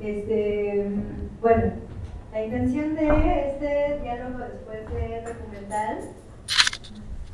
Este, 0.00 0.86
bueno, 1.40 1.72
la 2.32 2.44
intención 2.44 2.94
de 2.94 3.08
este 3.48 4.00
diálogo 4.02 4.38
después 4.40 4.80
de 4.92 5.22
documental 5.22 5.98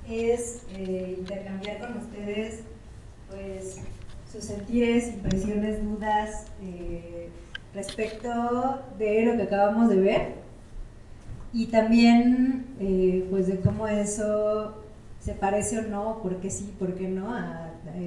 es 0.09 0.63
eh, 0.77 1.17
intercambiar 1.19 1.81
con 1.81 1.99
ustedes 1.99 2.61
pues, 3.31 3.81
sus 4.31 4.45
sentires, 4.45 5.09
impresiones, 5.09 5.83
dudas 5.83 6.47
eh, 6.63 7.29
respecto 7.75 8.83
de 8.99 9.27
lo 9.27 9.37
que 9.37 9.43
acabamos 9.43 9.89
de 9.89 9.97
ver 9.97 10.35
y 11.53 11.67
también 11.67 12.67
eh, 12.81 13.27
pues 13.31 13.47
de 13.47 13.61
cómo 13.61 13.87
eso 13.87 14.83
se 15.21 15.35
parece 15.35 15.79
o 15.79 15.83
no, 15.83 16.21
por 16.23 16.37
qué 16.37 16.51
sí, 16.51 16.75
por 16.79 16.95
qué 16.95 17.09
no, 17.09 17.35
a 17.35 17.62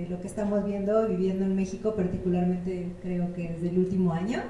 lo 0.09 0.21
que 0.21 0.27
estamos 0.27 0.65
viendo, 0.65 1.07
viviendo 1.07 1.45
en 1.45 1.55
México, 1.55 1.95
particularmente 1.95 2.87
creo 3.01 3.33
que 3.33 3.49
desde 3.49 3.69
el 3.69 3.79
último 3.79 4.13
año, 4.13 4.41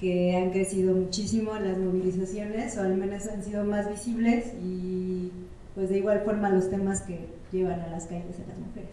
que 0.00 0.36
han 0.36 0.50
crecido 0.50 0.94
muchísimo 0.94 1.54
las 1.54 1.78
movilizaciones, 1.78 2.76
o 2.76 2.82
al 2.82 2.96
menos 2.96 3.26
han 3.26 3.42
sido 3.42 3.64
más 3.64 3.88
visibles 3.88 4.52
y 4.62 5.30
pues 5.74 5.88
de 5.90 5.98
igual 5.98 6.22
forma 6.24 6.50
los 6.50 6.70
temas 6.70 7.02
que 7.02 7.26
llevan 7.52 7.80
a 7.80 7.88
las 7.88 8.04
calles 8.06 8.36
a 8.44 8.48
las 8.48 8.58
mujeres. 8.58 8.90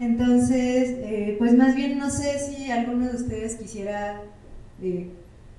Entonces, 0.00 0.90
eh, 0.98 1.36
pues 1.38 1.56
más 1.56 1.76
bien 1.76 1.98
no 1.98 2.10
sé 2.10 2.38
si 2.38 2.70
alguno 2.70 3.08
de 3.08 3.16
ustedes 3.16 3.56
quisiera 3.56 4.20
eh, 4.82 5.10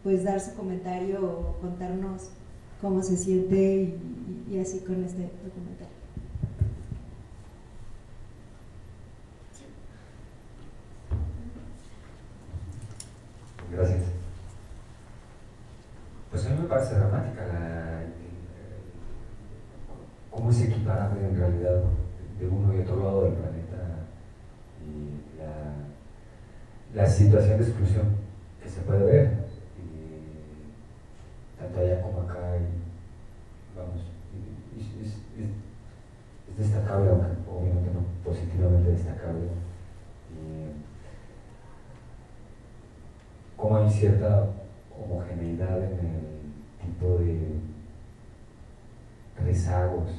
pues 0.03 0.23
dar 0.23 0.39
su 0.41 0.53
comentario 0.53 1.23
o 1.23 1.61
contarnos 1.61 2.30
cómo 2.81 3.02
se 3.02 3.16
siente 3.16 3.94
y, 4.52 4.58
así 4.58 4.80
con 4.80 5.03
este 5.03 5.22
documental. 5.22 5.88
Gracias. 13.76 14.04
Pues 16.30 16.45
a 16.45 16.50
mí 16.50 16.62
me 16.62 16.67
parece 16.67 16.94
dramática 16.95 17.47
la, 17.47 18.03
cómo 20.30 20.52
es 20.52 20.61
equiparable 20.61 21.28
en 21.28 21.38
realidad 21.38 21.81
de 22.39 22.47
uno 22.47 22.72
y 22.73 22.81
otro 22.81 23.03
lado 23.03 23.23
del 23.23 23.34
planeta 23.34 24.06
y 24.86 25.20
la, 26.95 27.08
situación 27.08 27.58
de 27.58 27.64
exclusión 27.64 28.06
que 28.62 28.70
se 28.70 28.81
puede 28.81 29.06
ver 29.06 29.44
tanto 31.59 31.80
allá 31.80 32.02
como 32.02 32.22
acá, 32.22 32.58
y, 32.58 32.67
vamos, 33.78 34.02
es, 34.78 35.08
es, 35.08 35.14
destacable, 36.58 37.12
obviamente 37.12 37.90
no 37.94 38.02
positivamente 38.23 38.92
destacable, 38.92 39.47
como 43.58 43.78
hay 43.78 43.90
cierta 43.90 44.50
homogeneidad 44.98 45.84
en 45.84 46.00
el 46.00 46.42
tipo 46.82 47.18
de 47.18 47.59
rezagos 49.46 50.09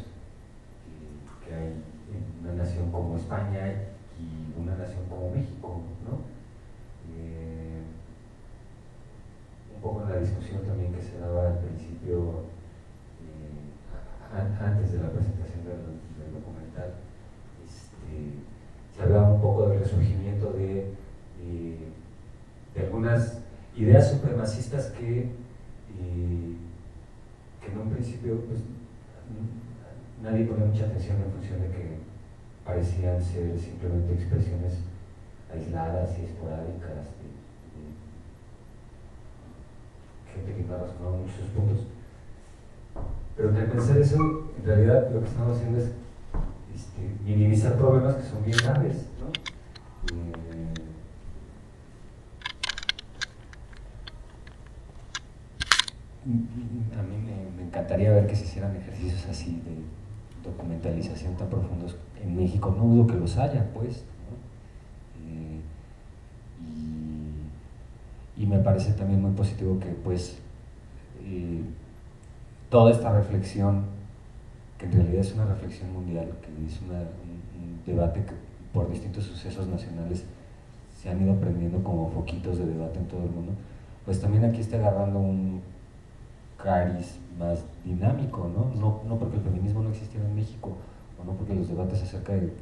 que 1.46 1.54
hay 1.54 1.66
en 1.66 2.44
una 2.44 2.54
nación 2.62 2.90
como 2.90 3.16
España 3.16 3.72
y 4.18 4.60
una 4.60 4.76
nación 4.76 5.04
como 5.08 5.30
México, 5.30 5.80
¿no? 6.08 6.34
poco 9.84 10.02
en 10.02 10.14
la 10.14 10.20
discusión 10.20 10.62
también 10.62 10.94
que 10.94 11.02
se 11.02 11.18
daba 11.18 11.48
al 11.48 11.58
principio, 11.58 12.48
eh, 13.20 14.40
antes 14.58 14.92
de 14.92 14.98
la 14.98 15.10
presentación 15.10 15.60
del, 15.68 16.32
documental, 16.32 16.94
este, 17.62 18.40
se 18.96 19.02
hablaba 19.02 19.34
un 19.34 19.42
poco 19.42 19.68
del 19.68 19.80
resurgimiento 19.80 20.52
de, 20.54 20.94
eh, 21.42 21.92
de 22.74 22.80
algunas 23.04 23.38
ideas 23.76 24.10
supremacistas 24.10 24.86
que, 24.92 25.20
eh, 25.20 26.56
que 27.60 27.72
en 27.72 27.78
un 27.78 27.90
principio 27.90 28.40
pues, 28.46 28.60
nadie 30.22 30.46
ponía 30.46 30.64
mucha 30.66 30.86
atención 30.86 31.18
en 31.18 31.32
función 31.32 31.60
de 31.60 31.68
que 31.68 31.98
parecían 32.64 33.22
ser 33.22 33.58
simplemente 33.58 34.14
expresiones 34.14 34.78
aisladas 35.52 36.18
y 36.18 36.24
esporádicas 36.24 37.12
gente 40.34 40.52
que 40.52 40.68
no 40.68 40.78
razonado 40.78 41.18
muchos 41.18 41.48
puntos. 41.54 41.86
Pero 43.36 43.50
al 43.50 43.66
pensar 43.66 43.98
eso, 43.98 44.16
en 44.58 44.64
realidad 44.64 45.10
lo 45.12 45.20
que 45.20 45.26
estamos 45.26 45.56
haciendo 45.56 45.78
es 45.78 45.90
este, 46.74 47.02
minimizar 47.24 47.76
problemas 47.76 48.16
que 48.16 48.22
son 48.22 48.44
bien 48.44 48.56
graves. 48.58 49.06
¿no? 49.20 49.28
Eh, 50.16 50.53
a 56.26 57.02
mí 57.02 57.16
me, 57.56 57.64
encantaría 57.64 58.10
ver 58.10 58.26
que 58.26 58.36
se 58.36 58.44
hicieran 58.44 58.74
ejercicios 58.76 59.26
así 59.28 59.60
de 59.64 60.48
documentalización 60.48 61.34
tan 61.36 61.48
profundos 61.48 61.96
en 62.22 62.36
México. 62.36 62.74
No 62.76 62.84
dudo 62.84 63.06
que 63.06 63.14
los 63.14 63.36
haya, 63.36 63.70
pues. 63.72 64.04
y 68.36 68.46
me 68.46 68.58
parece 68.58 68.92
también 68.92 69.22
muy 69.22 69.30
positivo 69.30 69.78
que 69.78 69.86
pues 69.86 70.38
eh, 71.24 71.62
toda 72.68 72.90
esta 72.90 73.12
reflexión, 73.12 73.84
que 74.78 74.86
en 74.86 74.92
realidad 74.92 75.20
es 75.20 75.32
una 75.34 75.44
reflexión 75.44 75.92
mundial, 75.92 76.32
que 76.42 76.66
es 76.66 76.80
un, 76.80 77.24
debate 77.86 78.24
que 78.24 78.32
por 78.72 78.90
distintos 78.90 79.24
sucesos 79.24 79.68
nacionales 79.68 80.24
se 81.00 81.10
han 81.10 81.22
ido 81.22 81.34
prendiendo 81.36 81.84
como 81.84 82.10
foquitos 82.10 82.58
de 82.58 82.66
debate 82.66 82.98
en 82.98 83.06
todo 83.06 83.22
el 83.22 83.30
mundo, 83.30 83.52
pues 84.04 84.20
también 84.20 84.44
aquí 84.44 84.60
está 84.60 84.78
agarrando 84.78 85.18
un 85.18 85.60
cariz 86.64 87.20
más 87.38 87.62
dinámico, 87.84 88.48
¿no? 88.48 88.74
No, 88.80 89.02
no 89.06 89.18
porque 89.18 89.36
el 89.36 89.42
feminismo 89.42 89.82
no 89.82 89.90
existiera 89.90 90.26
en 90.26 90.34
México, 90.34 90.76
o 91.20 91.24
no 91.24 91.32
porque 91.32 91.54
los 91.54 91.68
debates 91.68 92.02
acerca 92.02 92.32
de, 92.32 92.52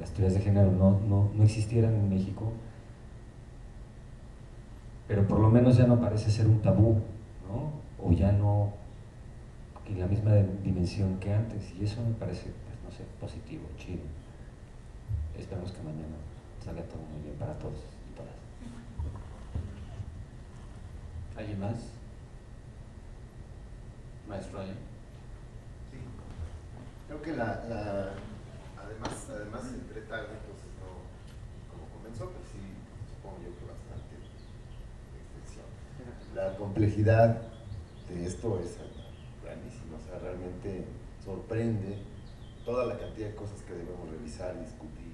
las 0.00 0.10
teorías 0.10 0.34
de 0.34 0.40
género 0.40 0.72
no, 0.72 0.98
no, 1.06 1.30
no 1.34 1.44
existieran 1.44 1.94
en 1.94 2.08
México, 2.08 2.52
pero 5.06 5.28
por 5.28 5.38
lo 5.38 5.50
menos 5.50 5.76
ya 5.76 5.86
no 5.86 6.00
parece 6.00 6.30
ser 6.30 6.46
un 6.46 6.60
tabú, 6.62 7.00
¿no? 7.46 7.70
O 8.02 8.12
ya 8.12 8.32
no 8.32 8.72
en 9.86 10.00
la 10.00 10.06
misma 10.06 10.32
dimensión 10.64 11.18
que 11.18 11.34
antes, 11.34 11.74
y 11.78 11.84
eso 11.84 12.00
me 12.02 12.14
parece, 12.14 12.50
pues, 12.64 12.76
no 12.82 12.90
sé, 12.90 13.04
positivo, 13.20 13.64
chido. 13.76 14.00
Esperamos 15.38 15.70
que 15.72 15.82
mañana 15.82 16.16
salga 16.64 16.82
todo 16.84 17.02
muy 17.12 17.22
bien 17.22 17.36
para 17.38 17.52
todos 17.58 17.78
y 18.10 18.16
todas. 18.16 18.32
¿Alguien 21.36 21.60
más? 21.60 21.76
Maestro 24.28 24.60
ahí. 24.60 24.74
Sí. 25.90 25.98
Creo 27.08 27.22
que 27.22 27.32
la, 27.32 27.64
la 27.68 28.12
además, 28.78 29.26
además 29.30 29.62
entre 29.72 30.02
tal, 30.02 30.20
entonces 30.20 30.70
no, 30.80 31.02
como 31.70 31.88
comenzó, 31.96 32.30
pues 32.30 32.48
sí, 32.52 32.60
supongo 33.14 33.38
yo 33.38 33.50
que 33.58 33.64
bastante 33.64 33.92
la 36.34 36.56
complejidad 36.56 37.42
de 38.08 38.26
esto 38.26 38.58
es 38.60 38.78
grandísima, 39.44 39.96
o 39.96 40.00
sea, 40.00 40.18
realmente 40.18 40.84
sorprende 41.22 41.98
toda 42.64 42.86
la 42.86 42.98
cantidad 42.98 43.28
de 43.28 43.34
cosas 43.34 43.60
que 43.62 43.74
debemos 43.74 44.08
revisar, 44.10 44.58
discutir 44.58 45.12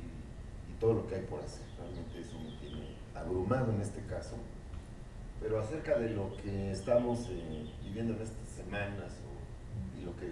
y 0.70 0.80
todo 0.80 0.94
lo 0.94 1.06
que 1.08 1.16
hay 1.16 1.22
por 1.22 1.40
hacer. 1.40 1.66
Realmente 1.78 2.20
eso 2.20 2.38
me 2.38 2.56
tiene 2.58 2.94
abrumado 3.14 3.72
en 3.72 3.80
este 3.80 4.04
caso. 4.06 4.36
Pero 5.40 5.60
acerca 5.60 5.98
de 5.98 6.10
lo 6.10 6.36
que 6.36 6.72
estamos 6.72 7.28
eh, 7.30 7.64
viviendo 7.82 8.14
en 8.14 8.22
estas 8.22 8.48
semanas 8.48 9.12
y 9.98 10.04
lo 10.04 10.16
que 10.16 10.28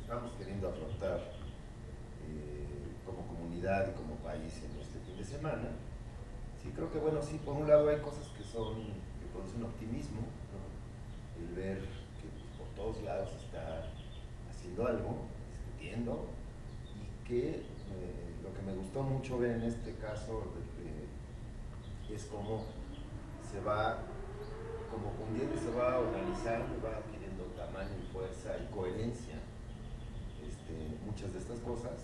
estamos 0.00 0.32
queriendo 0.32 0.68
afrontar 0.68 1.18
eh, 2.26 2.92
como 3.04 3.26
comunidad 3.26 3.90
y 3.90 3.92
como 3.92 4.14
país 4.16 4.62
en 4.64 4.80
este 4.80 4.98
fin 5.00 5.16
de 5.18 5.24
semana, 5.24 5.68
sí 6.62 6.70
creo 6.74 6.90
que, 6.90 6.98
bueno, 6.98 7.22
sí, 7.22 7.38
por 7.44 7.54
un 7.56 7.68
lado 7.68 7.88
hay 7.88 7.98
cosas 7.98 8.26
que 8.36 8.42
son 8.42 9.08
produce 9.38 9.56
un 9.56 9.64
optimismo, 9.64 10.20
el 11.38 11.54
ver 11.54 11.78
que 11.78 12.28
por 12.58 12.66
todos 12.74 13.02
lados 13.04 13.30
está 13.44 13.84
haciendo 14.50 14.86
algo, 14.86 15.26
discutiendo, 15.54 16.26
y 16.94 17.28
que 17.28 17.50
eh, 17.50 17.62
lo 18.42 18.52
que 18.54 18.62
me 18.62 18.74
gustó 18.74 19.02
mucho 19.02 19.38
ver 19.38 19.56
en 19.56 19.62
este 19.62 19.94
caso 19.94 20.44
es 22.10 22.24
cómo 22.24 22.64
se 23.52 23.60
va 23.60 23.98
como 24.90 25.12
fundiendo 25.12 25.54
y 25.54 25.58
se 25.58 25.70
va 25.70 25.98
organizando, 25.98 26.80
va 26.84 26.96
adquiriendo 26.96 27.44
tamaño 27.56 27.92
y 27.96 28.12
fuerza 28.12 28.56
y 28.58 28.72
coherencia 28.72 29.36
este, 30.40 30.74
muchas 31.04 31.32
de 31.32 31.38
estas 31.38 31.60
cosas. 31.60 31.96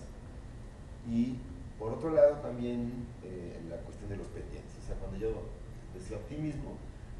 Y 1.08 1.38
por 1.78 1.92
otro 1.92 2.10
lado 2.10 2.36
también 2.40 3.06
eh, 3.22 3.60
la 3.68 3.76
cuestión 3.78 4.08
de 4.10 4.16
los 4.16 4.28
pendientes. 4.28 4.72
O 4.82 4.86
sea, 4.86 4.96
cuando 4.96 5.18
yo 5.18 5.32
decía 5.92 6.16
optimismo, 6.16 6.76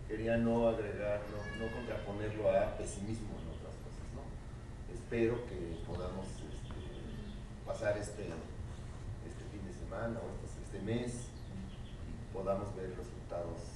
quería 0.08 0.36
no 0.36 0.68
agregar, 0.68 1.20
no, 1.58 1.66
contraponerlo 1.72 2.50
a 2.50 2.76
pesimismo 2.76 3.34
en 3.40 3.48
otras 3.56 3.74
cosas. 3.80 4.06
¿no? 4.14 4.22
Espero 4.92 5.44
que 5.46 5.80
podamos 5.86 6.26
este, 6.26 6.80
pasar 7.66 7.96
este, 7.98 8.28
este 9.26 9.44
fin 9.50 9.64
de 9.66 9.72
semana 9.72 10.20
o 10.20 10.28
este, 10.44 10.62
este 10.62 10.80
mes 10.80 11.28
podamos 12.32 12.74
ver 12.74 12.90
resultados 12.90 13.73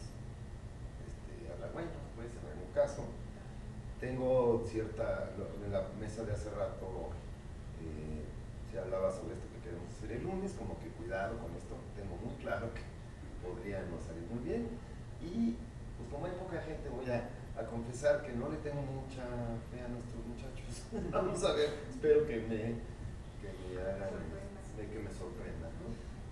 este, 1.58 1.64
halagüeños, 1.64 1.92
pues 2.14 2.28
en 2.30 2.46
algún 2.46 2.72
caso. 2.72 3.02
Tengo 4.00 4.62
cierta, 4.64 5.30
en 5.34 5.72
la 5.72 5.82
mesa 5.98 6.22
de 6.22 6.32
hace 6.32 6.50
rato 6.50 7.10
eh, 7.82 8.22
se 8.70 8.78
hablaba 8.78 9.10
sobre 9.10 9.34
esto 9.34 9.46
que 9.50 9.66
queremos 9.66 9.90
hacer 9.90 10.12
el 10.12 10.22
lunes, 10.22 10.54
como 10.54 10.78
que 10.78 10.86
cuidado 10.94 11.36
con 11.38 11.50
esto, 11.58 11.74
tengo 11.98 12.14
muy 12.22 12.34
claro 12.38 12.70
que 12.74 12.86
podría 13.42 13.82
no 13.90 13.98
salir 13.98 14.22
muy 14.30 14.42
bien. 14.46 14.70
Y 15.18 15.58
pues 15.98 16.06
como 16.14 16.26
hay 16.26 16.32
poca 16.38 16.62
gente, 16.62 16.88
voy 16.88 17.10
a, 17.10 17.26
confesar 17.58 18.22
que 18.22 18.30
no 18.38 18.48
le 18.48 18.56
tengo 18.62 18.78
mucha 18.86 19.26
fe 19.66 19.82
a 19.82 19.90
nuestros 19.90 20.22
muchachos. 20.30 20.86
Vamos 21.10 21.42
a 21.42 21.54
ver, 21.58 21.74
espero 21.90 22.24
que 22.24 22.38
me, 22.46 22.78
que 23.42 23.50
me 23.50 23.82
hagan, 23.82 24.14
que 24.78 24.98
me 25.02 25.10
sorprendan. 25.10 25.74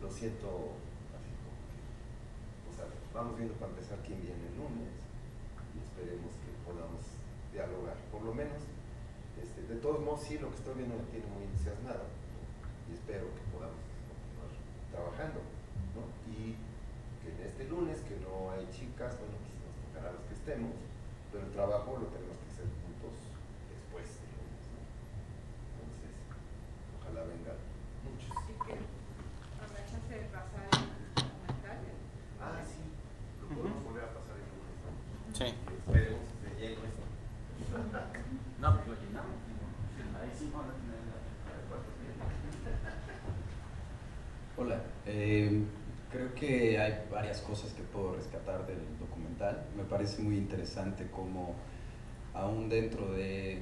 Lo 0.00 0.08
siento 0.08 0.79
así 1.19 1.34
como 1.43 1.58
que, 1.67 1.82
o 2.70 2.72
sea, 2.79 2.87
vamos 3.12 3.34
viendo 3.37 3.55
para 3.55 3.72
empezar 3.72 3.99
quién 4.06 4.22
viene 4.22 4.46
el 4.46 4.55
lunes 4.55 5.06
esperemos 5.96 6.32
que 6.44 6.52
podamos 6.69 7.00
dialogar, 7.52 7.96
por 8.12 8.20
lo 8.22 8.34
menos. 8.34 8.60
Este, 9.40 9.62
de 9.64 9.81
todos 9.81 10.00
modos, 10.04 10.20
sí, 10.28 10.37
lo 10.38 10.48
que 10.52 10.56
estoy 10.60 10.75
viendo 10.76 10.96
me 10.96 11.04
tiene 11.12 11.25
muy 11.32 11.44
entusiasmado 11.44 12.04
¿no? 12.04 12.93
y 12.93 12.96
espero 12.96 13.25
que 13.32 13.44
podamos 13.52 13.81
continuar 13.81 14.52
trabajando. 14.93 15.40
Y 16.28 16.52
que 17.25 17.32
en 17.32 17.40
este 17.48 17.64
lunes, 17.69 18.00
que 18.04 18.16
no 18.20 18.52
hay 18.52 18.69
chicas, 18.72 19.16
bueno, 19.16 19.37
pues 19.40 19.56
nos 19.64 19.76
tocará 19.88 20.12
los 20.12 20.25
que 20.28 20.34
estemos, 20.37 20.76
pero 21.32 21.44
el 21.48 21.52
trabajo 21.56 21.96
lo 21.96 22.08
tenemos 22.12 22.37
que 22.44 22.48
hacer 22.52 22.69
juntos 22.84 23.16
después 23.72 24.04
del 24.20 24.31
lunes. 24.37 24.64
¿no? 24.72 24.81
Entonces, 25.81 26.12
ojalá 27.00 27.20
vengan 27.25 27.56
muchos. 28.04 28.28
Así 28.37 28.52
que 28.52 28.72
habrá 29.64 29.81
chance 29.88 30.12
de 30.12 30.28
pasar 30.32 30.64
el 30.69 30.84
documental. 31.16 31.78
el- 31.88 32.04
Ah, 32.40 32.60
sí, 32.64 32.84
lo 33.40 33.48
podemos 33.52 33.81
volver 33.84 34.04
a 34.04 34.12
pasar 34.16 34.37
el 34.37 34.48
lunes. 34.52 34.76
¿no? 34.84 34.93
Sí. 35.32 35.48
Y 35.52 35.72
esperemos 35.76 36.20
que 36.25 36.48
esté 36.52 36.60
lleno 36.60 36.84
esto. 36.88 37.04
No, 38.60 38.72
pues 38.76 38.88
lo 38.88 38.94
llenamos. 39.00 39.36
Ahí 40.20 40.32
sí 40.36 40.50
van 40.55 40.64
a 40.64 40.72
tener 40.72 40.96
la 40.96 41.16
Hola, 44.56 44.81
eh, 45.05 45.62
creo 46.10 46.34
que 46.34 46.78
hay 46.81 47.06
varias 47.10 47.40
cosas 47.43 47.70
que 47.75 47.82
puedo 47.82 48.14
rescatar 48.16 48.66
del 48.66 48.81
documental. 48.98 49.66
Me 49.76 49.82
parece 50.06 50.23
muy 50.23 50.37
interesante 50.37 51.08
cómo 51.11 51.56
aún 52.32 52.69
dentro 52.69 53.12
de 53.12 53.58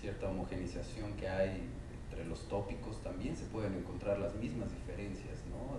cierta 0.00 0.28
homogenización 0.28 1.12
que 1.12 1.28
hay 1.28 1.70
entre 2.02 2.24
los 2.24 2.48
tópicos 2.48 3.00
también 3.04 3.36
se 3.36 3.44
pueden 3.44 3.74
encontrar 3.74 4.18
las 4.18 4.34
mismas 4.34 4.72
diferencias, 4.72 5.38
¿no? 5.48 5.78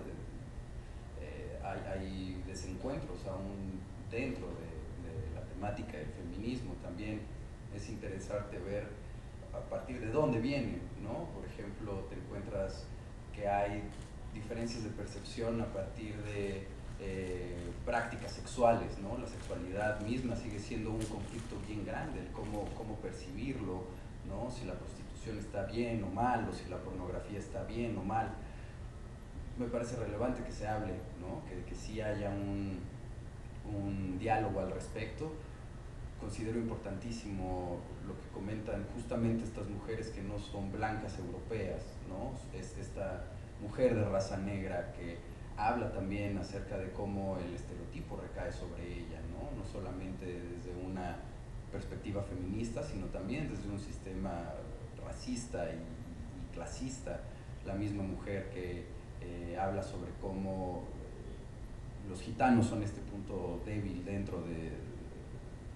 Eh, 1.21 1.59
hay, 1.61 1.79
hay 1.91 2.43
desencuentros 2.47 3.25
aún 3.27 3.81
dentro 4.09 4.47
de, 4.47 4.71
de 5.03 5.35
la 5.35 5.41
temática 5.41 5.97
del 5.97 6.07
feminismo 6.07 6.75
también. 6.81 7.19
Es 7.75 7.89
interesante 7.89 8.57
ver 8.59 8.87
a 9.53 9.69
partir 9.69 9.99
de 9.99 10.11
dónde 10.11 10.39
viene, 10.39 10.79
¿no? 11.03 11.25
Por 11.35 11.43
ejemplo, 11.45 12.07
te 12.09 12.15
encuentras 12.15 12.85
que 13.35 13.49
hay 13.49 13.83
diferencias 14.33 14.85
de 14.85 14.91
percepción 14.91 15.59
a 15.59 15.65
partir 15.73 16.15
de 16.23 16.67
eh, 16.99 17.71
prácticas 17.85 18.31
sexuales, 18.31 18.97
¿no? 18.99 19.17
La 19.17 19.27
sexualidad 19.27 19.99
misma 20.01 20.35
sigue 20.35 20.59
siendo 20.59 20.91
un 20.91 21.03
conflicto 21.05 21.55
bien 21.67 21.85
grande, 21.85 22.19
el 22.19 22.31
cómo, 22.31 22.65
cómo 22.75 22.95
percibirlo, 22.95 23.83
¿no? 24.27 24.49
Si 24.49 24.65
la 24.65 24.73
prostitución 24.73 25.37
está 25.37 25.65
bien 25.65 26.03
o 26.03 26.07
mal, 26.07 26.47
o 26.49 26.53
si 26.53 26.69
la 26.69 26.77
pornografía 26.77 27.39
está 27.39 27.63
bien 27.63 27.97
o 27.97 28.03
mal. 28.03 28.29
Me 29.57 29.67
parece 29.67 29.95
relevante 29.97 30.43
que 30.43 30.51
se 30.51 30.67
hable, 30.67 30.93
¿no? 31.19 31.45
Que, 31.47 31.63
que 31.63 31.75
sí 31.75 32.01
haya 32.01 32.29
un, 32.29 32.79
un 33.65 34.17
diálogo 34.19 34.59
al 34.59 34.71
respecto. 34.71 35.31
Considero 36.19 36.57
importantísimo 36.57 37.81
lo 38.07 38.13
que 38.19 38.27
comentan 38.33 38.85
justamente 38.95 39.43
estas 39.43 39.67
mujeres 39.67 40.09
que 40.09 40.23
no 40.23 40.39
son 40.39 40.71
blancas 40.71 41.19
europeas, 41.19 41.81
¿no? 42.09 42.33
Es 42.57 42.77
esta 42.77 43.25
mujer 43.61 43.95
de 43.95 44.05
raza 44.05 44.37
negra 44.37 44.93
que 44.93 45.17
habla 45.57 45.91
también 45.91 46.37
acerca 46.37 46.77
de 46.77 46.91
cómo 46.91 47.37
el 47.37 47.53
estereotipo 47.55 48.17
recae 48.17 48.51
sobre 48.51 48.83
ella, 48.83 49.19
¿no? 49.31 49.57
No 49.57 49.65
solamente 49.65 50.25
desde 50.25 50.75
una 50.85 51.17
perspectiva 51.71 52.23
feminista, 52.23 52.83
sino 52.83 53.07
también 53.07 53.49
desde 53.49 53.69
un 53.69 53.79
sistema 53.79 54.53
racista 55.05 55.65
y, 55.71 56.53
clasista. 56.53 57.19
La 57.65 57.73
misma 57.73 58.03
mujer 58.03 58.49
que 58.51 58.85
eh, 59.21 59.57
habla 59.59 59.81
sobre 59.83 60.11
cómo 60.21 60.83
los 62.07 62.21
gitanos 62.21 62.67
son 62.67 62.83
este 62.83 63.01
punto 63.01 63.61
débil 63.65 64.05
dentro 64.05 64.41
de 64.41 64.71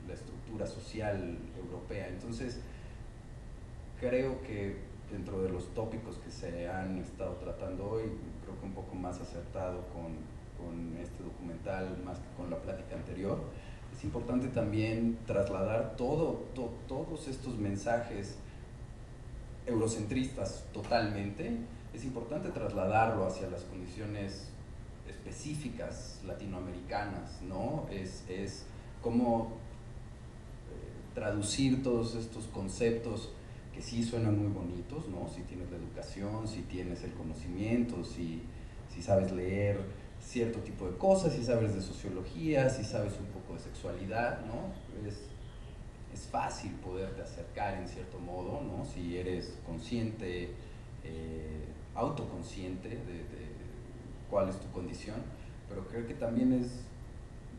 la 0.08 0.14
estructura 0.14 0.66
social 0.66 1.38
europea. 1.58 2.08
Entonces, 2.08 2.62
creo 4.00 4.42
que 4.42 4.89
dentro 5.12 5.42
de 5.42 5.50
los 5.50 5.74
tópicos 5.74 6.18
que 6.18 6.30
se 6.32 6.70
han 6.70 6.98
estado 7.00 7.34
tratando 7.36 7.90
hoy, 7.90 8.04
creo 8.44 8.60
que 8.60 8.66
un 8.66 8.74
poco 8.74 8.96
más 8.96 9.20
acertado 9.20 9.84
con, 9.94 10.14
con 10.58 10.98
este 10.98 11.24
documental 11.24 11.98
más 12.06 12.20
que 12.20 12.28
con 12.38 12.50
la 12.50 12.58
plática 12.58 12.96
anterior, 12.96 13.40
es 13.96 14.04
importante 14.04 14.48
también 14.50 15.18
trasladar 15.26 15.96
todo, 15.98 16.46
to- 16.54 16.74
todos 16.88 17.28
estos 17.28 17.58
mensajes 17.58 18.38
eurocentristas 19.66 20.64
totalmente, 20.74 21.58
es 21.94 22.04
importante 22.06 22.50
trasladarlo 22.50 23.26
hacia 23.26 23.50
las 23.50 23.64
condiciones 23.64 24.50
específicas 25.08 26.22
latinoamericanas, 26.26 27.42
¿no? 27.42 27.88
Es, 27.92 28.24
es 28.30 28.66
como 29.02 29.48
eh, 30.70 31.14
traducir 31.16 31.82
todos 31.84 32.16
estos 32.16 32.46
conceptos 32.48 33.32
sí 33.82 34.04
suenan 34.04 34.38
muy 34.38 34.52
bonitos, 34.52 35.08
¿no? 35.10 35.28
Si 35.28 35.42
tienes 35.44 35.70
la 35.72 35.78
educación, 35.78 36.48
si 36.48 36.62
tienes 36.62 37.04
el 37.04 37.14
conocimiento, 37.14 38.04
si, 38.04 38.42
si 38.94 39.02
sabes 39.02 39.32
leer 39.32 39.80
cierto 40.20 40.60
tipo 40.60 40.88
de 40.90 40.98
cosas, 40.98 41.34
si 41.34 41.44
sabes 41.44 41.74
de 41.74 41.82
sociología, 41.82 42.70
si 42.70 42.84
sabes 42.84 43.14
un 43.20 43.28
poco 43.28 43.54
de 43.54 43.60
sexualidad, 43.60 44.46
¿no? 44.46 44.74
Es, 45.08 45.30
es 46.14 46.28
fácil 46.28 46.72
poderte 46.84 47.22
acercar 47.22 47.76
en 47.76 47.88
cierto 47.88 48.20
modo, 48.20 48.62
¿no? 48.62 48.84
Si 48.86 49.18
eres 49.18 49.58
consciente, 49.66 50.52
eh, 51.04 51.66
autoconsciente 51.96 52.90
de, 52.90 52.96
de 52.96 53.50
cuál 54.30 54.50
es 54.50 54.60
tu 54.60 54.70
condición, 54.72 55.18
pero 55.68 55.88
creo 55.88 56.06
que 56.08 56.14
también 56.14 56.54
es 56.54 56.82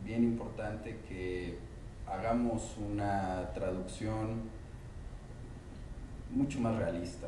bien 0.03 0.23
importante 0.23 0.99
que 1.07 1.57
hagamos 2.07 2.75
una 2.77 3.51
traducción 3.53 4.60
mucho 6.31 6.59
más 6.59 6.75
realista, 6.77 7.27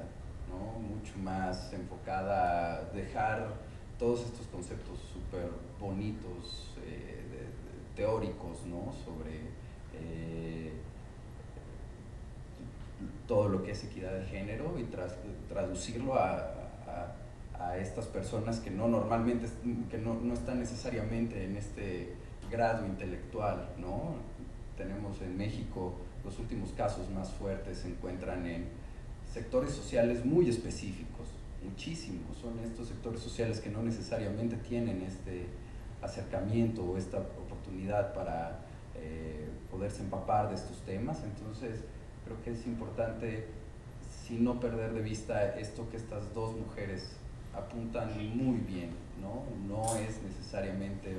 ¿no? 0.50 0.80
mucho 0.80 1.14
más 1.24 1.72
enfocada 1.74 2.76
a 2.78 2.82
dejar 2.94 3.48
todos 4.00 4.22
estos 4.26 4.48
conceptos 4.48 5.00
súper 5.14 5.50
bonitos, 5.80 6.72
eh, 6.86 7.22
teóricos, 7.96 8.66
¿no? 8.66 8.92
sobre 9.06 9.40
eh, 9.96 10.74
todo 13.28 13.50
lo 13.50 13.64
que 13.64 13.72
es 13.72 13.84
equidad 13.84 14.14
de 14.14 14.26
género 14.26 14.78
y 14.80 14.84
tras- 14.84 15.16
traducirlo 15.50 16.16
a, 16.16 16.38
a- 16.88 17.16
a 17.60 17.78
estas 17.78 18.06
personas 18.08 18.60
que 18.60 18.72
no 18.72 18.88
normalmente, 18.88 19.48
que 19.90 19.98
no, 19.98 20.16
no 20.16 20.34
están 20.34 20.60
necesariamente 20.60 21.46
en 21.46 21.56
este 21.56 22.14
grado 22.52 22.86
intelectual, 22.86 23.70
¿no? 23.78 24.16
Tenemos 24.76 25.22
en 25.22 25.38
México 25.38 25.94
los 26.26 26.38
últimos 26.40 26.72
casos 26.74 27.10
más 27.12 27.32
fuertes 27.32 27.80
se 27.80 27.88
encuentran 27.90 28.46
en 28.46 28.66
sectores 29.34 29.72
sociales 29.72 30.24
muy 30.24 30.48
específicos, 30.48 31.28
muchísimos, 31.64 32.38
son 32.38 32.60
estos 32.60 32.88
sectores 32.88 33.20
sociales 33.20 33.60
que 33.60 33.70
no 33.70 33.82
necesariamente 33.82 34.58
tienen 34.58 35.02
este 35.02 35.48
acercamiento 36.02 36.84
o 36.84 36.98
esta 36.98 37.18
oportunidad 37.18 38.14
para 38.14 38.60
eh, 38.96 39.50
poderse 39.72 40.04
empapar 40.04 40.50
de 40.50 40.56
estos 40.56 40.78
temas, 40.82 41.24
entonces 41.24 41.80
creo 42.26 42.42
que 42.44 42.52
es 42.52 42.68
importante, 42.68 43.48
si 44.24 44.36
no 44.36 44.60
perder 44.60 44.94
de 44.94 45.02
vista 45.02 45.58
esto 45.58 45.90
que 45.90 45.98
estas 45.98 46.34
dos 46.34 46.56
mujeres 46.56 47.18
apuntan 47.56 48.10
muy 48.38 48.58
bien, 48.58 48.92
¿no? 49.20 49.44
No 49.68 49.96
es 49.98 50.22
necesariamente 50.22 51.16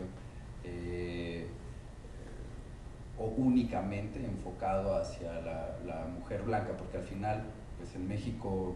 eh, 0.65 1.47
o 3.19 3.27
únicamente 3.27 4.25
enfocado 4.25 4.97
hacia 4.97 5.33
la, 5.41 5.77
la 5.85 6.07
mujer 6.07 6.43
blanca, 6.43 6.77
porque 6.77 6.99
al 6.99 7.05
final, 7.05 7.45
pues 7.85 7.97
en 7.97 8.09
México 8.09 8.75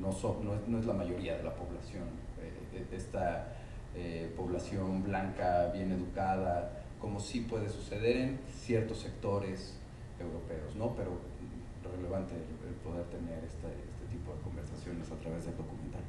no, 0.00 0.08
es, 0.08 0.86
la 0.86 0.94
mayoría 0.94 1.36
de 1.36 1.42
la 1.42 1.54
población. 1.54 2.04
Eh, 2.40 2.86
esta 2.92 3.52
eh, 3.94 4.32
población 4.34 5.02
blanca, 5.02 5.70
bien 5.74 5.92
educada, 5.92 6.82
como 6.98 7.20
sí 7.20 7.40
puede 7.40 7.68
suceder 7.68 8.16
en 8.16 8.40
ciertos 8.50 9.00
sectores 9.00 9.78
europeos, 10.18 10.74
¿no? 10.76 10.94
Pero 10.96 11.10
relevante 11.94 12.32
el, 12.34 12.68
el 12.68 12.74
poder 12.76 13.04
tener 13.04 13.44
este, 13.44 13.68
este 13.68 14.16
tipo 14.16 14.32
de 14.34 14.40
conversaciones 14.40 15.10
a 15.10 15.16
través 15.16 15.44
del 15.44 15.56
documental. 15.56 16.00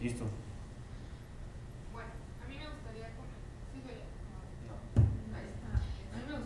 Listo. 0.00 0.24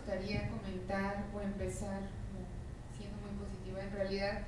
gustaría 0.07 0.49
comentar 0.49 1.27
o 1.35 1.36
empezar 1.47 2.01
siendo 2.97 3.17
muy 3.23 3.33
positiva. 3.45 3.83
En 3.83 3.93
realidad 3.93 4.43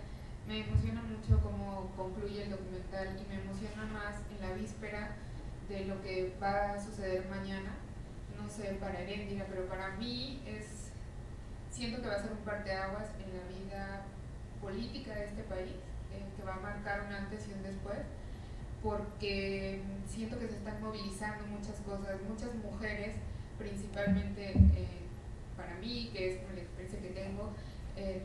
me 0.46 0.64
emociona 0.64 1.02
mucho 1.02 1.40
cómo 1.42 1.90
concluye 1.96 2.44
el 2.44 2.50
documental 2.50 3.16
y 3.20 3.28
me 3.28 3.40
emociona 3.42 3.84
más 3.92 4.16
en 4.30 4.48
la 4.48 4.54
víspera 4.54 5.16
de 5.68 5.84
lo 5.84 6.00
que 6.02 6.34
va 6.40 6.72
a 6.72 6.80
suceder 6.80 7.26
mañana. 7.28 7.74
No 8.40 8.48
sé 8.48 8.76
para 8.80 9.00
Erendira, 9.00 9.46
pero 9.48 9.66
para 9.66 9.96
mí 9.96 10.42
es 10.46 10.88
siento 11.70 12.02
que 12.02 12.08
va 12.08 12.14
a 12.14 12.22
ser 12.22 12.32
un 12.32 12.38
parteaguas 12.38 13.06
en 13.22 13.30
la 13.36 13.44
vida 13.46 14.02
política 14.60 15.14
de 15.14 15.26
este 15.26 15.42
país, 15.44 15.76
eh, 16.12 16.24
que 16.36 16.42
va 16.42 16.54
a 16.54 16.60
marcar 16.60 17.04
un 17.06 17.12
antes 17.12 17.46
y 17.48 17.52
un 17.52 17.62
después, 17.62 17.98
porque 18.82 19.80
siento 20.08 20.38
que 20.38 20.48
se 20.48 20.56
están 20.56 20.80
movilizando 20.80 21.46
muchas 21.46 21.76
cosas, 21.80 22.20
muchas 22.28 22.54
mujeres, 22.56 23.16
principalmente 23.58 24.50
eh, 24.50 25.06
para 25.56 25.74
mí, 25.76 26.10
que 26.12 26.34
es 26.34 26.40
experiencia 26.88 27.00
que 27.00 27.20
tengo, 27.20 27.52
eh, 27.96 28.22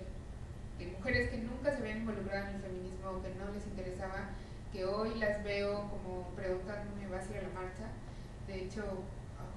de 0.79 0.87
mujeres 0.87 1.29
que 1.29 1.37
nunca 1.37 1.71
se 1.71 1.77
habían 1.77 1.99
involucrado 1.99 2.49
en 2.49 2.55
el 2.55 2.61
feminismo 2.61 3.09
o 3.09 3.21
que 3.21 3.29
no 3.35 3.51
les 3.51 3.65
interesaba, 3.67 4.29
que 4.71 4.85
hoy 4.85 5.15
las 5.19 5.43
veo 5.43 5.89
como 5.89 6.29
preguntándome, 6.35 7.07
¿va 7.07 7.19
a 7.19 7.25
ir 7.25 7.37
a 7.37 7.41
la 7.43 7.49
marcha? 7.49 7.87
De 8.47 8.63
hecho, 8.63 8.83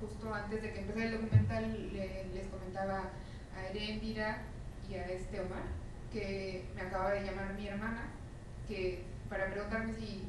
justo 0.00 0.34
antes 0.34 0.62
de 0.62 0.72
que 0.72 0.80
empezara 0.80 1.06
el 1.06 1.12
documental 1.12 1.92
les 1.92 2.46
comentaba 2.48 3.10
a 3.56 3.66
Erendira 3.68 4.42
y 4.88 4.94
a 4.94 5.06
este 5.06 5.40
Omar, 5.40 5.64
que 6.12 6.64
me 6.74 6.82
acaba 6.82 7.12
de 7.12 7.24
llamar 7.24 7.54
mi 7.54 7.66
hermana, 7.66 8.10
que 8.68 9.02
para 9.30 9.50
preguntarme 9.50 9.94
si, 9.94 10.22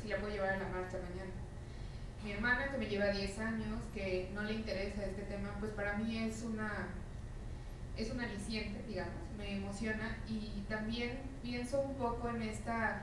si 0.00 0.08
la 0.08 0.18
puedo 0.18 0.32
llevar 0.32 0.50
a 0.50 0.58
la 0.58 0.68
marcha 0.68 0.98
mañana. 0.98 1.32
Mi 2.22 2.30
hermana, 2.30 2.70
que 2.70 2.78
me 2.78 2.86
lleva 2.86 3.08
10 3.08 3.38
años, 3.40 3.82
que 3.92 4.30
no 4.32 4.42
le 4.42 4.54
interesa 4.54 5.04
este 5.04 5.22
tema, 5.22 5.56
pues 5.58 5.72
para 5.72 5.96
mí 5.96 6.18
es 6.18 6.42
una 6.44 6.88
es 7.96 8.10
un 8.10 8.20
aliciente, 8.20 8.82
digamos, 8.88 9.14
me 9.36 9.56
emociona 9.56 10.18
y 10.28 10.64
también 10.68 11.18
pienso 11.42 11.80
un 11.80 11.94
poco 11.94 12.28
en 12.30 12.42
esta, 12.42 13.02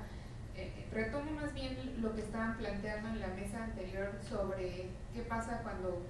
eh, 0.56 0.86
retomo 0.92 1.32
más 1.32 1.54
bien 1.54 1.78
lo 2.02 2.14
que 2.16 2.22
estaban 2.22 2.58
planteando 2.58 3.10
en 3.10 3.20
la 3.20 3.28
mesa 3.28 3.64
anterior 3.64 4.12
sobre 4.28 4.88
qué 5.14 5.22
pasa 5.28 5.62
cuando 5.64 6.02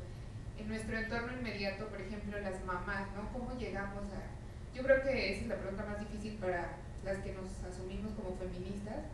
en 0.58 0.68
nuestro 0.68 0.98
entorno 0.98 1.34
inmediato, 1.38 1.88
por 1.88 2.02
ejemplo, 2.02 2.40
las 2.40 2.64
mamás, 2.66 3.08
¿no? 3.16 3.32
¿Cómo 3.32 3.58
llegamos 3.60 4.04
a...? 4.14 4.76
Yo 4.76 4.84
creo 4.84 5.02
que 5.04 5.34
esa 5.34 5.42
es 5.42 5.48
la 5.48 5.56
pregunta 5.56 5.86
más 5.86 6.00
difícil 6.00 6.36
para 6.36 6.78
las 7.06 7.18
que 7.20 7.34
nos 7.34 7.64
asumimos 7.64 8.12
como 8.14 8.36
feministas, 8.38 9.06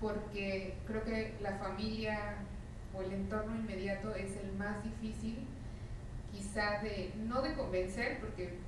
porque 0.00 0.74
creo 0.86 1.04
que 1.04 1.34
la 1.40 1.56
familia 1.58 2.36
o 2.94 3.02
el 3.02 3.12
entorno 3.12 3.56
inmediato 3.56 4.14
es 4.14 4.36
el 4.36 4.52
más 4.52 4.82
difícil 4.84 5.46
quizá 6.32 6.80
de, 6.82 7.12
no 7.26 7.42
de 7.42 7.54
convencer, 7.54 8.18
porque 8.20 8.58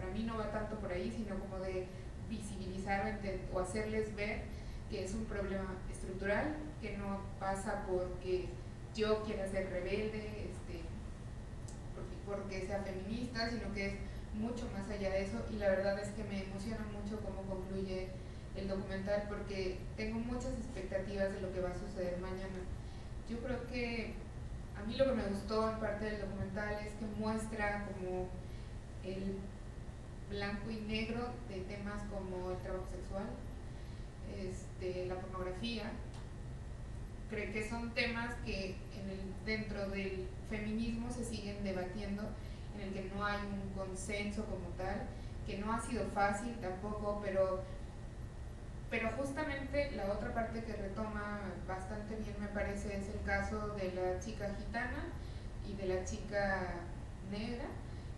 para 0.00 0.12
mí 0.12 0.22
no 0.24 0.38
va 0.38 0.50
tanto 0.50 0.76
por 0.76 0.92
ahí, 0.92 1.10
sino 1.10 1.38
como 1.38 1.58
de 1.58 1.86
visibilizar 2.28 3.18
o 3.52 3.60
hacerles 3.60 4.14
ver 4.16 4.42
que 4.88 5.04
es 5.04 5.14
un 5.14 5.24
problema 5.26 5.76
estructural, 5.90 6.56
que 6.80 6.96
no 6.96 7.20
pasa 7.38 7.84
porque 7.86 8.46
yo 8.94 9.22
quiera 9.24 9.46
ser 9.48 9.70
rebelde, 9.70 10.50
porque 12.26 12.66
sea 12.66 12.82
feminista, 12.82 13.50
sino 13.50 13.72
que 13.74 13.86
es 13.86 13.94
mucho 14.34 14.68
más 14.72 14.88
allá 14.88 15.10
de 15.10 15.22
eso 15.24 15.44
y 15.52 15.56
la 15.56 15.68
verdad 15.68 15.98
es 15.98 16.10
que 16.10 16.22
me 16.24 16.44
emociona 16.44 16.86
mucho 16.94 17.20
cómo 17.20 17.42
concluye 17.42 18.08
el 18.56 18.68
documental 18.68 19.24
porque 19.28 19.78
tengo 19.96 20.20
muchas 20.20 20.52
expectativas 20.54 21.32
de 21.32 21.40
lo 21.40 21.52
que 21.52 21.60
va 21.60 21.70
a 21.70 21.78
suceder 21.78 22.18
mañana. 22.20 22.62
Yo 23.28 23.38
creo 23.40 23.66
que 23.66 24.14
a 24.78 24.86
mí 24.86 24.94
lo 24.94 25.06
que 25.06 25.12
me 25.12 25.24
gustó 25.24 25.70
en 25.70 25.80
parte 25.80 26.04
del 26.04 26.20
documental 26.20 26.74
es 26.86 26.94
que 26.94 27.06
muestra 27.18 27.86
como 27.86 28.28
el 29.04 29.36
blanco 30.30 30.70
y 30.70 30.76
negro 30.80 31.34
de 31.48 31.60
temas 31.62 32.02
como 32.04 32.52
el 32.52 32.58
trabajo 32.58 32.86
sexual, 32.90 33.26
este, 34.38 35.06
la 35.06 35.16
pornografía, 35.16 35.90
creo 37.28 37.52
que 37.52 37.68
son 37.68 37.90
temas 37.90 38.34
que 38.44 38.76
dentro 39.44 39.88
del 39.90 40.26
feminismo 40.48 41.10
se 41.10 41.24
siguen 41.24 41.62
debatiendo, 41.64 42.22
en 42.74 42.88
el 42.88 42.92
que 42.94 43.10
no 43.14 43.24
hay 43.24 43.40
un 43.40 43.70
consenso 43.76 44.44
como 44.44 44.68
tal, 44.76 45.02
que 45.46 45.58
no 45.58 45.72
ha 45.72 45.80
sido 45.80 46.06
fácil 46.10 46.54
tampoco, 46.60 47.20
pero, 47.24 47.62
pero 48.90 49.10
justamente 49.16 49.90
la 49.92 50.12
otra 50.12 50.32
parte 50.32 50.62
que 50.62 50.72
retoma 50.72 51.40
bastante 51.66 52.16
bien 52.16 52.34
me 52.40 52.48
parece 52.48 52.96
es 52.96 53.08
el 53.08 53.22
caso 53.24 53.68
de 53.74 53.92
la 53.92 54.20
chica 54.20 54.54
gitana 54.56 55.04
y 55.68 55.74
de 55.74 55.94
la 55.94 56.04
chica 56.04 56.74
negra, 57.30 57.66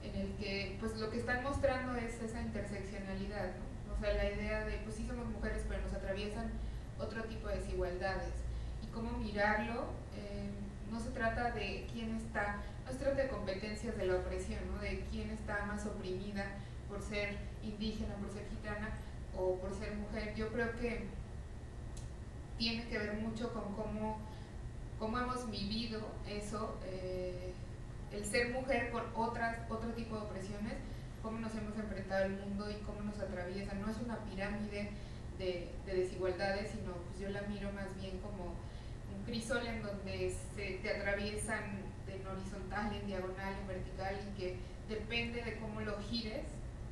en 0.03 0.21
el 0.21 0.35
que 0.37 0.77
pues 0.81 0.97
lo 0.97 1.11
que 1.11 1.19
están 1.19 1.43
mostrando 1.43 1.95
es 1.97 2.21
esa 2.23 2.41
interseccionalidad, 2.41 3.53
o 3.95 4.01
sea, 4.01 4.15
la 4.15 4.31
idea 4.31 4.65
de 4.65 4.79
pues 4.79 4.97
sí 4.97 5.07
somos 5.07 5.27
mujeres 5.29 5.65
pero 5.69 5.83
nos 5.83 5.93
atraviesan 5.93 6.51
otro 6.99 7.23
tipo 7.25 7.49
de 7.49 7.57
desigualdades 7.57 8.33
y 8.83 8.87
cómo 8.89 9.19
mirarlo 9.19 9.87
eh, 10.17 10.51
no 10.93 11.01
se 11.01 11.11
trata 11.11 11.51
de 11.53 11.87
quién 11.93 12.15
está, 12.17 12.63
no 12.85 12.93
se 12.93 12.99
trata 12.99 13.23
de 13.23 13.29
competencias 13.29 13.97
de 13.97 14.07
la 14.07 14.17
opresión, 14.17 14.61
¿no? 14.71 14.81
de 14.81 15.05
quién 15.11 15.31
está 15.31 15.65
más 15.65 15.87
oprimida 15.87 16.45
por 16.89 17.01
ser 17.01 17.39
indígena, 17.63 18.15
por 18.17 18.31
ser 18.31 18.47
gitana 18.51 18.91
o 19.37 19.57
por 19.57 19.75
ser 19.75 19.95
mujer. 19.95 20.35
Yo 20.37 20.53
creo 20.53 20.71
que 20.79 21.07
tiene 22.59 22.87
que 22.89 22.99
ver 22.99 23.15
mucho 23.15 23.53
con 23.55 23.75
cómo, 23.75 24.19
cómo 24.99 25.19
hemos 25.19 25.51
vivido 25.51 26.01
eso, 26.29 26.79
eh, 26.85 27.52
el 28.13 28.25
ser 28.25 28.51
mujer 28.51 28.91
con 28.91 29.03
otras, 29.15 29.59
otro 29.71 29.91
tipo 29.91 30.17
de 30.17 30.23
opresiones, 30.23 30.75
cómo 31.23 31.39
nos 31.39 31.55
hemos 31.55 31.77
enfrentado 31.77 32.25
al 32.25 32.33
mundo 32.33 32.71
y 32.71 32.75
cómo 32.85 33.01
nos 33.03 33.19
atraviesa. 33.19 33.75
No 33.75 33.91
es 33.91 33.97
una 33.99 34.19
pirámide 34.25 34.91
de, 35.39 35.69
de 35.87 35.95
desigualdades, 35.95 36.71
sino 36.71 36.93
pues 36.93 37.19
yo 37.21 37.29
la 37.31 37.43
miro 37.43 37.73
más 37.73 37.95
bien 38.01 38.19
como 38.19 38.55
crisol 39.25 39.67
en 39.67 39.83
donde 39.83 40.35
se 40.55 40.79
te 40.83 40.91
atraviesan 40.91 41.83
en 42.09 42.27
horizontal, 42.27 42.95
en 42.95 43.07
diagonal, 43.07 43.55
en 43.61 43.69
vertical 43.69 44.17
y 44.29 44.41
que 44.41 44.57
depende 44.89 45.43
de 45.43 45.57
cómo 45.57 45.81
lo 45.81 45.99
gires 46.03 46.45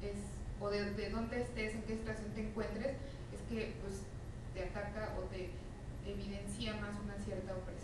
es, 0.02 0.16
o 0.60 0.70
de, 0.70 0.90
de 0.92 1.10
dónde 1.10 1.42
estés, 1.42 1.74
en 1.74 1.82
qué 1.82 1.96
situación 1.96 2.30
te 2.34 2.40
encuentres, 2.42 2.96
es 3.32 3.40
que 3.48 3.74
pues, 3.82 4.02
te 4.54 4.64
ataca 4.64 5.14
o 5.18 5.22
te 5.24 5.50
evidencia 6.06 6.74
más 6.74 6.94
una 7.02 7.16
cierta 7.24 7.52
opresión. 7.54 7.79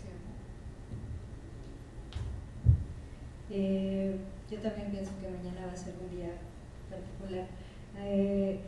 Eh, 3.49 4.15
yo 4.51 4.57
también 4.59 4.91
pienso 4.91 5.11
que 5.21 5.29
mañana 5.29 5.67
va 5.67 5.73
a 5.73 5.75
ser 5.75 5.93
un 6.01 6.15
día 6.15 6.31
particular. 6.89 7.45
Eh, 7.99 8.59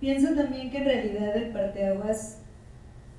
pienso 0.00 0.34
también 0.34 0.70
que 0.70 0.78
en 0.78 0.84
realidad 0.84 1.36
el 1.36 1.52
parteaguas 1.52 2.38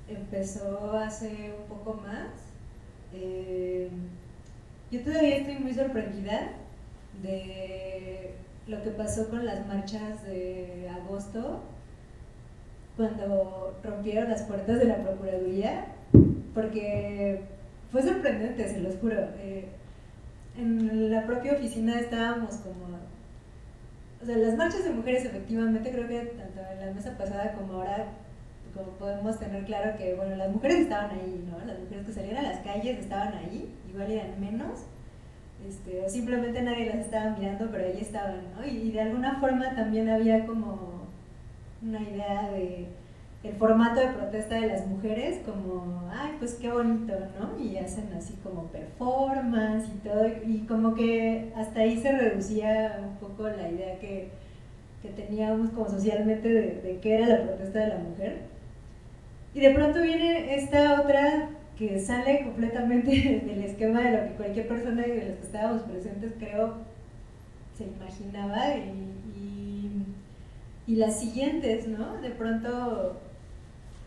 empezó 0.08 0.92
hace 0.92 1.54
un 1.58 1.66
poco 1.68 1.94
más. 1.94 2.28
Eh, 3.12 3.88
yo 4.90 5.00
todavía 5.02 5.36
estoy 5.36 5.56
muy 5.56 5.72
sorprendida 5.72 6.52
de 7.22 8.34
lo 8.66 8.82
que 8.82 8.90
pasó 8.90 9.28
con 9.28 9.44
las 9.44 9.66
marchas 9.66 10.24
de 10.24 10.88
agosto, 10.88 11.62
cuando 12.96 13.76
rompieron 13.82 14.30
las 14.30 14.42
puertas 14.42 14.78
de 14.78 14.84
la 14.84 15.02
Procuraduría, 15.02 15.86
porque 16.54 17.40
fue 17.90 18.02
sorprendente, 18.02 18.68
se 18.68 18.80
los 18.80 18.96
juro. 18.96 19.20
En 20.56 21.10
la 21.10 21.24
propia 21.26 21.54
oficina 21.54 21.98
estábamos 22.00 22.56
como... 22.56 22.94
O 24.22 24.26
sea, 24.26 24.36
las 24.38 24.56
marchas 24.56 24.84
de 24.84 24.90
mujeres 24.90 25.24
efectivamente 25.24 25.90
creo 25.90 26.08
que 26.08 26.20
tanto 26.20 26.60
en 26.72 26.86
la 26.86 26.92
mesa 26.92 27.16
pasada 27.18 27.52
como 27.52 27.74
ahora 27.74 28.06
como 28.74 28.90
podemos 28.92 29.38
tener 29.38 29.64
claro 29.64 29.96
que, 29.96 30.14
bueno, 30.14 30.34
las 30.36 30.50
mujeres 30.50 30.80
estaban 30.80 31.10
ahí, 31.10 31.44
¿no? 31.48 31.64
Las 31.64 31.78
mujeres 31.78 32.06
que 32.06 32.12
salían 32.12 32.36
a 32.38 32.42
las 32.42 32.58
calles 32.60 32.98
estaban 32.98 33.32
ahí, 33.34 33.72
igual 33.88 34.10
eran 34.10 34.40
menos, 34.40 34.80
este, 35.66 36.02
o 36.04 36.08
simplemente 36.08 36.60
nadie 36.60 36.86
las 36.86 37.06
estaba 37.06 37.36
mirando, 37.36 37.68
pero 37.70 37.86
ahí 37.86 37.98
estaban, 38.00 38.42
¿no? 38.56 38.66
Y, 38.66 38.90
de 38.90 39.00
alguna 39.00 39.38
forma 39.40 39.74
también 39.74 40.10
había 40.10 40.44
como 40.44 41.06
una 41.82 42.00
idea 42.00 42.50
de 42.50 42.88
el 43.44 43.54
formato 43.56 44.00
de 44.00 44.08
protesta 44.08 44.54
de 44.54 44.68
las 44.68 44.86
mujeres 44.86 45.40
como, 45.44 46.10
ay, 46.10 46.32
pues 46.38 46.54
qué 46.54 46.72
bonito, 46.72 47.12
¿no? 47.38 47.62
Y 47.62 47.76
hacen 47.76 48.10
así 48.16 48.34
como 48.42 48.68
performance 48.68 49.86
y 49.88 49.98
todo, 50.08 50.26
y 50.46 50.60
como 50.66 50.94
que 50.94 51.52
hasta 51.54 51.80
ahí 51.80 52.00
se 52.00 52.10
reducía 52.10 53.00
un 53.02 53.16
poco 53.16 53.46
la 53.46 53.68
idea 53.68 53.98
que, 53.98 54.30
que 55.02 55.10
teníamos 55.10 55.70
como 55.70 55.90
socialmente 55.90 56.48
de, 56.48 56.98
qué 57.02 57.16
era 57.16 57.26
la 57.26 57.42
protesta 57.42 57.80
de 57.80 57.88
la 57.88 57.98
mujer. 57.98 58.38
Y 59.52 59.60
de 59.60 59.70
pronto 59.70 60.00
viene 60.00 60.54
esta 60.54 61.02
otra 61.02 61.50
que 61.76 62.00
sale 62.00 62.44
completamente 62.44 63.10
del 63.46 63.62
esquema 63.62 64.00
de 64.00 64.10
lo 64.12 64.28
que 64.28 64.34
cualquier 64.36 64.68
persona 64.68 65.02
de 65.02 65.08
los 65.08 65.38
que 65.38 65.46
estábamos 65.46 65.82
presentes 65.82 66.32
creo 66.38 66.74
se 67.76 67.84
imaginaba 67.84 68.76
y, 68.76 70.06
y, 70.86 70.96
las 70.96 71.18
siguientes, 71.18 71.88
¿no? 71.88 72.20
De 72.20 72.30
pronto 72.30 73.20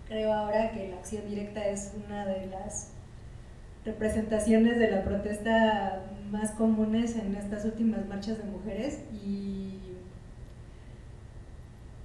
creo 0.07 0.33
ahora 0.33 0.71
que 0.71 0.89
la 0.89 0.97
acción 0.97 1.27
directa 1.27 1.65
es 1.67 1.93
una 2.05 2.25
de 2.25 2.47
las 2.47 2.91
representaciones 3.85 4.79
de 4.79 4.91
la 4.91 5.03
protesta 5.03 6.03
más 6.31 6.51
comunes 6.51 7.15
en 7.15 7.35
estas 7.35 7.65
últimas 7.65 8.05
marchas 8.07 8.37
de 8.37 8.43
mujeres 8.45 8.99
y 9.13 9.79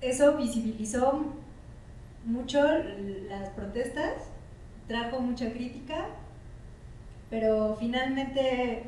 eso 0.00 0.36
visibilizó 0.36 1.24
mucho 2.24 2.60
las 3.28 3.50
protestas, 3.50 4.14
trajo 4.86 5.20
mucha 5.20 5.50
crítica, 5.52 6.06
pero 7.30 7.76
finalmente 7.78 8.84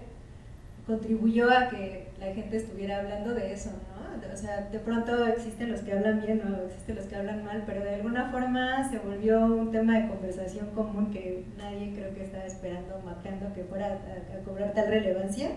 contribuyó 0.87 1.50
a 1.50 1.68
que 1.68 2.09
la 2.21 2.33
gente 2.35 2.56
estuviera 2.59 2.99
hablando 2.99 3.35
de 3.35 3.52
eso, 3.52 3.71
¿no? 3.71 3.94
O 4.33 4.37
sea, 4.37 4.62
de 4.71 4.78
pronto 4.78 5.26
existen 5.26 5.73
los 5.73 5.80
que 5.80 5.92
hablan 5.92 6.21
bien 6.21 6.42
o 6.42 6.66
existen 6.66 6.97
los 6.97 7.06
que 7.06 7.16
hablan 7.16 7.44
mal, 7.44 7.64
pero 7.66 7.83
de 7.83 7.97
alguna 7.97 8.30
forma 8.30 8.88
se 8.88 8.99
volvió 8.99 9.44
un 9.44 9.71
tema 9.71 9.99
de 9.99 10.09
conversación 10.09 10.71
común 10.71 11.11
que 11.11 11.44
nadie 11.56 11.92
creo 11.94 12.14
que 12.14 12.25
estaba 12.25 12.44
esperando, 12.44 13.00
mapeando 13.04 13.52
que 13.54 13.64
fuera 13.64 13.87
a, 13.87 14.44
cobrar 14.44 14.73
tal 14.73 14.88
relevancia. 14.88 15.50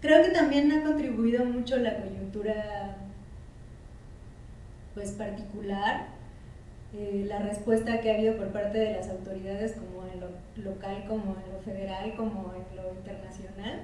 Creo 0.00 0.22
que 0.22 0.30
también 0.30 0.70
ha 0.72 0.82
contribuido 0.82 1.44
mucho 1.44 1.76
la 1.76 1.96
coyuntura 1.96 2.96
pues 4.94 5.12
particular, 5.12 6.06
eh, 6.96 7.24
la 7.26 7.40
respuesta 7.40 8.00
que 8.00 8.10
ha 8.10 8.14
habido 8.14 8.36
por 8.36 8.48
parte 8.48 8.78
de 8.78 8.92
las 8.92 9.08
autoridades 9.08 9.72
como 9.72 10.06
en 10.06 10.20
lo 10.20 10.70
local, 10.70 11.04
como 11.08 11.36
en 11.44 11.52
lo 11.52 11.60
federal, 11.64 12.14
como 12.16 12.52
en 12.54 12.76
lo 12.76 12.94
internacional. 12.94 13.82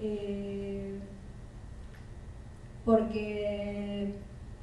Eh, 0.00 0.98
porque 2.86 4.12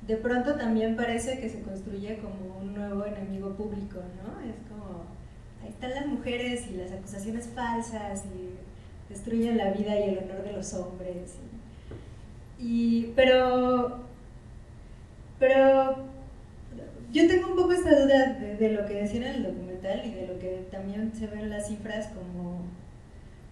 de 0.07 0.15
pronto 0.17 0.55
también 0.55 0.95
parece 0.95 1.39
que 1.39 1.49
se 1.49 1.61
construye 1.61 2.17
como 2.17 2.57
un 2.61 2.73
nuevo 2.73 3.05
enemigo 3.05 3.53
público, 3.53 3.99
¿no? 3.99 4.39
Es 4.49 4.55
como, 4.69 5.03
ahí 5.61 5.69
están 5.69 5.91
las 5.91 6.07
mujeres 6.07 6.65
y 6.71 6.77
las 6.77 6.91
acusaciones 6.93 7.49
falsas 7.53 8.23
y 8.33 9.11
destruyen 9.11 9.57
la 9.57 9.71
vida 9.71 9.99
y 9.99 10.09
el 10.09 10.17
honor 10.19 10.43
de 10.43 10.53
los 10.53 10.73
hombres. 10.73 11.35
Y, 12.57 13.07
pero, 13.15 13.99
pero 15.37 15.97
yo 17.11 17.27
tengo 17.27 17.49
un 17.49 17.55
poco 17.57 17.73
esta 17.73 17.89
duda 17.89 18.33
de, 18.39 18.55
de 18.55 18.71
lo 18.71 18.85
que 18.85 18.93
decían 18.93 19.23
en 19.23 19.35
el 19.35 19.43
documental 19.43 20.01
y 20.05 20.11
de 20.11 20.27
lo 20.27 20.39
que 20.39 20.65
también 20.71 21.11
se 21.13 21.27
ven 21.27 21.49
las 21.49 21.67
cifras 21.67 22.07
como 22.07 22.61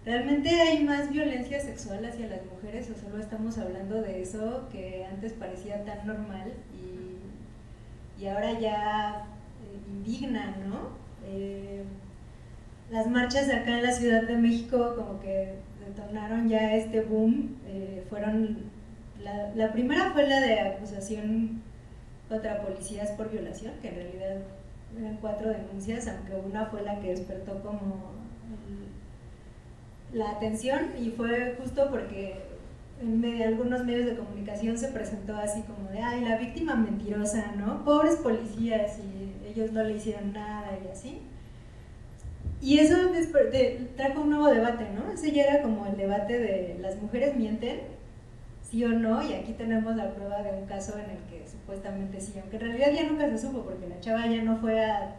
¿Realmente 0.04 0.50
hay 0.50 0.82
más 0.82 1.10
violencia 1.10 1.60
sexual 1.60 2.04
hacia 2.04 2.26
las 2.26 2.44
mujeres 2.46 2.90
o 2.90 3.00
solo 3.00 3.22
estamos 3.22 3.56
hablando 3.58 4.02
de 4.02 4.20
eso 4.20 4.68
que 4.72 5.04
antes 5.04 5.32
parecía 5.32 5.84
tan 5.84 6.04
normal 6.04 6.52
y, 6.74 8.20
y 8.20 8.26
ahora 8.26 8.58
ya 8.58 9.26
eh, 9.62 9.90
indigna, 9.92 10.56
¿no? 10.68 10.90
Eh, 11.24 11.84
las 12.90 13.06
marchas 13.06 13.48
acá 13.48 13.78
en 13.78 13.84
la 13.84 13.92
Ciudad 13.92 14.24
de 14.24 14.36
México 14.38 14.94
como 14.96 15.20
que 15.20 15.54
detonaron 15.86 16.48
ya 16.48 16.74
este 16.74 17.02
boom, 17.02 17.56
eh, 17.66 18.04
fueron, 18.10 18.58
la, 19.22 19.54
la, 19.54 19.72
primera 19.72 20.10
fue 20.10 20.26
la 20.26 20.40
de 20.40 20.58
acusación 20.58 21.62
contra 22.28 22.60
policías 22.60 23.12
por 23.12 23.30
violación, 23.30 23.74
que 23.80 23.88
en 23.88 23.94
realidad 23.94 24.36
eran 24.98 25.16
cuatro 25.20 25.50
denuncias, 25.50 26.08
aunque 26.08 26.34
una 26.34 26.66
fue 26.66 26.82
la 26.82 26.98
que 26.98 27.10
despertó 27.10 27.62
como 27.62 28.11
la 30.12 30.30
atención 30.30 30.92
y 30.98 31.10
fue 31.10 31.56
justo 31.60 31.88
porque 31.90 32.52
en 33.00 33.42
algunos 33.42 33.84
medios 33.84 34.06
de 34.06 34.16
comunicación 34.16 34.78
se 34.78 34.88
presentó 34.88 35.36
así 35.36 35.62
como 35.62 35.90
de, 35.90 36.00
ay, 36.00 36.24
la 36.24 36.36
víctima 36.36 36.74
mentirosa, 36.74 37.52
¿no? 37.56 37.84
Pobres 37.84 38.16
policías 38.16 38.98
y 38.98 39.48
ellos 39.48 39.72
no 39.72 39.82
le 39.82 39.96
hicieron 39.96 40.32
nada 40.32 40.78
y 40.84 40.88
así. 40.88 41.22
Y 42.60 42.78
eso 42.78 42.96
trajo 43.96 44.20
un 44.20 44.30
nuevo 44.30 44.46
debate, 44.46 44.86
¿no? 44.94 45.12
Ese 45.12 45.32
ya 45.32 45.44
era 45.44 45.62
como 45.62 45.86
el 45.86 45.96
debate 45.96 46.38
de 46.38 46.78
las 46.80 47.00
mujeres 47.02 47.34
mienten, 47.34 47.80
sí 48.62 48.84
o 48.84 48.90
no, 48.90 49.20
y 49.20 49.32
aquí 49.32 49.52
tenemos 49.54 49.96
la 49.96 50.14
prueba 50.14 50.42
de 50.42 50.52
un 50.52 50.66
caso 50.66 50.96
en 50.96 51.10
el 51.10 51.18
que 51.28 51.44
supuestamente 51.48 52.20
sí, 52.20 52.34
aunque 52.40 52.56
en 52.56 52.62
realidad 52.62 52.92
ya 52.92 53.10
nunca 53.10 53.28
se 53.30 53.38
supo 53.38 53.62
porque 53.62 53.88
la 53.88 53.98
chava 53.98 54.28
ya 54.28 54.42
no 54.42 54.58
fue 54.58 54.84
a 54.84 55.16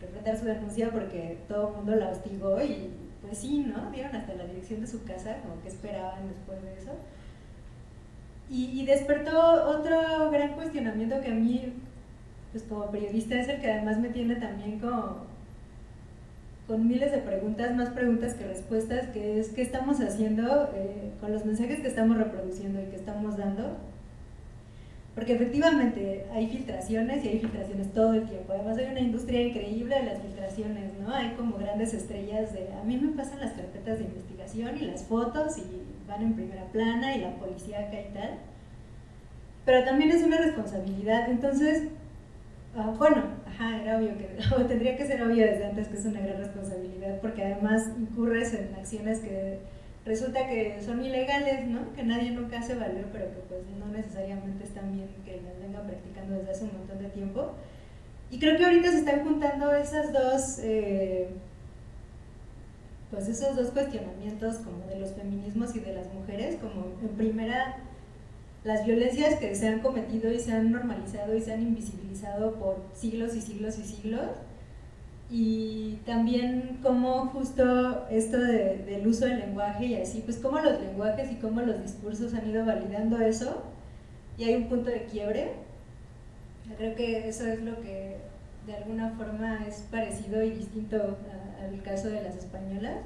representar 0.00 0.36
su 0.36 0.44
denuncia 0.44 0.90
porque 0.90 1.38
todo 1.48 1.70
el 1.70 1.76
mundo 1.76 1.96
la 1.96 2.10
hostigó 2.10 2.62
y 2.62 2.90
pues 3.32 3.40
sí, 3.40 3.64
¿no? 3.66 3.90
Dieron 3.90 4.14
hasta 4.14 4.34
la 4.34 4.44
dirección 4.44 4.82
de 4.82 4.86
su 4.86 5.04
casa, 5.04 5.38
como 5.38 5.58
que 5.62 5.68
esperaban 5.68 6.28
después 6.28 6.62
de 6.62 6.74
eso. 6.74 6.90
Y, 8.50 8.84
despertó 8.84 9.70
otro 9.70 10.30
gran 10.30 10.52
cuestionamiento 10.52 11.18
que 11.22 11.28
a 11.28 11.34
mí, 11.34 11.72
pues 12.50 12.62
como 12.64 12.90
periodista, 12.90 13.40
es 13.40 13.48
el 13.48 13.62
que 13.62 13.72
además 13.72 13.98
me 14.00 14.10
tiene 14.10 14.36
también 14.36 14.78
con 14.80 15.30
miles 16.86 17.10
de 17.10 17.18
preguntas, 17.18 17.74
más 17.74 17.88
preguntas 17.88 18.34
que 18.34 18.46
respuestas, 18.46 19.06
que 19.14 19.40
es 19.40 19.48
qué 19.48 19.62
estamos 19.62 19.98
haciendo 20.02 20.70
eh, 20.74 21.12
con 21.18 21.32
los 21.32 21.46
mensajes 21.46 21.80
que 21.80 21.88
estamos 21.88 22.18
reproduciendo 22.18 22.82
y 22.82 22.90
que 22.90 22.96
estamos 22.96 23.38
dando 23.38 23.78
porque 25.14 25.34
efectivamente 25.34 26.24
hay 26.32 26.48
filtraciones 26.48 27.24
y 27.24 27.28
hay 27.28 27.38
filtraciones 27.40 27.92
todo 27.92 28.14
el 28.14 28.26
tiempo. 28.26 28.52
Además 28.54 28.78
hay 28.78 28.86
una 28.86 29.00
industria 29.00 29.42
increíble 29.42 29.94
de 29.94 30.04
las 30.04 30.22
filtraciones, 30.22 30.98
¿no? 31.00 31.14
Hay 31.14 31.34
como 31.36 31.58
grandes 31.58 31.92
estrellas 31.92 32.52
de... 32.54 32.68
A 32.80 32.82
mí 32.84 32.96
me 32.96 33.12
pasan 33.12 33.40
las 33.40 33.52
carpetas 33.52 33.98
de 33.98 34.04
investigación 34.04 34.78
y 34.78 34.86
las 34.86 35.04
fotos 35.04 35.58
y 35.58 35.64
van 36.08 36.22
en 36.22 36.34
primera 36.34 36.64
plana 36.72 37.14
y 37.14 37.20
la 37.20 37.34
policía 37.36 37.80
acá 37.80 38.00
y 38.00 38.14
tal. 38.14 38.38
Pero 39.66 39.84
también 39.84 40.10
es 40.10 40.22
una 40.22 40.38
responsabilidad. 40.38 41.28
Entonces, 41.28 41.88
ah, 42.74 42.94
bueno, 42.98 43.22
ajá, 43.46 43.82
era 43.82 43.98
obvio 43.98 44.16
que... 44.16 44.38
O 44.56 44.64
tendría 44.64 44.96
que 44.96 45.06
ser 45.06 45.22
obvio 45.22 45.44
desde 45.44 45.66
antes 45.66 45.88
que 45.88 45.98
es 45.98 46.06
una 46.06 46.20
gran 46.20 46.38
responsabilidad 46.38 47.20
porque 47.20 47.44
además 47.44 47.86
incurres 47.98 48.54
en 48.54 48.74
acciones 48.74 49.20
que 49.20 49.58
resulta 50.04 50.46
que 50.48 50.80
son 50.84 51.04
ilegales, 51.04 51.66
¿no? 51.66 51.92
Que 51.94 52.02
nadie 52.02 52.30
nunca 52.30 52.58
hace 52.58 52.74
valer, 52.74 53.06
pero 53.12 53.26
que 53.26 53.40
pues 53.48 53.62
no 53.78 53.86
necesariamente 53.86 54.64
están 54.64 54.92
bien 54.92 55.08
que 55.24 55.40
las 55.42 55.58
vengan 55.60 55.86
practicando 55.86 56.36
desde 56.36 56.50
hace 56.50 56.64
un 56.64 56.72
montón 56.78 56.98
de 56.98 57.08
tiempo. 57.10 57.52
Y 58.30 58.38
creo 58.38 58.56
que 58.56 58.64
ahorita 58.64 58.90
se 58.90 58.98
están 58.98 59.24
juntando 59.24 59.74
esas 59.74 60.12
dos, 60.12 60.58
eh, 60.62 61.28
pues 63.10 63.28
esos 63.28 63.54
dos 63.54 63.70
cuestionamientos 63.70 64.56
como 64.56 64.86
de 64.86 64.98
los 64.98 65.12
feminismos 65.12 65.76
y 65.76 65.80
de 65.80 65.94
las 65.94 66.12
mujeres, 66.12 66.56
como 66.56 66.86
en 67.02 67.16
primera 67.16 67.76
las 68.64 68.86
violencias 68.86 69.34
que 69.40 69.54
se 69.54 69.68
han 69.68 69.80
cometido 69.80 70.32
y 70.32 70.38
se 70.38 70.52
han 70.52 70.70
normalizado 70.70 71.36
y 71.36 71.40
se 71.40 71.52
han 71.52 71.62
invisibilizado 71.62 72.54
por 72.54 72.80
siglos 72.94 73.34
y 73.34 73.40
siglos 73.40 73.78
y 73.78 73.84
siglos, 73.84 74.28
y 75.32 75.98
también 76.04 76.78
cómo 76.82 77.28
justo 77.28 78.06
esto 78.10 78.36
del 78.38 79.06
uso 79.06 79.24
del 79.24 79.38
lenguaje 79.38 79.86
y 79.86 79.94
así, 79.94 80.20
pues 80.22 80.36
cómo 80.36 80.58
los 80.58 80.78
lenguajes 80.78 81.32
y 81.32 81.36
cómo 81.36 81.62
los 81.62 81.82
discursos 81.82 82.34
han 82.34 82.50
ido 82.50 82.66
validando 82.66 83.18
eso 83.18 83.62
y 84.36 84.44
hay 84.44 84.56
un 84.56 84.68
punto 84.68 84.90
de 84.90 85.04
quiebre. 85.06 85.52
Creo 86.76 86.94
que 86.94 87.28
eso 87.28 87.46
es 87.46 87.62
lo 87.62 87.80
que 87.80 88.18
de 88.66 88.74
alguna 88.76 89.10
forma 89.12 89.66
es 89.66 89.86
parecido 89.90 90.42
y 90.42 90.50
distinto 90.50 91.16
al 91.62 91.82
caso 91.82 92.08
de 92.08 92.22
las 92.22 92.36
españolas. 92.36 92.98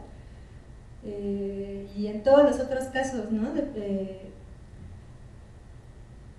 Eh, 1.04 1.86
y 1.96 2.08
en 2.08 2.24
todos 2.24 2.42
los 2.42 2.58
otros 2.58 2.86
casos, 2.86 3.30
¿no? 3.30 3.52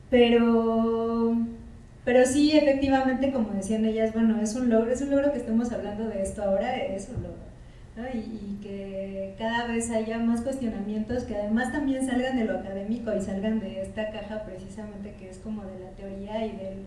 pero 0.10 1.38
pero 2.08 2.26
sí, 2.26 2.56
efectivamente, 2.56 3.34
como 3.34 3.50
decían 3.50 3.84
ellas, 3.84 4.13
bueno, 4.13 4.39
es 4.39 4.56
un 4.56 4.70
logro, 4.70 4.89
es 4.89 5.02
un 5.02 5.10
logro 5.10 5.34
que 5.34 5.39
estemos 5.39 5.74
hablando 5.74 6.08
de 6.08 6.22
esto 6.22 6.41
ahora, 6.41 6.78
es 6.78 7.10
un 7.10 7.22
logro. 7.22 8.13
Y, 8.13 8.17
y, 8.17 8.60
que 8.63 9.36
cada 9.38 9.67
vez 9.67 9.89
haya 9.91 10.17
más 10.17 10.39
cuestionamientos 10.39 11.26
que 11.26 11.36
además 11.36 11.74
también 11.74 12.08
salgan 12.08 12.38
de 12.38 12.46
lo 12.46 12.60
académico 12.60 13.13
y 13.13 13.20
salgan 13.20 13.60
de 13.60 13.82
esta 13.82 14.10
caja 14.12 14.46
precisamente 14.46 15.15
que 15.20 15.30
es 15.30 15.39
como 15.39 15.63
de 15.63 15.80
la 15.80 15.89
teoría 15.98 16.46
y 16.46 16.52
del, 16.52 16.86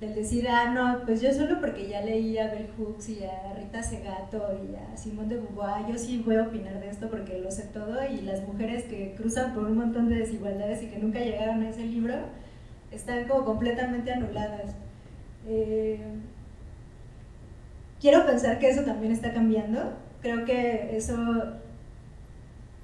del 0.00 0.14
decir, 0.14 0.46
ah, 0.48 0.72
no, 0.72 1.04
pues 1.04 1.20
yo 1.20 1.32
solo 1.32 1.58
porque 1.60 1.88
ya 1.88 2.02
leí 2.02 2.38
a 2.38 2.46
Bell 2.46 2.68
Hooks 2.78 3.08
y 3.08 3.24
a 3.24 3.54
Rita 3.58 3.82
Segato 3.82 4.56
y 4.62 4.76
a 4.76 4.96
Simón 4.96 5.28
de 5.28 5.38
Beauvoir, 5.38 5.88
yo 5.88 5.98
sí 5.98 6.22
voy 6.24 6.36
a 6.36 6.44
opinar 6.44 6.78
de 6.78 6.90
esto 6.90 7.10
porque 7.10 7.40
lo 7.40 7.50
sé 7.50 7.64
todo 7.74 8.06
y 8.08 8.20
las 8.20 8.46
mujeres 8.46 8.84
que 8.84 9.16
cruzan 9.16 9.52
por 9.52 9.64
un 9.64 9.78
montón 9.78 10.08
de 10.08 10.14
desigualdades 10.14 10.80
y 10.84 10.86
que 10.86 11.00
nunca 11.00 11.18
llegaron 11.18 11.60
a 11.62 11.70
ese 11.70 11.84
libro, 11.84 12.14
están 12.90 13.26
como 13.28 13.44
completamente 13.44 14.12
anuladas. 14.12 14.74
Eh, 15.46 16.00
quiero 18.00 18.26
pensar 18.26 18.58
que 18.58 18.68
eso 18.68 18.82
también 18.82 19.12
está 19.12 19.32
cambiando. 19.32 19.94
Creo 20.22 20.44
que 20.44 20.96
eso 20.96 21.14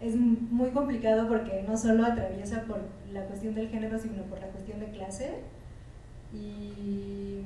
es 0.01 0.17
muy 0.17 0.71
complicado 0.71 1.29
porque 1.29 1.65
no 1.67 1.77
solo 1.77 2.05
atraviesa 2.05 2.63
por 2.63 2.81
la 3.13 3.25
cuestión 3.25 3.55
del 3.55 3.69
género, 3.69 3.99
sino 3.99 4.23
por 4.25 4.41
la 4.41 4.49
cuestión 4.49 4.81
de 4.81 4.87
clase. 4.87 5.31
Y, 6.33 7.41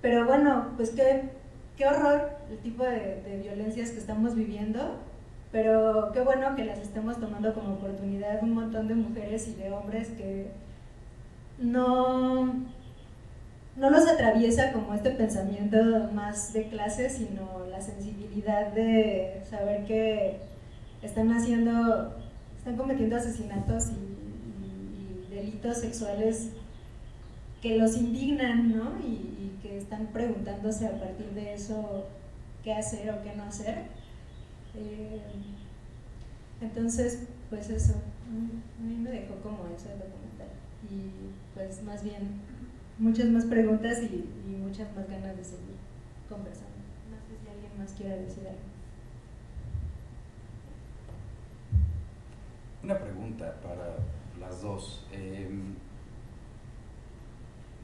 pero 0.00 0.24
bueno, 0.24 0.72
pues 0.76 0.90
qué, 0.90 1.30
qué 1.76 1.86
horror 1.86 2.30
el 2.50 2.58
tipo 2.58 2.84
de, 2.84 3.22
de 3.22 3.40
violencias 3.42 3.90
que 3.90 3.98
estamos 3.98 4.34
viviendo, 4.34 4.98
pero 5.52 6.10
qué 6.12 6.20
bueno 6.20 6.54
que 6.54 6.64
las 6.64 6.78
estemos 6.78 7.18
tomando 7.18 7.52
como 7.54 7.74
oportunidad 7.74 8.42
un 8.42 8.54
montón 8.54 8.88
de 8.88 8.94
mujeres 8.94 9.48
y 9.48 9.54
de 9.54 9.72
hombres 9.72 10.08
que 10.10 10.46
no, 11.58 12.46
no 13.76 13.90
los 13.90 14.06
atraviesa 14.08 14.72
como 14.72 14.94
este 14.94 15.10
pensamiento 15.10 15.76
más 16.12 16.52
de 16.52 16.68
clase, 16.68 17.10
sino 17.10 17.66
la 17.70 17.80
sensibilidad 17.80 18.72
de 18.72 19.42
saber 19.48 19.84
que 19.84 20.40
están 21.02 21.30
haciendo, 21.32 22.14
están 22.56 22.76
cometiendo 22.76 23.16
asesinatos 23.16 23.90
y, 23.90 25.34
delitos 25.34 25.78
sexuales 25.78 26.48
que 27.60 27.76
los 27.76 27.96
indignan, 27.98 28.74
¿no? 28.74 28.98
Y, 29.06 29.32
que 29.62 29.78
están 29.78 30.06
preguntándose 30.06 30.86
a 30.86 31.00
partir 31.00 31.30
de 31.30 31.54
eso 31.54 32.04
qué 32.62 32.72
hacer 32.72 33.10
o 33.10 33.22
qué 33.22 33.34
no 33.34 33.44
hacer. 33.44 33.84
Eh, 34.74 35.20
entonces, 36.60 37.26
pues 37.50 37.68
eso, 37.70 37.94
a 37.94 38.82
mí 38.82 38.96
me 38.98 39.10
dejó 39.10 39.34
como 39.42 39.66
eso 39.74 39.90
el 39.90 39.98
documental. 39.98 40.48
Y 40.90 41.35
pues 41.56 41.82
más 41.84 42.04
bien 42.04 42.42
muchas 42.98 43.28
más 43.28 43.46
preguntas 43.46 44.02
y, 44.02 44.28
y 44.46 44.56
muchas 44.56 44.94
más 44.94 45.08
ganas 45.08 45.36
de 45.36 45.42
seguir 45.42 45.76
conversando. 46.28 46.76
No 47.10 47.16
sé 47.16 47.42
si 47.42 47.48
alguien 47.48 47.78
más 47.78 47.92
quiere 47.92 48.20
decir 48.20 48.46
algo. 48.46 48.60
Una 52.84 52.98
pregunta 52.98 53.54
para 53.62 53.96
las 54.38 54.60
dos. 54.60 55.06
Eh, 55.12 55.48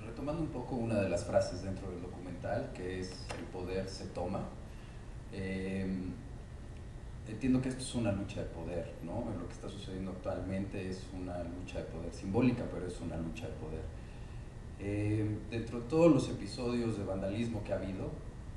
retomando 0.04 0.42
un 0.42 0.48
poco 0.48 0.76
una 0.76 1.00
de 1.00 1.08
las 1.08 1.24
frases 1.24 1.62
dentro 1.62 1.90
del 1.90 2.02
documental, 2.02 2.70
que 2.74 3.00
es 3.00 3.26
el 3.38 3.44
poder 3.46 3.88
se 3.88 4.04
toma. 4.08 4.42
Eh, 5.32 5.86
entiendo 7.28 7.62
que 7.62 7.68
esto 7.68 7.82
es 7.82 7.94
una 7.94 8.12
lucha 8.12 8.40
de 8.40 8.46
poder, 8.46 8.92
¿no? 9.02 9.24
Lo 9.38 9.46
que 9.46 9.54
está 9.54 9.68
sucediendo 9.68 10.10
actualmente 10.12 10.88
es 10.88 11.06
una 11.12 11.42
lucha 11.44 11.78
de 11.78 11.84
poder 11.84 12.12
simbólica, 12.12 12.64
pero 12.72 12.86
es 12.86 13.00
una 13.00 13.16
lucha 13.16 13.46
de 13.46 13.52
poder. 13.54 13.82
Eh, 14.80 15.38
dentro 15.50 15.80
de 15.80 15.88
todos 15.88 16.12
los 16.12 16.28
episodios 16.28 16.98
de 16.98 17.04
vandalismo 17.04 17.62
que 17.62 17.72
ha 17.72 17.76
habido, 17.76 18.10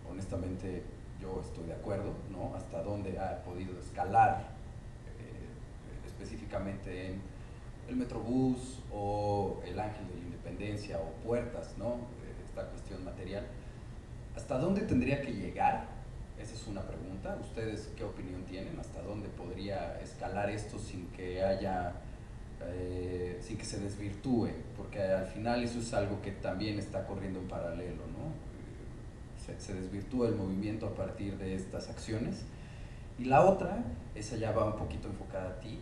honestamente 0.09 0.83
yo 1.21 1.41
estoy 1.41 1.65
de 1.65 1.73
acuerdo, 1.73 2.13
¿no? 2.31 2.55
Hasta 2.55 2.81
dónde 2.81 3.19
ha 3.19 3.43
podido 3.43 3.77
escalar 3.79 4.55
eh, 5.19 6.05
específicamente 6.07 7.11
en 7.11 7.21
el 7.87 7.95
Metrobús 7.95 8.79
o 8.91 9.61
el 9.65 9.79
Ángel 9.79 10.07
de 10.07 10.15
la 10.15 10.21
Independencia 10.21 10.99
o 10.99 11.11
Puertas, 11.23 11.75
¿no? 11.77 11.97
Esta 12.43 12.67
cuestión 12.69 13.03
material. 13.05 13.45
¿Hasta 14.35 14.57
dónde 14.57 14.81
tendría 14.81 15.21
que 15.21 15.31
llegar? 15.31 15.94
Esa 16.45 16.53
es 16.53 16.67
una 16.67 16.81
pregunta. 16.81 17.39
¿Ustedes 17.41 17.89
qué 17.97 18.03
opinión 18.03 18.43
tienen? 18.43 18.79
¿Hasta 18.79 19.01
dónde 19.01 19.29
podría 19.29 19.99
escalar 19.99 20.47
esto 20.51 20.77
sin 20.77 21.07
que 21.07 21.41
haya, 21.41 21.93
eh, 22.61 23.39
sin 23.41 23.57
que 23.57 23.65
se 23.65 23.79
desvirtúe? 23.79 24.49
Porque 24.77 25.01
al 25.01 25.25
final 25.25 25.63
eso 25.63 25.79
es 25.79 25.91
algo 25.95 26.21
que 26.21 26.29
también 26.33 26.77
está 26.77 27.07
corriendo 27.07 27.39
en 27.39 27.47
paralelo, 27.47 28.03
¿no? 28.05 29.55
Se, 29.57 29.73
desvirtúa 29.73 30.27
el 30.27 30.35
movimiento 30.35 30.85
a 30.85 30.93
partir 30.93 31.35
de 31.39 31.55
estas 31.55 31.89
acciones. 31.89 32.43
Y 33.17 33.25
la 33.25 33.41
otra, 33.41 33.83
esa 34.13 34.35
ya 34.35 34.51
va 34.51 34.65
un 34.65 34.77
poquito 34.77 35.07
enfocada 35.07 35.49
a 35.49 35.59
ti, 35.59 35.79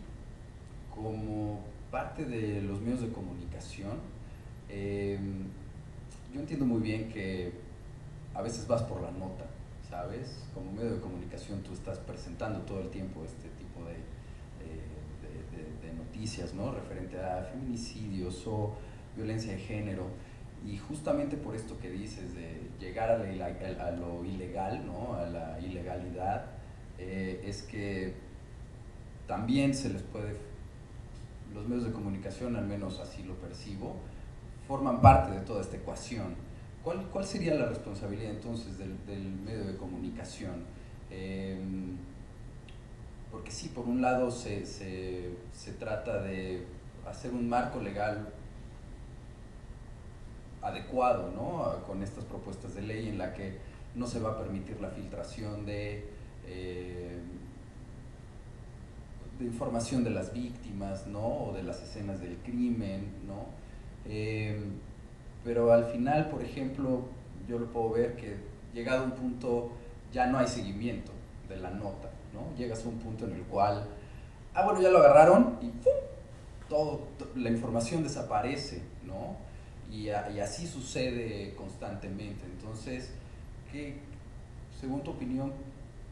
como 0.94 1.60
parte 1.90 2.24
de 2.24 2.62
los 2.62 2.80
medios 2.80 3.02
de 3.02 3.12
comunicación, 3.12 3.98
eh, 4.70 5.18
yo 6.32 6.40
entiendo 6.40 6.64
muy 6.64 6.80
bien 6.80 7.10
que 7.10 7.52
a 8.32 8.40
veces 8.40 8.66
vas 8.66 8.82
por 8.82 9.02
la 9.02 9.10
nota, 9.10 9.44
Como 10.52 10.72
medio 10.72 10.94
de 10.94 11.00
comunicación 11.00 11.62
tú 11.62 11.72
estás 11.72 11.98
presentando 11.98 12.60
todo 12.60 12.80
el 12.80 12.90
tiempo 12.90 13.24
este 13.24 13.48
tipo 13.50 13.84
de, 13.86 13.94
de, 13.94 15.92
noticias, 15.94 16.54
¿no? 16.54 16.72
Referente 16.72 17.20
a 17.20 17.42
feminicidios 17.42 18.46
o 18.46 18.74
violencia 19.16 19.52
de 19.52 19.58
género. 19.58 20.06
Y 20.66 20.78
justamente 20.78 21.36
por 21.36 21.54
esto 21.54 21.78
que 21.78 21.90
dices 21.90 22.34
de 22.34 22.70
llegar 22.80 23.10
a 23.10 23.90
lo 23.90 24.24
ilegal, 24.24 24.86
¿no? 24.86 25.14
A 25.14 25.26
la 25.26 25.60
ilegalidad, 25.60 26.46
eh, 26.98 27.42
es 27.44 27.62
que 27.62 28.14
también 29.26 29.74
se 29.74 29.90
les 29.90 30.02
puede 30.02 30.36
los 31.54 31.68
medios 31.68 31.84
de 31.84 31.92
comunicación, 31.92 32.56
al 32.56 32.66
menos 32.66 32.98
así 32.98 33.22
lo 33.22 33.34
percibo, 33.34 33.94
forman 34.66 35.00
parte 35.00 35.32
de 35.32 35.40
toda 35.40 35.60
esta 35.60 35.76
ecuación. 35.76 36.34
¿Cuál, 36.84 37.08
cuál 37.10 37.24
sería 37.24 37.54
la 37.54 37.66
responsabilidad 37.66 38.30
entonces 38.30 38.76
del, 38.78 38.90
medio 39.44 39.64
de 39.64 39.76
comunicación? 39.76 40.64
Eh, 41.10 41.58
porque 43.32 43.50
sí, 43.50 43.68
por 43.68 43.86
un 43.86 44.02
lado 44.02 44.30
se, 44.30 44.66
se, 44.66 45.30
se, 45.52 45.72
trata 45.72 46.22
de 46.22 46.66
hacer 47.08 47.32
un 47.32 47.48
marco 47.48 47.80
legal 47.80 48.28
adecuado 50.62 51.32
¿no? 51.32 51.84
con 51.86 52.02
estas 52.02 52.24
propuestas 52.24 52.74
de 52.74 52.82
ley 52.82 53.08
en 53.08 53.18
la 53.18 53.34
que 53.34 53.58
no 53.94 54.06
se 54.06 54.20
va 54.20 54.32
a 54.32 54.38
permitir 54.38 54.80
la 54.80 54.90
filtración 54.90 55.66
de 55.66 56.08
eh, 56.46 57.18
de 59.38 59.44
información 59.44 60.04
de 60.04 60.10
las 60.10 60.32
víctimas, 60.32 61.06
¿no? 61.06 61.46
O 61.46 61.52
de 61.52 61.62
las 61.62 61.82
escenas 61.82 62.20
del 62.20 62.36
crimen, 62.38 63.08
¿no? 63.26 63.46
Eh, 64.04 64.60
pero 65.44 65.72
al 65.72 65.86
final, 65.86 66.30
por 66.30 66.42
ejemplo, 66.42 67.02
yo 67.46 67.58
lo 67.58 67.66
puedo 67.66 67.90
ver 67.90 68.16
que 68.16 68.36
llegado 68.72 69.02
a 69.02 69.04
un 69.04 69.12
punto 69.12 69.72
ya 70.12 70.26
no 70.26 70.38
hay 70.38 70.48
seguimiento 70.48 71.12
de 71.48 71.56
la 71.56 71.70
nota, 71.70 72.10
¿no? 72.32 72.56
Llegas 72.56 72.84
a 72.84 72.88
un 72.88 72.98
punto 72.98 73.26
en 73.26 73.34
el 73.34 73.42
cual, 73.42 73.86
ah, 74.54 74.64
bueno, 74.64 74.80
ya 74.80 74.88
lo 74.88 74.98
agarraron 74.98 75.58
y 75.60 75.66
¡pum! 75.66 75.92
Todo, 76.68 77.08
la 77.36 77.50
información 77.50 78.02
desaparece, 78.02 78.82
¿no? 79.04 79.36
Y, 79.92 80.08
así 80.08 80.66
sucede 80.66 81.54
constantemente. 81.54 82.44
Entonces, 82.46 83.12
¿qué, 83.70 83.98
según 84.80 85.02
tu 85.02 85.10
opinión, 85.10 85.52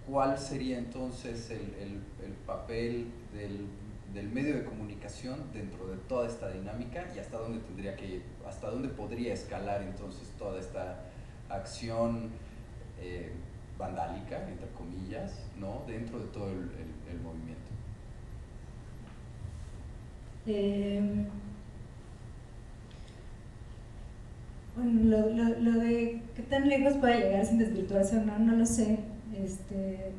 ¿cuál 0.08 0.38
sería 0.38 0.78
entonces 0.78 1.50
el 1.50 2.32
papel 2.46 3.06
del, 3.32 3.66
del, 4.12 4.28
medio 4.28 4.56
de 4.56 4.64
comunicación 4.64 5.40
dentro 5.52 5.86
de 5.86 5.96
toda 6.08 6.26
esta 6.26 6.50
dinámica 6.50 7.06
y 7.14 7.18
hasta 7.18 7.38
dónde 7.38 7.60
tendría 7.60 7.96
que 7.96 8.22
hasta 8.46 8.70
dónde 8.70 8.88
podría 8.88 9.32
escalar 9.32 9.82
entonces 9.82 10.28
toda 10.38 10.60
esta 10.60 11.04
acción 11.48 12.30
eh, 13.00 13.32
vandálica, 13.78 14.48
entre 14.48 14.68
comillas, 14.68 15.44
¿no? 15.58 15.82
dentro 15.86 16.18
de 16.18 16.26
todo 16.26 16.48
el, 16.48 17.20
movimiento? 17.22 17.70
Eh, 20.46 21.26
bueno, 24.76 25.02
lo, 25.04 25.30
lo, 25.30 25.58
lo, 25.60 25.80
de 25.80 26.22
qué 26.34 26.42
tan 26.42 26.68
lejos 26.68 26.94
puede 26.94 27.20
llegar 27.20 27.44
sin 27.44 27.58
desvirtuarse 27.58 28.18
o 28.18 28.24
no, 28.24 28.38
no 28.38 28.56
lo 28.56 28.66
sé. 28.66 28.98
Este, 29.36 30.12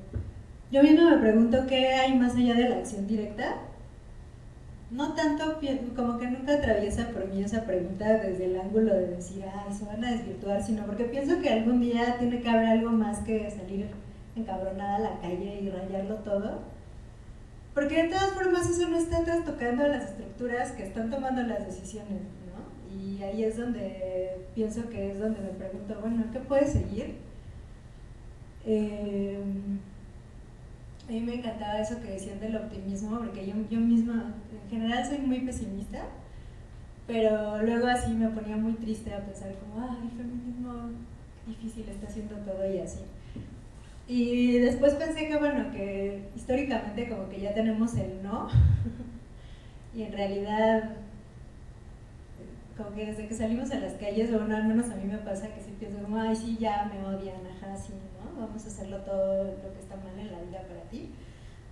yo 0.71 0.83
mismo 0.83 1.09
me 1.09 1.17
pregunto 1.17 1.65
qué 1.67 1.87
hay 1.87 2.17
más 2.17 2.35
allá 2.35 2.55
de 2.55 2.69
la 2.69 2.77
acción 2.77 3.07
directa. 3.07 3.57
No 4.93 5.15
tanto, 5.15 5.59
como 5.95 6.19
que 6.19 6.27
nunca 6.27 6.53
atraviesa 6.53 7.09
por 7.09 7.27
mí 7.27 7.41
esa 7.41 7.65
pregunta 7.65 8.13
desde 8.13 8.45
el 8.45 8.59
ángulo 8.59 8.93
de 8.93 9.07
decir, 9.07 9.43
ah, 9.43 9.65
se 9.73 9.85
van 9.85 10.05
a 10.05 10.11
desvirtuar, 10.11 10.61
sino 10.61 10.85
porque 10.85 11.05
pienso 11.05 11.41
que 11.41 11.49
algún 11.49 11.81
día 11.81 12.17
tiene 12.19 12.39
que 12.41 12.47
haber 12.47 12.67
algo 12.67 12.91
más 12.91 13.17
que 13.21 13.49
salir 13.49 13.87
encabronada 14.35 14.97
a 14.97 14.99
la 14.99 15.19
calle 15.19 15.61
y 15.61 15.69
rayarlo 15.71 16.17
todo. 16.17 16.59
Porque 17.73 18.03
de 18.03 18.09
todas 18.09 18.33
formas 18.33 18.69
eso 18.69 18.87
no 18.87 18.97
está 18.97 19.23
tocando 19.43 19.87
las 19.87 20.11
estructuras 20.11 20.73
que 20.73 20.83
están 20.83 21.09
tomando 21.09 21.41
las 21.41 21.65
decisiones, 21.65 22.21
¿no? 22.45 22.95
Y 22.95 23.23
ahí 23.23 23.45
es 23.45 23.57
donde 23.57 24.45
pienso 24.53 24.87
que 24.91 25.11
es 25.11 25.19
donde 25.19 25.41
me 25.41 25.49
pregunto, 25.49 25.97
bueno, 26.01 26.23
¿qué 26.31 26.39
puede 26.39 26.67
seguir? 26.67 27.15
Eh, 28.67 29.39
a 31.13 31.19
mí 31.19 31.21
me 31.21 31.35
encantaba 31.35 31.79
eso 31.79 32.01
que 32.01 32.11
decían 32.11 32.39
del 32.39 32.55
optimismo, 32.55 33.19
porque 33.19 33.45
yo, 33.45 33.53
yo 33.69 33.79
misma, 33.79 34.33
en 34.63 34.69
general 34.69 35.05
soy 35.05 35.19
muy 35.19 35.41
pesimista, 35.41 36.05
pero 37.05 37.61
luego 37.61 37.85
así 37.87 38.13
me 38.13 38.29
ponía 38.29 38.57
muy 38.57 38.73
triste 38.73 39.13
a 39.13 39.19
pensar 39.19 39.53
como, 39.55 39.87
ay, 39.87 40.09
el 40.09 40.17
feminismo 40.17 40.89
difícil 41.45 41.87
está 41.87 42.07
haciendo 42.07 42.35
todo 42.37 42.73
y 42.73 42.79
así. 42.79 43.01
Y 44.07 44.57
después 44.57 44.95
pensé 44.95 45.27
que 45.27 45.37
bueno, 45.37 45.71
que 45.71 46.29
históricamente 46.35 47.07
como 47.07 47.29
que 47.29 47.41
ya 47.41 47.53
tenemos 47.53 47.93
el 47.95 48.23
no, 48.23 48.47
y 49.95 50.01
en 50.01 50.13
realidad 50.13 50.97
como 52.75 52.95
que 52.95 53.05
desde 53.05 53.27
que 53.27 53.35
salimos 53.35 53.69
a 53.69 53.79
las 53.79 53.93
calles, 53.93 54.31
bueno, 54.31 54.55
al 54.55 54.67
menos 54.67 54.89
a 54.89 54.95
mí 54.95 55.05
me 55.05 55.19
pasa 55.19 55.53
que 55.53 55.61
si 55.61 55.71
pienso 55.73 56.01
como, 56.01 56.19
ay, 56.19 56.35
sí, 56.35 56.57
ya 56.59 56.91
me 56.91 57.05
odian, 57.05 57.45
ajá, 57.45 57.77
sí. 57.77 57.93
Vamos 58.37 58.63
a 58.63 58.67
hacerlo 58.67 58.97
todo 58.99 59.43
lo 59.43 59.73
que 59.73 59.79
está 59.79 59.95
mal 59.95 60.17
en 60.19 60.31
la 60.31 60.41
vida 60.41 60.61
para 60.67 60.81
ti. 60.89 61.11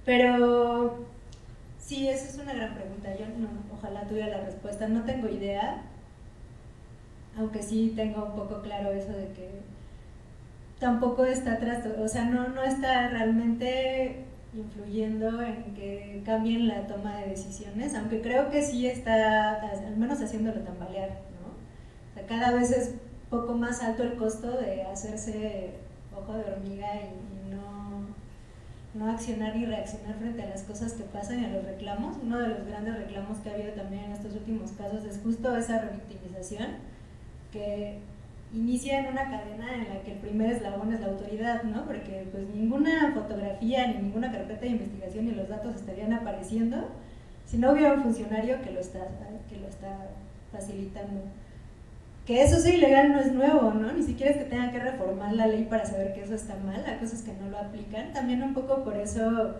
Pero 0.05 1.05
sí, 1.79 2.07
esa 2.07 2.29
es 2.29 2.37
una 2.37 2.53
gran 2.53 2.73
pregunta. 2.75 3.15
Yo 3.15 3.25
no, 3.27 3.49
ojalá 3.73 4.07
tuviera 4.07 4.37
la 4.37 4.45
respuesta. 4.45 4.87
No 4.87 5.03
tengo 5.03 5.27
idea, 5.29 5.83
aunque 7.37 7.61
sí 7.61 7.93
tengo 7.95 8.25
un 8.25 8.35
poco 8.35 8.61
claro 8.61 8.91
eso 8.91 9.11
de 9.11 9.27
que 9.33 9.49
tampoco 10.79 11.25
está 11.25 11.53
atrás, 11.53 11.85
o 11.99 12.07
sea, 12.07 12.25
no, 12.25 12.49
no 12.49 12.63
está 12.63 13.09
realmente 13.09 14.25
influyendo 14.53 15.41
en 15.41 15.75
que 15.75 16.23
cambien 16.25 16.67
la 16.67 16.87
toma 16.87 17.17
de 17.17 17.29
decisiones, 17.29 17.93
aunque 17.95 18.21
creo 18.21 18.49
que 18.49 18.63
sí 18.63 18.87
está, 18.87 19.61
al 19.61 19.95
menos 19.95 20.19
haciéndolo 20.19 20.61
tambalear, 20.61 21.09
¿no? 21.09 22.27
Cada 22.27 22.51
vez 22.51 22.71
es 22.71 22.95
poco 23.29 23.53
más 23.53 23.81
alto 23.81 24.03
el 24.03 24.15
costo 24.15 24.51
de 24.57 24.81
hacerse 24.83 25.75
ojo 26.21 26.33
de 26.33 26.51
hormiga 26.51 26.87
y, 26.95 27.51
no, 27.51 28.05
no 28.93 29.11
accionar 29.11 29.55
ni 29.55 29.65
reaccionar 29.65 30.15
frente 30.15 30.43
a 30.43 30.49
las 30.49 30.63
cosas 30.63 30.93
que 30.93 31.03
pasan 31.03 31.41
y 31.41 31.45
a 31.45 31.49
los 31.49 31.63
reclamos. 31.63 32.17
Uno 32.23 32.39
de 32.39 32.47
los 32.49 32.65
grandes 32.65 32.97
reclamos 32.97 33.39
que 33.39 33.49
ha 33.49 33.53
habido 33.53 33.73
también 33.73 34.05
en 34.05 34.11
estos 34.13 34.33
últimos 34.33 34.71
casos 34.71 35.03
es 35.05 35.19
justo 35.23 35.55
esa 35.55 35.79
revictimización 35.81 36.67
que 37.51 37.99
inicia 38.53 38.99
en 38.99 39.07
una 39.07 39.29
cadena 39.29 39.75
en 39.75 39.89
la 39.89 40.01
que 40.03 40.13
el 40.13 40.17
primer 40.19 40.51
eslabón 40.51 40.93
es 40.93 40.99
la 40.99 41.07
autoridad, 41.07 41.63
¿no? 41.63 41.85
Porque 41.85 42.27
pues 42.31 42.47
ninguna 42.53 43.11
fotografía 43.13 43.87
ni 43.87 43.95
ninguna 43.95 44.31
carpeta 44.31 44.61
de 44.61 44.69
investigación 44.69 45.25
ni 45.25 45.31
los 45.31 45.47
datos 45.47 45.75
estarían 45.75 46.13
apareciendo 46.13 46.87
si 47.45 47.57
no 47.57 47.71
hubiera 47.71 47.93
un 47.93 48.03
funcionario 48.03 48.61
que 48.61 48.71
lo 48.71 48.79
está, 48.79 48.99
que 49.49 49.57
lo 49.57 49.67
está 49.67 50.07
facilitando. 50.51 51.21
Que 52.25 52.43
eso 52.43 52.59
sea 52.59 52.73
ilegal 52.73 53.11
no 53.11 53.19
es 53.19 53.31
nuevo, 53.31 53.73
¿no? 53.73 53.91
Ni 53.91 54.03
siquiera 54.03 54.31
es 54.31 54.37
que 54.37 54.45
tengan 54.45 54.71
que 54.71 54.79
reformar 54.79 55.33
la 55.33 55.47
ley 55.47 55.65
para 55.65 55.85
saber 55.85 56.13
que 56.13 56.21
eso 56.21 56.35
está 56.35 56.55
mal, 56.57 56.83
hay 56.85 56.97
cosas 56.97 57.23
que 57.23 57.33
no 57.33 57.49
lo 57.49 57.57
aplican. 57.57 58.13
También 58.13 58.43
un 58.43 58.53
poco 58.53 58.83
por 58.83 58.95
eso 58.95 59.55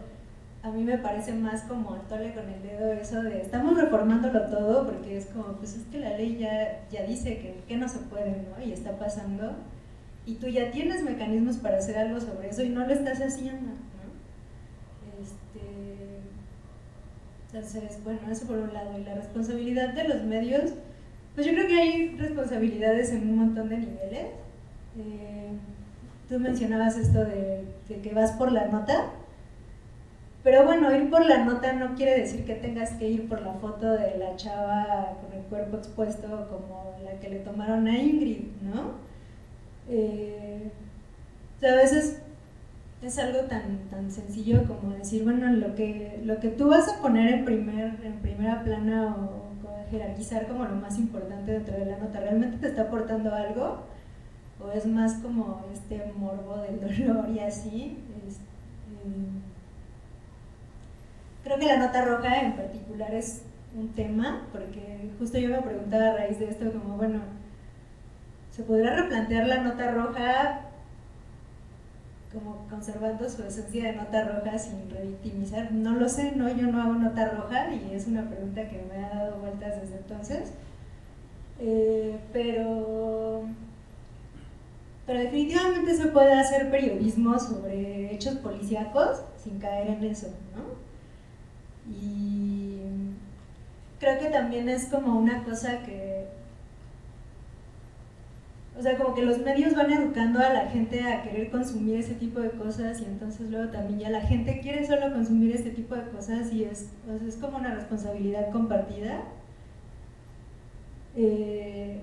a 0.64 0.70
mí 0.70 0.84
me 0.84 0.98
parece 1.00 1.34
más 1.34 1.64
como 1.64 1.96
tole 2.08 2.34
con 2.34 2.48
el 2.48 2.62
dedo 2.62 2.94
eso 2.94 3.24
de 3.24 3.42
estamos 3.42 3.76
reformándolo 3.80 4.42
todo 4.48 4.86
porque 4.86 5.18
es 5.18 5.26
como, 5.28 5.54
pues 5.54 5.76
es 5.76 5.86
que 5.86 6.00
la 6.00 6.16
ley 6.16 6.38
ya, 6.38 6.82
ya 6.92 7.04
dice 7.04 7.40
que, 7.40 7.64
que 7.68 7.78
no 7.78 7.90
se 7.90 7.98
puede, 8.00 8.30
¿no? 8.30 8.64
Y 8.64 8.72
está 8.72 8.98
pasando. 8.98 9.56
Y 10.26 10.36
tú 10.36 10.48
ya 10.48 10.70
tienes 10.70 11.04
mecanismos 11.04 11.58
para 11.58 11.80
hacer 11.80 11.98
algo 11.98 12.20
sobre 12.20 12.50
eso 12.50 12.64
y 12.64 12.70
no 12.70 12.86
lo 12.86 12.94
estás 12.94 13.20
haciendo, 13.22 13.70
¿no? 13.70 14.02
Este, 15.20 16.20
entonces, 17.52 18.04
bueno, 18.04 18.20
eso 18.30 18.46
por 18.46 18.60
un 18.60 18.72
lado. 18.72 19.00
Y 19.00 19.04
la 19.04 19.16
responsabilidad 19.16 19.96
de 19.96 20.08
los 20.08 20.24
medios, 20.24 20.74
pues 21.36 21.48
yo 21.48 21.54
creo 21.54 21.68
que 21.68 21.82
hay 21.82 22.16
responsabilidades 22.18 23.12
en 23.12 23.30
un 23.30 23.38
montón 23.38 23.70
de 23.70 23.78
niveles. 23.78 24.26
Eh, 24.98 25.52
tú 26.30 26.40
mencionabas 26.40 26.98
esto 26.98 27.20
de, 27.24 27.66
que 28.02 28.14
vas 28.14 28.32
por 28.34 28.52
la 28.52 28.68
nota 28.68 29.12
pero 30.44 30.66
bueno, 30.66 30.94
ir 30.96 31.10
por 31.10 31.26
la 31.26 31.46
nota 31.46 31.74
no 31.74 31.94
quiere 31.96 32.20
decir 32.20 32.46
que 32.46 32.56
tengas 32.56 32.92
que 32.94 33.08
ir 33.08 33.30
por 33.30 33.42
la 33.42 33.54
foto 33.54 33.92
de 33.92 34.18
la 34.18 34.36
chava 34.36 35.18
con 35.22 35.38
el 35.38 35.46
cuerpo 35.46 35.78
expuesto 35.78 36.28
como 36.50 36.96
la 37.04 37.20
que 37.20 37.30
le 37.30 37.40
tomaron 37.40 37.88
a 37.88 37.98
Ingrid, 37.98 38.46
¿no? 38.62 38.94
Eh, 39.88 40.72
a 41.62 41.76
veces 41.76 42.22
es 43.04 43.20
algo 43.20 43.42
tan, 43.42 43.90
tan 43.92 44.10
sencillo 44.12 44.64
como 44.68 44.94
decir, 44.96 45.24
bueno, 45.24 45.52
lo 45.54 45.76
que, 45.76 46.20
lo 46.24 46.40
que 46.40 46.50
tú 46.50 46.70
vas 46.70 46.90
a 46.90 47.02
poner 47.02 47.34
en, 47.34 47.46
primer, 47.46 48.00
en 48.04 48.14
primera 48.22 48.64
plana 48.64 49.16
o, 49.16 49.51
jerarquizar 49.92 50.48
como 50.48 50.66
lo 50.66 50.76
más 50.76 50.98
importante 50.98 51.52
dentro 51.52 51.78
de 51.78 51.86
la 51.86 51.98
nota, 51.98 52.20
¿realmente 52.20 52.58
te 52.58 52.68
está 52.70 52.84
aportando 52.84 53.36
algo? 53.36 53.84
¿O 54.60 54.72
es 54.72 54.86
más 54.86 55.16
como 55.16 55.66
este 55.74 56.12
morbo 56.18 56.58
del 56.58 56.80
dolor 56.80 57.30
y 57.30 57.40
así? 57.40 57.98
eh, 59.06 59.42
Creo 61.44 61.58
que 61.58 61.66
la 61.66 61.78
nota 61.78 62.06
roja 62.06 62.42
en 62.42 62.54
particular 62.56 63.14
es 63.14 63.44
un 63.76 63.90
tema, 63.90 64.44
porque 64.52 65.10
justo 65.18 65.38
yo 65.40 65.50
me 65.50 65.62
preguntaba 65.62 66.10
a 66.10 66.14
raíz 66.18 66.40
de 66.40 66.50
esto 66.50 66.72
como, 66.72 66.98
bueno, 66.98 67.20
¿se 68.52 68.64
podrá 68.64 68.96
replantear 68.96 69.48
la 69.48 69.62
nota 69.62 69.92
roja 69.92 70.62
como 72.34 72.68
conservando 72.70 73.30
su 73.30 73.44
esencia 73.44 73.86
de 73.86 73.94
nota 73.94 74.24
roja 74.24 74.58
sin 74.58 74.90
revictimizar? 74.90 75.72
No 75.72 75.96
lo 75.96 76.08
sé, 76.08 76.34
no, 76.36 76.50
yo 76.50 76.68
no 76.68 76.82
hago 76.82 76.94
nota 76.94 77.30
roja 77.30 77.74
y 77.74 77.94
es 77.94 78.08
una 78.08 78.30
pregunta 78.30 78.70
que 78.70 78.84
me 78.90 79.04
ha 79.04 79.10
dado 79.10 79.38
vueltas 79.38 79.82
desde 79.82 79.98
entonces. 79.98 80.54
Eh, 81.60 82.18
pero, 82.34 83.44
pero 85.06 85.20
definitivamente 85.20 85.96
se 85.96 86.08
puede 86.08 86.34
hacer 86.34 86.72
periodismo 86.72 87.38
sobre 87.38 88.14
hechos 88.14 88.36
policíacos 88.38 89.22
sin 89.38 89.60
caer 89.60 89.90
en 89.90 90.04
eso, 90.06 90.28
¿no? 90.56 90.82
Y 91.94 92.80
creo 94.00 94.20
que 94.20 94.28
también 94.28 94.70
es 94.70 94.86
como 94.86 95.20
una 95.20 95.44
cosa 95.44 95.84
que, 95.84 96.28
o 98.82 98.84
sea, 98.84 98.98
como 98.98 99.14
que 99.14 99.22
los 99.22 99.38
medios 99.38 99.76
van 99.76 99.92
educando 99.92 100.40
a 100.40 100.52
la 100.52 100.66
gente 100.66 101.04
a 101.04 101.22
querer 101.22 101.52
consumir 101.52 101.98
ese 101.98 102.16
tipo 102.16 102.40
de 102.40 102.50
cosas 102.50 103.00
y 103.00 103.06
entonces 103.06 103.52
luego 103.52 103.70
también 103.70 104.00
ya 104.00 104.10
la 104.10 104.22
gente 104.22 104.60
quiere 104.60 104.88
solo 104.88 105.14
consumir 105.14 105.56
este 105.56 105.70
tipo 105.70 105.94
de 105.94 106.10
cosas 106.10 106.52
y 106.52 106.64
es, 106.64 106.90
es 107.28 107.36
como 107.36 107.60
una 107.60 107.76
responsabilidad 107.76 108.50
compartida. 108.50 109.22
Eh, 111.16 112.02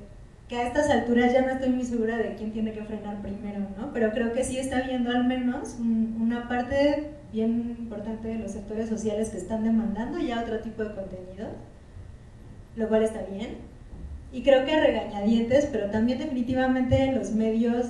que 0.48 0.56
a 0.56 0.68
estas 0.68 0.88
alturas 0.88 1.32
ya 1.32 1.42
no 1.42 1.50
estoy 1.50 1.70
muy 1.70 1.84
segura 1.84 2.16
de 2.16 2.36
quién 2.36 2.52
tiene 2.52 2.72
que 2.72 2.84
frenar 2.84 3.22
primero, 3.22 3.66
¿no? 3.76 3.92
Pero 3.92 4.12
creo 4.12 4.32
que 4.32 4.44
sí 4.44 4.56
está 4.56 4.78
habiendo 4.78 5.10
al 5.10 5.26
menos 5.26 5.78
una 5.80 6.46
parte 6.46 7.10
bien 7.32 7.74
importante 7.76 8.28
de 8.28 8.38
los 8.38 8.52
sectores 8.52 8.88
sociales 8.88 9.30
que 9.30 9.38
están 9.38 9.64
demandando 9.64 10.20
ya 10.20 10.42
otro 10.42 10.60
tipo 10.60 10.84
de 10.84 10.94
contenido, 10.94 11.48
lo 12.76 12.88
cual 12.88 13.02
está 13.02 13.22
bien. 13.22 13.67
Y 14.32 14.42
creo 14.42 14.64
que 14.66 14.74
a 14.74 14.80
regañadientes, 14.80 15.66
pero 15.72 15.90
también 15.90 16.18
definitivamente 16.18 17.12
los 17.12 17.32
medios, 17.32 17.86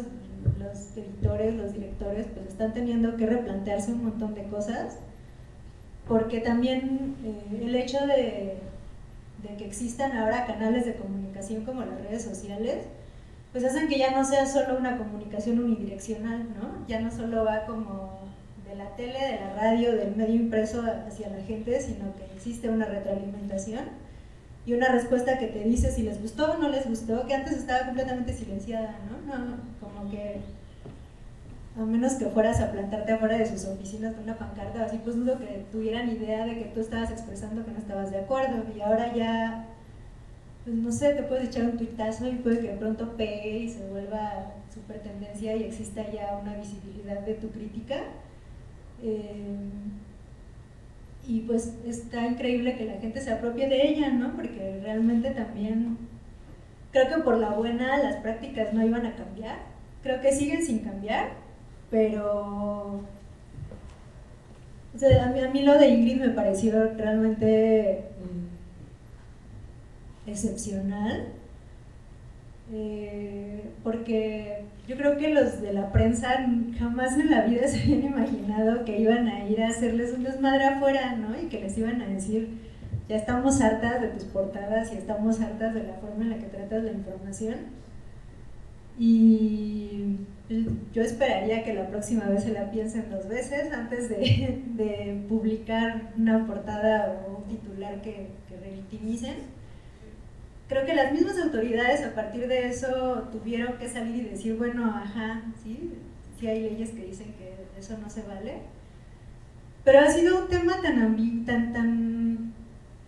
los 0.58 0.96
editores, 0.96 1.54
los 1.54 1.72
directores, 1.72 2.26
pues 2.32 2.46
están 2.48 2.72
teniendo 2.72 3.16
que 3.16 3.26
replantearse 3.26 3.92
un 3.92 4.04
montón 4.04 4.34
de 4.34 4.44
cosas, 4.44 4.98
porque 6.06 6.40
también 6.40 7.16
eh, 7.24 7.64
el 7.64 7.74
hecho 7.74 8.06
de 8.06 8.56
de 9.42 9.56
que 9.56 9.66
existan 9.66 10.16
ahora 10.16 10.46
canales 10.46 10.84
de 10.84 10.96
comunicación 10.96 11.64
como 11.64 11.82
las 11.82 12.00
redes 12.02 12.22
sociales, 12.22 12.84
pues 13.52 13.64
hacen 13.64 13.88
que 13.88 13.98
ya 13.98 14.10
no 14.10 14.24
sea 14.24 14.46
solo 14.46 14.76
una 14.76 14.98
comunicación 14.98 15.58
unidireccional, 15.60 16.46
¿no? 16.60 16.86
Ya 16.86 17.00
no 17.00 17.10
solo 17.10 17.44
va 17.44 17.64
como 17.64 18.18
de 18.68 18.74
la 18.74 18.94
tele, 18.96 19.18
de 19.18 19.40
la 19.40 19.54
radio, 19.54 19.96
del 19.96 20.16
medio 20.16 20.34
impreso 20.34 20.82
hacia 21.06 21.30
la 21.30 21.42
gente, 21.44 21.80
sino 21.80 22.14
que 22.16 22.24
existe 22.34 22.68
una 22.68 22.84
retroalimentación 22.86 23.84
y 24.68 24.74
una 24.74 24.88
respuesta 24.88 25.38
que 25.38 25.46
te 25.46 25.64
dice 25.64 25.90
si 25.90 26.02
les 26.02 26.20
gustó 26.20 26.52
o 26.52 26.58
no 26.58 26.68
les 26.68 26.86
gustó, 26.86 27.26
que 27.26 27.34
antes 27.34 27.54
estaba 27.54 27.86
completamente 27.86 28.34
silenciada, 28.34 28.96
¿no? 29.08 29.34
no 29.34 29.56
como 29.80 30.10
que 30.10 30.40
a 31.74 31.80
menos 31.86 32.14
que 32.14 32.26
fueras 32.26 32.60
a 32.60 32.70
plantarte 32.70 33.12
afuera 33.12 33.38
de 33.38 33.46
sus 33.46 33.64
oficinas 33.64 34.12
con 34.12 34.24
una 34.24 34.36
pancarta, 34.36 34.84
así 34.84 35.00
pues 35.02 35.16
dudo 35.16 35.38
que 35.38 35.64
tuvieran 35.72 36.10
idea 36.10 36.44
de 36.44 36.58
que 36.58 36.64
tú 36.66 36.80
estabas 36.80 37.10
expresando 37.10 37.64
que 37.64 37.70
no 37.70 37.78
estabas 37.78 38.10
de 38.10 38.18
acuerdo 38.18 38.62
y 38.76 38.80
ahora 38.82 39.14
ya, 39.14 39.64
pues 40.64 40.76
no 40.76 40.92
sé, 40.92 41.14
te 41.14 41.22
puedes 41.22 41.48
echar 41.48 41.64
un 41.64 41.78
tuitazo 41.78 42.28
y 42.28 42.34
puede 42.34 42.60
que 42.60 42.72
de 42.72 42.76
pronto 42.76 43.16
pegue 43.16 43.60
y 43.60 43.70
se 43.70 43.88
vuelva 43.88 44.52
super 44.74 45.00
tendencia 45.00 45.56
y 45.56 45.62
exista 45.62 46.02
ya 46.10 46.38
una 46.42 46.54
visibilidad 46.56 47.20
de 47.20 47.34
tu 47.34 47.48
crítica. 47.48 48.02
Eh, 49.02 49.32
y 51.28 51.40
pues 51.42 51.76
está 51.86 52.26
increíble 52.26 52.76
que 52.76 52.86
la 52.86 53.00
gente 53.00 53.20
se 53.20 53.30
apropie 53.30 53.68
de 53.68 53.88
ella, 53.88 54.10
¿no? 54.10 54.34
Porque 54.34 54.80
realmente 54.82 55.30
también 55.30 55.98
creo 56.90 57.08
que 57.08 57.22
por 57.22 57.36
la 57.36 57.50
buena 57.50 57.98
las 57.98 58.16
prácticas 58.16 58.72
no 58.72 58.84
iban 58.84 59.06
a 59.06 59.14
cambiar, 59.14 59.58
creo 60.02 60.20
que 60.20 60.32
siguen 60.32 60.64
sin 60.64 60.80
cambiar 60.80 61.46
pero 61.90 63.02
a, 65.22 65.48
mí, 65.52 65.62
lo 65.62 65.78
de 65.78 65.88
Ingrid 65.88 66.20
me 66.20 66.28
pareció 66.30 66.92
realmente 66.94 68.04
excepcional, 70.26 71.28
eh, 72.72 73.64
porque 73.82 74.64
yo 74.88 74.96
creo 74.96 75.18
que 75.18 75.28
los 75.28 75.60
de 75.60 75.74
la 75.74 75.92
prensa 75.92 76.46
jamás 76.78 77.18
en 77.18 77.30
la 77.30 77.42
vida 77.42 77.68
se 77.68 77.82
habían 77.82 78.04
imaginado 78.04 78.84
que 78.86 78.98
iban 78.98 79.28
a 79.28 79.46
ir 79.46 79.62
a 79.62 79.68
hacerles 79.68 80.14
un 80.14 80.24
desmadre 80.24 80.64
afuera, 80.64 81.14
¿no? 81.14 81.38
Y 81.38 81.48
que 81.48 81.60
les 81.60 81.76
iban 81.76 82.00
a 82.00 82.06
decir, 82.08 82.48
ya 83.06 83.16
estamos 83.16 83.60
hartas 83.60 84.00
de 84.00 84.08
tus 84.08 84.24
portadas 84.24 84.90
y 84.92 84.96
estamos 84.96 85.40
hartas 85.40 85.74
de 85.74 85.84
la 85.84 85.94
forma 85.94 86.24
en 86.24 86.30
la 86.30 86.38
que 86.38 86.46
tratas 86.46 86.84
la 86.84 86.92
información. 86.92 87.56
Y 88.98 90.16
yo 90.94 91.02
esperaría 91.02 91.62
que 91.62 91.74
la 91.74 91.86
próxima 91.88 92.24
vez 92.24 92.44
se 92.44 92.52
la 92.52 92.70
piensen 92.70 93.10
dos 93.10 93.28
veces 93.28 93.70
antes 93.72 94.08
de, 94.08 95.24
publicar 95.28 96.12
una 96.16 96.46
portada 96.46 97.22
o 97.28 97.38
un 97.38 97.44
titular 97.44 98.00
que, 98.00 98.28
que. 98.48 98.58
Creo 100.68 100.84
que 100.84 100.94
las 100.94 101.12
mismas 101.12 101.38
autoridades 101.38 102.04
a 102.04 102.14
partir 102.14 102.46
de 102.46 102.68
eso 102.68 103.28
tuvieron 103.32 103.78
que 103.78 103.88
salir 103.88 104.26
y 104.26 104.28
decir, 104.28 104.56
bueno, 104.56 104.84
ajá, 104.84 105.42
sí, 105.62 105.94
sí 106.38 106.46
hay 106.46 106.60
leyes 106.60 106.90
que 106.90 107.06
dicen 107.06 107.34
que 107.38 107.54
eso 107.78 107.96
no 107.98 108.10
se 108.10 108.22
vale. 108.22 108.58
Pero 109.82 110.00
ha 110.00 110.10
sido 110.10 110.42
un 110.42 110.48
tema 110.48 110.74
tan, 110.82 111.16
tan, 111.46 112.52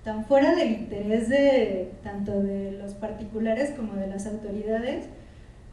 tan, 0.03 0.25
fuera 0.25 0.55
del 0.55 0.73
interés 0.73 1.29
de 1.29 1.93
tanto 2.03 2.43
de 2.43 2.73
los 2.73 2.95
particulares 2.95 3.75
como 3.77 3.95
de 3.95 4.07
las 4.07 4.27
autoridades, 4.27 5.07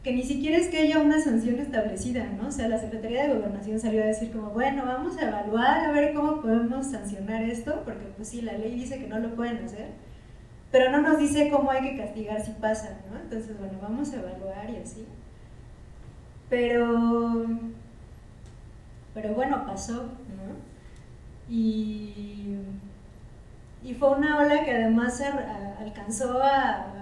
que 0.02 0.12
ni 0.12 0.22
siquiera 0.24 0.58
es 0.58 0.68
que 0.68 0.78
haya 0.78 0.98
una 0.98 1.20
sanción 1.20 1.58
establecida, 1.58 2.26
¿no? 2.38 2.48
O 2.48 2.52
sea, 2.52 2.68
la 2.68 2.78
Secretaría 2.78 3.26
de 3.26 3.34
Gobernación 3.34 3.80
salió 3.80 4.02
a 4.02 4.06
decir 4.06 4.30
como, 4.30 4.50
bueno, 4.50 4.84
vamos 4.84 5.16
a 5.16 5.28
evaluar 5.28 5.86
a 5.86 5.92
ver 5.92 6.12
cómo 6.12 6.42
podemos 6.42 6.88
sancionar 6.90 7.42
esto, 7.44 7.82
porque 7.86 8.04
pues 8.14 8.28
sí, 8.28 8.42
la 8.42 8.52
ley 8.52 8.74
dice 8.74 8.98
que 8.98 9.08
no 9.08 9.18
lo 9.18 9.34
pueden 9.34 9.64
hacer, 9.64 9.88
pero 10.70 10.90
no 10.90 11.00
nos 11.00 11.18
dice 11.18 11.50
cómo 11.50 11.70
hay 11.70 11.82
que 11.82 11.96
castigar 11.96 12.40
si 12.44 12.52
pasa, 12.52 12.98
¿no? 13.10 13.18
Entonces, 13.18 13.58
bueno, 13.58 13.78
vamos 13.80 14.12
a 14.12 14.16
evaluar 14.16 14.70
y 14.70 14.76
así. 14.76 15.06
Pero, 16.50 17.46
pero 19.14 19.34
bueno, 19.34 19.64
pasó, 19.66 20.04
¿no? 20.04 21.48
Y, 21.48 22.56
y 23.82 23.94
fue 23.94 24.10
una 24.10 24.38
ola 24.38 24.64
que 24.64 24.72
además 24.72 25.22
alcanzó 25.80 26.42
a, 26.42 26.94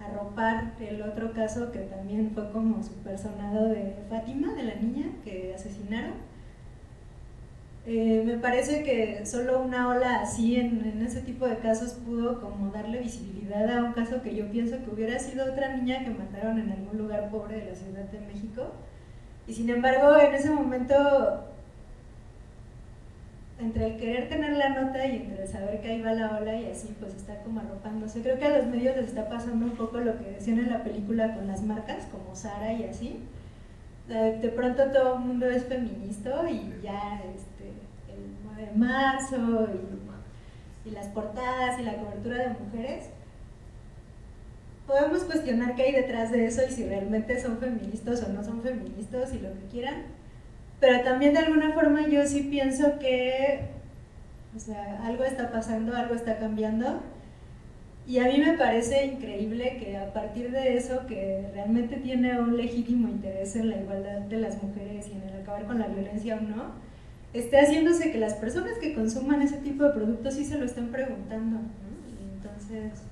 arropar 0.00 0.72
el 0.80 1.02
otro 1.02 1.32
caso 1.32 1.70
que 1.70 1.80
también 1.80 2.32
fue 2.34 2.50
como 2.50 2.82
su 2.82 2.94
personado 3.02 3.68
de 3.68 3.94
Fátima, 4.08 4.54
de 4.54 4.62
la 4.64 4.74
niña 4.74 5.06
que 5.24 5.54
asesinaron. 5.54 6.29
Eh, 7.92 8.22
me 8.24 8.38
parece 8.38 8.84
que 8.84 9.26
solo 9.26 9.60
una 9.60 9.88
ola 9.88 10.20
así 10.20 10.54
en, 10.54 10.80
en, 10.86 11.04
ese 11.04 11.22
tipo 11.22 11.44
de 11.44 11.58
casos 11.58 11.94
pudo 11.94 12.40
como 12.40 12.70
darle 12.70 13.00
visibilidad 13.00 13.68
a 13.68 13.82
un 13.82 13.92
caso 13.94 14.22
que 14.22 14.32
yo 14.32 14.48
pienso 14.48 14.76
que 14.84 14.90
hubiera 14.92 15.18
sido 15.18 15.44
otra 15.44 15.74
niña 15.74 16.04
que 16.04 16.10
mataron 16.10 16.60
en 16.60 16.70
algún 16.70 16.98
lugar 16.98 17.30
pobre 17.30 17.56
de 17.56 17.64
la 17.64 17.74
Ciudad 17.74 18.04
de 18.04 18.20
México. 18.20 18.70
Y 19.48 19.54
sin 19.54 19.68
embargo, 19.70 20.16
en 20.20 20.32
ese 20.32 20.50
momento 20.50 20.94
entre 23.58 23.86
el 23.88 23.96
querer 23.96 24.28
tener 24.28 24.52
la 24.52 24.68
nota 24.68 25.04
y 25.04 25.16
entre 25.16 25.42
el 25.42 25.48
saber 25.48 25.80
que 25.80 25.88
ahí 25.88 26.00
va 26.00 26.12
la 26.12 26.38
ola 26.38 26.60
y 26.60 26.66
así 26.66 26.94
pues 27.00 27.16
está 27.16 27.42
como 27.42 27.58
arropándose. 27.58 28.22
Creo 28.22 28.38
que 28.38 28.44
a 28.44 28.56
los 28.56 28.68
medios 28.68 28.96
les 28.98 29.08
está 29.08 29.28
pasando 29.28 29.66
un 29.66 29.72
poco 29.72 29.98
lo 29.98 30.16
que 30.16 30.30
decían 30.30 30.60
en 30.60 30.70
la 30.70 30.84
película 30.84 31.34
con 31.34 31.48
las 31.48 31.62
marcas, 31.62 32.06
como 32.12 32.36
Sara 32.36 32.72
y 32.72 32.84
así. 32.84 33.18
De 34.06 34.48
pronto 34.54 34.84
todo 34.92 35.16
el 35.16 35.20
mundo 35.22 35.46
es 35.46 35.64
feminista 35.64 36.48
y 36.48 36.72
ya 36.84 37.20
este, 37.34 37.49
el 37.49 37.49
9 37.49 37.49
de 38.60 38.70
marzo 38.76 39.68
y, 40.86 40.88
y 40.88 40.92
las 40.92 41.06
portadas 41.08 41.78
y 41.80 41.82
la 41.82 41.96
cobertura 41.96 42.38
de 42.38 42.48
mujeres. 42.50 43.06
Podemos 44.86 45.24
cuestionar 45.24 45.76
qué 45.76 45.82
hay 45.82 45.92
detrás 45.92 46.32
de 46.32 46.46
eso 46.46 46.62
y 46.68 46.72
si 46.72 46.84
realmente 46.84 47.40
son 47.40 47.58
feministas 47.58 48.22
o 48.24 48.28
no 48.28 48.42
son 48.42 48.62
feministas 48.62 49.32
y 49.32 49.38
lo 49.38 49.52
que 49.54 49.66
quieran, 49.70 50.02
pero 50.80 51.02
también 51.04 51.34
de 51.34 51.40
alguna 51.40 51.72
forma 51.72 52.08
yo 52.08 52.26
sí 52.26 52.42
pienso 52.42 52.98
que 52.98 53.80
o 54.54 54.58
sea, 54.58 55.00
algo 55.04 55.24
está 55.24 55.50
pasando, 55.52 55.96
algo 55.96 56.14
está 56.14 56.38
cambiando. 56.38 57.00
Y 58.06 58.18
a 58.18 58.24
mí 58.24 58.38
me 58.38 58.54
parece 58.54 59.06
increíble 59.06 59.76
que 59.78 59.96
a 59.96 60.12
partir 60.12 60.50
de 60.50 60.76
eso, 60.76 61.06
que 61.06 61.48
realmente 61.54 61.96
tiene 61.96 62.40
un 62.40 62.56
legítimo 62.56 63.08
interés 63.08 63.54
en 63.54 63.70
la 63.70 63.76
igualdad 63.76 64.18
de 64.22 64.38
las 64.38 64.60
mujeres 64.60 65.08
y 65.08 65.12
en 65.12 65.22
el 65.22 65.42
acabar 65.42 65.66
con 65.66 65.78
la 65.78 65.86
violencia 65.86 66.36
o 66.36 66.40
no, 66.40 66.89
esté 67.32 67.60
haciéndose 67.60 68.10
que 68.10 68.18
las 68.18 68.34
personas 68.34 68.78
que 68.78 68.94
consuman 68.94 69.42
ese 69.42 69.58
tipo 69.58 69.84
de 69.84 69.90
productos 69.90 70.34
sí 70.34 70.44
se 70.44 70.58
lo 70.58 70.64
estén 70.64 70.88
preguntando. 70.88 71.60
entonces, 72.34 73.02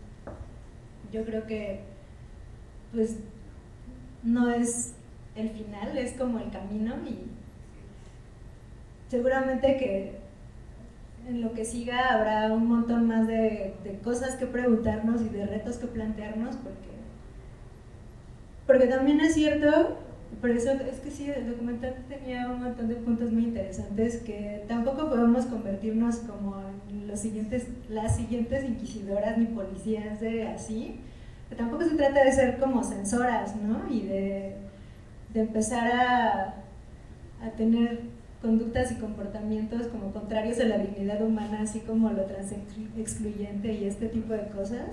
yo 1.13 1.25
creo 1.25 1.47
que 1.47 1.81
pues 2.93 3.17
no 4.23 4.51
es 4.51 4.95
el 5.37 5.51
final, 5.51 5.97
es 5.97 6.13
como 6.15 6.39
el 6.39 6.51
camino 6.51 6.95
y 7.07 7.29
seguramente 9.09 9.77
que 9.77 10.19
en 11.29 11.43
lo 11.43 11.53
que 11.53 11.65
siga 11.65 12.15
habrá 12.15 12.53
un 12.53 12.67
montón 12.67 13.07
más 13.07 13.27
de, 13.27 13.75
cosas 14.03 14.37
que 14.37 14.47
preguntarnos 14.47 15.21
y 15.23 15.29
de 15.29 15.47
retos 15.47 15.77
que 15.77 15.87
plantearnos 15.87 16.57
porque, 16.57 16.89
porque 18.67 18.87
también 18.87 19.21
es 19.21 19.35
cierto, 19.35 19.99
por 20.41 20.51
eso 20.51 20.73
es 20.73 21.01
que 21.01 21.11
sí, 21.11 21.31
el 21.31 21.51
documental 21.51 21.97
tenía 22.09 22.49
un 22.49 22.63
montón 22.63 22.89
de 22.89 22.97
puntos 22.97 23.31
muy 23.31 23.47
interesantes 23.69 24.23
que 24.23 24.65
tampoco 24.67 25.09
podemos 25.09 25.47
convertirnos 25.47 26.17
como 26.19 26.57
los 27.07 27.21
siguientes, 27.21 27.67
las 27.91 28.17
siguientes 28.17 28.65
inquisidoras 28.65 29.37
ni 29.37 29.47
policías 29.47 30.21
de 30.21 30.49
así, 30.49 31.01
tampoco 31.57 31.85
se 31.85 31.97
trata 31.97 32.25
de 32.25 32.33
ser 32.33 32.59
como 32.59 32.83
censoras, 32.83 33.57
¿no? 33.57 33.83
Y 33.91 34.03
de, 34.03 34.55
de 35.35 35.41
empezar 35.41 35.91
a, 35.93 36.55
a 37.43 37.51
tener 37.57 38.01
conductas 38.41 38.93
y 38.93 38.95
comportamientos 38.97 39.89
como 39.89 40.13
contrarios 40.13 40.61
a 40.61 40.65
la 40.65 40.79
dignidad 40.79 41.23
humana, 41.23 41.61
así 41.63 41.81
como 41.81 42.11
lo 42.11 42.25
excluyente 42.97 43.73
y 43.73 43.85
este 43.85 44.09
tipo 44.09 44.33
de 44.33 44.49
cosas. 44.49 44.87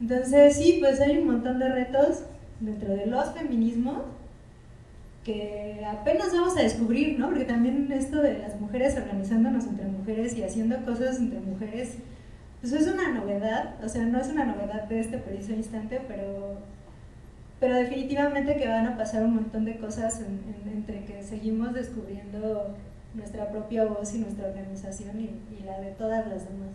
Entonces 0.00 0.56
sí, 0.56 0.78
pues 0.80 1.00
hay 1.00 1.18
un 1.18 1.26
montón 1.26 1.58
de 1.58 1.68
retos 1.68 2.22
dentro 2.60 2.94
de 2.94 3.06
los 3.06 3.32
feminismos 3.32 4.02
que 5.24 5.84
apenas 5.86 6.32
vamos 6.32 6.56
a 6.56 6.62
descubrir, 6.62 7.18
¿no? 7.18 7.28
Porque 7.28 7.44
también 7.44 7.90
esto 7.92 8.22
de 8.22 8.38
las 8.38 8.60
mujeres 8.60 8.96
organizándonos 8.96 9.66
entre 9.66 9.86
mujeres 9.86 10.36
y 10.36 10.42
haciendo 10.42 10.82
cosas 10.84 11.18
entre 11.18 11.40
mujeres, 11.40 11.96
pues 12.60 12.72
es 12.72 12.88
una 12.88 13.12
novedad, 13.12 13.76
o 13.84 13.88
sea, 13.88 14.04
no 14.04 14.20
es 14.20 14.28
una 14.28 14.44
novedad 14.44 14.84
de 14.84 15.00
este 15.00 15.18
preciso 15.18 15.52
instante, 15.52 16.00
pero 16.08 16.58
pero 17.60 17.74
definitivamente 17.74 18.56
que 18.56 18.68
van 18.68 18.86
a 18.86 18.96
pasar 18.96 19.24
un 19.24 19.34
montón 19.34 19.64
de 19.64 19.78
cosas 19.78 20.20
entre 20.64 21.04
que 21.04 21.22
seguimos 21.24 21.74
descubriendo 21.74 22.76
nuestra 23.14 23.50
propia 23.50 23.84
voz 23.84 24.14
y 24.14 24.18
nuestra 24.18 24.48
organización 24.48 25.20
y, 25.20 25.62
la 25.64 25.80
de 25.80 25.90
todas 25.92 26.26
las 26.28 26.48
demás. 26.48 26.70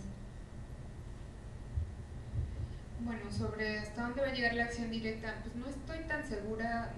Bueno, 3.00 3.32
sobre 3.32 3.80
hasta 3.80 4.04
dónde 4.04 4.22
va 4.22 4.28
a 4.28 4.34
llegar 4.34 4.54
la 4.54 4.66
acción 4.66 4.92
directa, 4.92 5.36
pues 5.42 5.56
no 5.56 5.68
estoy 5.68 6.08
tan 6.08 6.24
segura, 6.26 6.92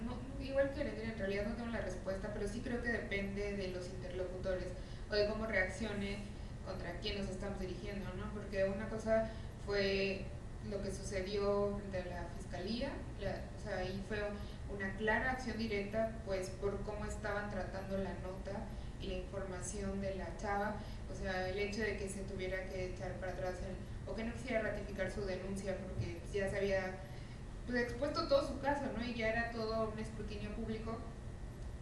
igual 0.48 0.72
que 0.74 0.82
en 0.82 1.18
realidad 1.18 1.48
no 1.48 1.56
tengo 1.56 1.72
la 1.72 1.82
respuesta, 1.82 2.32
pero 2.34 2.48
sí 2.48 2.62
creo 2.62 2.82
que 2.82 2.90
depende 2.90 3.54
de 3.54 3.68
los 3.70 3.88
interlocutores 3.88 4.68
o 5.10 5.16
de 5.16 5.28
cómo 5.28 5.46
reaccione 5.46 6.20
contra 6.66 7.00
quién 7.00 7.20
nos 7.20 7.30
estamos 7.30 7.60
dirigiendo, 7.60 8.10
¿no? 8.16 8.32
Porque 8.34 8.66
una 8.66 8.90
cosa 8.90 9.30
fue 9.66 10.22
lo 10.70 10.82
que 10.82 10.92
sucedió 10.92 11.78
frente 11.78 12.10
a 12.10 12.22
la 12.22 12.28
fiscalía, 12.38 12.90
o 13.20 13.64
sea, 13.64 13.78
ahí 13.78 14.04
fue 14.08 14.18
una 14.74 14.96
clara 14.98 15.32
acción 15.32 15.58
directa, 15.58 16.12
pues 16.26 16.50
por 16.50 16.82
cómo 16.82 17.06
estaban 17.06 17.52
tratando 17.52 17.98
la 17.98 18.14
nota 18.16 18.66
y 19.00 19.08
la 19.08 19.14
información 19.18 20.02
de 20.02 20.16
la 20.16 20.36
chava, 20.38 20.76
o 21.12 21.16
sea, 21.16 21.50
el 21.50 21.60
hecho 21.60 21.82
de 21.82 21.98
que 21.98 22.10
se 22.10 22.22
tuviera 22.24 22.66
que 22.66 22.94
echar 22.94 23.12
para 23.14 23.34
atrás 23.34 23.56
o 24.08 24.16
que 24.16 24.24
no 24.24 24.34
quisiera 24.34 24.62
ratificar 24.62 25.12
su 25.12 25.26
denuncia 25.26 25.76
porque 25.78 26.20
ya 26.34 26.50
se 26.50 26.58
había 26.58 26.94
pues, 27.68 27.84
expuesto 27.84 28.28
todo 28.28 28.48
su 28.48 28.60
caso, 28.60 28.86
¿no? 28.98 29.06
Y 29.06 29.14
ya 29.16 29.30
era 29.30 29.52
todo 29.52 29.92
un 29.92 30.00
escrutinio 30.00 30.52
público, 30.52 30.98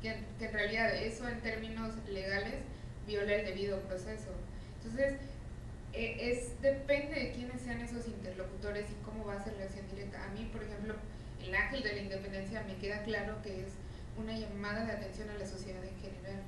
que, 0.01 0.17
que 0.39 0.45
en 0.45 0.53
realidad 0.53 0.95
eso 0.95 1.27
en 1.27 1.41
términos 1.41 1.95
legales 2.09 2.55
viola 3.07 3.35
el 3.35 3.45
debido 3.45 3.79
proceso. 3.81 4.31
Entonces, 4.77 5.15
eh, 5.93 6.31
es, 6.31 6.59
depende 6.61 7.19
de 7.19 7.31
quiénes 7.31 7.61
sean 7.61 7.79
esos 7.79 8.07
interlocutores 8.07 8.89
y 8.89 9.05
cómo 9.05 9.25
va 9.25 9.35
a 9.35 9.43
ser 9.43 9.53
la 9.57 9.65
acción 9.65 9.87
directa. 9.89 10.23
A 10.23 10.29
mí, 10.29 10.49
por 10.51 10.63
ejemplo, 10.63 10.95
el 11.41 11.53
ángel 11.53 11.83
de 11.83 11.93
la 11.93 12.01
independencia 12.01 12.63
me 12.63 12.75
queda 12.77 13.03
claro 13.03 13.41
que 13.43 13.61
es 13.61 13.73
una 14.17 14.37
llamada 14.37 14.85
de 14.85 14.91
atención 14.91 15.29
a 15.29 15.37
la 15.37 15.45
sociedad 15.45 15.83
en 15.83 15.95
general. 15.99 16.41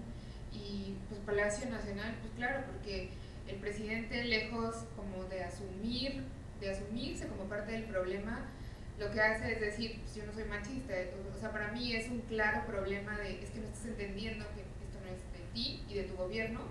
Y 0.51 0.95
pues 1.09 1.21
Palacio 1.21 1.69
Nacional, 1.69 2.15
pues 2.21 2.33
claro, 2.33 2.63
porque 2.71 3.09
el 3.47 3.57
presidente 3.57 4.23
lejos 4.23 4.75
como 4.95 5.25
de 5.25 5.43
asumir, 5.43 6.23
de 6.59 6.71
asumirse 6.71 7.27
como 7.27 7.43
parte 7.43 7.73
del 7.73 7.83
problema, 7.83 8.49
lo 8.99 9.11
que 9.11 9.21
hace 9.21 9.53
es 9.53 9.59
decir, 9.59 9.99
pues 10.01 10.15
yo 10.15 10.25
no 10.25 10.33
soy 10.33 10.45
machista, 10.45 10.93
o 11.35 11.39
sea, 11.39 11.51
para 11.51 11.71
mí 11.71 11.93
es 11.93 12.09
un 12.09 12.21
claro 12.21 12.65
problema 12.65 13.17
de, 13.17 13.43
es 13.43 13.49
que 13.49 13.59
no 13.59 13.65
estás 13.65 13.85
entendiendo 13.85 14.45
que 14.53 14.61
esto 14.61 14.99
no 15.03 15.11
es 15.11 15.19
de 15.33 15.53
ti 15.53 15.83
y 15.89 15.95
de 15.95 16.03
tu 16.03 16.15
gobierno, 16.15 16.61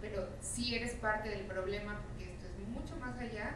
pero 0.00 0.28
sí 0.40 0.74
eres 0.74 0.92
parte 0.94 1.30
del 1.30 1.42
problema 1.42 2.00
porque 2.06 2.32
esto 2.32 2.46
es 2.46 2.68
mucho 2.68 2.96
más 2.96 3.18
allá 3.18 3.54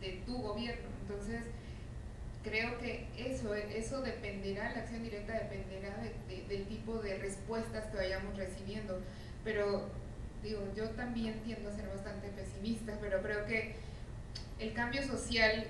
de 0.00 0.22
tu 0.26 0.38
gobierno. 0.38 0.88
Entonces, 1.02 1.42
creo 2.44 2.78
que 2.78 3.08
eso, 3.16 3.54
eso 3.54 4.02
dependerá, 4.02 4.72
la 4.72 4.80
acción 4.80 5.02
directa 5.02 5.32
dependerá 5.32 5.96
del 6.48 6.66
tipo 6.66 6.98
de 6.98 7.18
respuestas 7.18 7.86
que 7.86 7.96
vayamos 7.96 8.36
recibiendo. 8.36 9.00
Pero 9.42 9.88
digo, 10.42 10.62
yo 10.76 10.90
también 10.90 11.40
tiendo 11.42 11.70
a 11.70 11.72
ser 11.72 11.88
bastante 11.88 12.28
pesimista, 12.28 12.96
pero 13.00 13.22
creo 13.22 13.46
que 13.46 13.74
el 14.58 14.72
cambio 14.74 15.02
social 15.02 15.66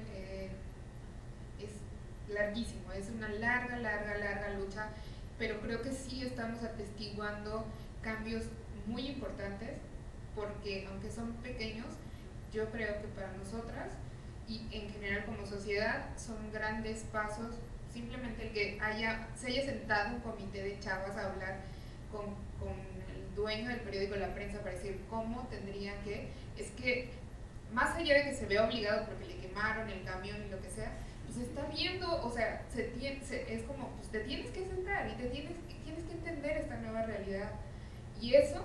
larguísimo, 2.28 2.92
es 2.92 3.08
una 3.10 3.28
larga, 3.28 3.76
larga, 3.78 4.16
larga 4.18 4.50
lucha, 4.50 4.88
pero 5.38 5.60
creo 5.60 5.82
que 5.82 5.92
sí 5.92 6.22
estamos 6.22 6.62
atestiguando 6.62 7.64
cambios 8.02 8.44
muy 8.86 9.08
importantes, 9.08 9.70
porque 10.34 10.86
aunque 10.90 11.10
son 11.10 11.32
pequeños, 11.34 11.86
yo 12.52 12.70
creo 12.70 13.00
que 13.00 13.08
para 13.08 13.32
nosotras 13.32 13.90
y 14.48 14.66
en 14.72 14.90
general 14.90 15.24
como 15.24 15.46
sociedad 15.46 16.06
son 16.16 16.52
grandes 16.52 17.04
pasos. 17.12 17.56
Simplemente 17.92 18.48
el 18.48 18.52
que 18.52 18.78
haya, 18.80 19.28
se 19.36 19.48
haya 19.48 19.64
sentado 19.64 20.16
un 20.16 20.20
comité 20.20 20.62
de 20.62 20.80
chavas 20.80 21.16
a 21.16 21.30
hablar 21.30 21.60
con, 22.10 22.26
con 22.58 22.74
el 23.14 23.34
dueño 23.34 23.68
del 23.68 23.80
periódico 23.80 24.16
La 24.16 24.34
Prensa 24.34 24.58
para 24.60 24.72
decir 24.72 25.00
cómo 25.08 25.46
tendría 25.48 25.92
que, 26.02 26.28
es 26.58 26.70
que 26.72 27.10
más 27.72 27.96
allá 27.96 28.14
de 28.14 28.24
que 28.24 28.34
se 28.34 28.46
vea 28.46 28.64
obligado 28.64 29.06
porque 29.06 29.26
le 29.26 29.36
quemaron 29.38 29.88
el 29.88 30.04
camión 30.04 30.42
y 30.44 30.50
lo 30.50 30.60
que 30.60 30.70
sea, 30.70 30.92
pues 31.34 31.48
está 31.48 31.62
viendo, 31.66 32.24
o 32.24 32.30
sea, 32.30 32.62
se 32.72 32.84
tiene, 32.84 33.20
es 33.20 33.62
como, 33.64 33.90
pues 33.96 34.08
te 34.08 34.20
tienes 34.20 34.50
que 34.50 34.64
sentar 34.64 35.08
y 35.08 35.14
te 35.14 35.26
tienes, 35.28 35.52
tienes 35.82 36.04
que 36.04 36.12
entender 36.12 36.58
esta 36.58 36.76
nueva 36.76 37.02
realidad. 37.02 37.50
Y 38.20 38.34
eso 38.34 38.64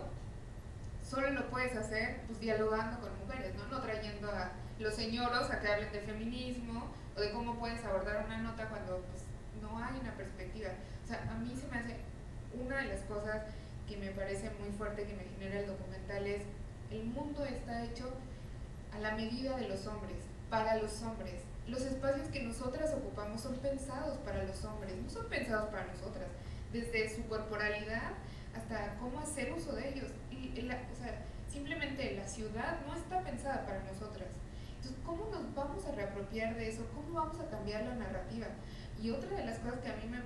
solo 1.03 1.31
lo 1.31 1.49
puedes 1.49 1.75
hacer 1.75 2.21
pues 2.27 2.39
dialogando 2.39 2.99
con 2.99 3.09
mujeres, 3.19 3.55
¿no? 3.55 3.65
No 3.65 3.81
trayendo 3.81 4.29
a 4.29 4.51
los 4.77 4.93
señoros 4.93 5.49
a 5.49 5.59
que 5.59 5.67
hablen 5.67 5.91
de 5.91 6.01
feminismo 6.01 6.91
o 7.17 7.19
de 7.19 7.31
cómo 7.31 7.57
puedes 7.57 7.83
abordar 7.83 8.23
una 8.25 8.37
nota 8.37 8.69
cuando 8.69 9.03
pues, 9.09 9.23
no 9.61 9.77
hay 9.83 9.99
una 9.99 10.13
perspectiva. 10.13 10.69
O 11.03 11.07
sea, 11.07 11.27
a 11.31 11.35
mí 11.39 11.55
se 11.59 11.67
me 11.67 11.77
hace 11.77 11.95
una 12.53 12.77
de 12.77 12.89
las 12.89 13.01
cosas 13.01 13.41
que 13.87 13.97
me 13.97 14.11
parece 14.11 14.51
muy 14.59 14.69
fuerte 14.77 15.05
que 15.05 15.15
me 15.15 15.23
genera 15.23 15.61
el 15.61 15.67
documental 15.67 16.27
es 16.27 16.43
el 16.91 17.03
mundo 17.05 17.43
está 17.45 17.83
hecho 17.83 18.11
a 18.93 18.99
la 18.99 19.15
medida 19.15 19.57
de 19.57 19.67
los 19.67 19.85
hombres, 19.87 20.17
para 20.49 20.75
los 20.77 21.01
hombres. 21.01 21.48
Los 21.69 21.81
espacios 21.81 22.27
que 22.29 22.41
nosotras 22.41 22.93
ocupamos 22.93 23.41
son 23.41 23.55
pensados 23.57 24.17
para 24.19 24.43
los 24.43 24.63
hombres, 24.65 24.95
no 24.95 25.09
son 25.09 25.29
pensados 25.29 25.69
para 25.69 25.85
nosotras, 25.85 26.27
desde 26.73 27.15
su 27.15 27.27
corporalidad 27.27 28.13
hasta 28.55 28.95
cómo 28.97 29.19
hacer 29.19 29.53
uso 29.53 29.75
de 29.75 29.89
ellos. 29.89 30.11
Y, 30.31 30.49
o 30.59 30.95
sea, 30.95 31.25
simplemente 31.47 32.15
la 32.15 32.27
ciudad 32.27 32.79
no 32.87 32.95
está 32.95 33.21
pensada 33.21 33.65
para 33.65 33.83
nosotras. 33.83 34.29
Entonces, 34.77 34.97
¿cómo 35.05 35.29
nos 35.29 35.53
vamos 35.53 35.85
a 35.85 35.91
reapropiar 35.91 36.55
de 36.55 36.69
eso? 36.69 36.87
¿Cómo 36.95 37.13
vamos 37.13 37.39
a 37.39 37.49
cambiar 37.49 37.83
la 37.83 37.95
narrativa? 37.95 38.47
Y 39.01 39.11
otra 39.11 39.37
de 39.37 39.45
las 39.45 39.59
cosas 39.59 39.79
que 39.79 39.89
a 39.89 39.95
mí 39.95 40.07
me, 40.09 40.21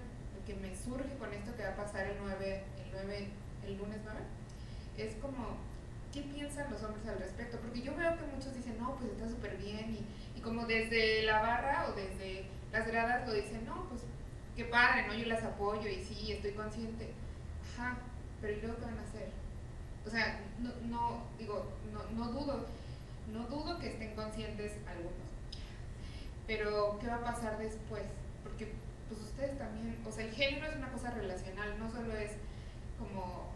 que 0.46 0.56
me 0.56 0.76
surge 0.76 1.16
con 1.18 1.34
esto 1.34 1.56
que 1.56 1.64
va 1.64 1.70
a 1.70 1.76
pasar 1.76 2.08
el 2.08 2.18
9, 2.22 2.64
el 2.86 2.91
9, 2.91 3.28
el 3.66 3.78
lunes 3.78 4.00
9, 4.04 4.20
es 4.98 5.16
como, 5.16 5.58
¿qué 6.14 6.22
piensan 6.22 6.72
los 6.72 6.84
hombres 6.84 7.05
al 7.07 7.18
respecto? 7.18 7.57
Porque 7.59 7.82
yo 7.82 7.95
veo 7.95 8.16
que 8.16 8.26
muchos 8.26 8.53
dicen, 8.53 8.78
no, 8.80 8.95
pues 8.95 9.11
está 9.11 9.28
súper 9.28 9.57
bien, 9.57 9.97
y, 10.36 10.39
como 10.41 10.66
desde 10.66 11.24
la 11.24 11.41
barra 11.41 11.88
o 11.88 11.93
desde 11.93 12.45
las 12.74 12.86
gradas 12.86 13.26
lo 13.26 13.34
dicen, 13.34 13.66
no, 13.66 13.88
pues 13.88 14.01
qué 14.57 14.66
padre, 14.66 15.07
¿no? 15.07 15.14
Yo 15.14 15.26
las 15.26 15.41
apoyo 15.41 15.88
y 15.88 16.03
sí, 16.03 16.34
estoy 16.34 16.51
consciente. 16.51 17.14
Ajá, 17.74 17.97
pero 18.41 18.53
¿y 18.53 18.61
luego 18.61 18.76
qué 18.76 18.86
van 18.86 18.99
a 18.99 19.03
hacer? 19.03 19.30
O 20.05 20.09
sea, 20.09 20.41
no, 20.59 20.70
no 20.89 21.24
digo, 21.39 21.66
no, 21.93 22.03
no 22.11 22.32
dudo, 22.34 22.68
no 23.32 23.47
dudo 23.47 23.80
que 23.80 23.88
estén 23.88 24.14
conscientes 24.16 24.74
algunos. 24.86 25.14
Pero, 26.45 26.99
¿qué 26.99 27.07
va 27.07 27.16
a 27.16 27.24
pasar 27.24 27.57
después? 27.57 28.03
Porque, 28.43 28.74
pues 29.07 29.22
ustedes 29.22 29.57
también, 29.57 29.97
o 30.05 30.11
sea, 30.11 30.26
el 30.26 30.34
género 30.34 30.68
es 30.68 30.76
una 30.76 30.91
cosa 30.91 31.11
relacional, 31.11 31.80
no 31.80 31.89
solo 31.89 32.14
es 32.18 32.32
como 32.99 33.53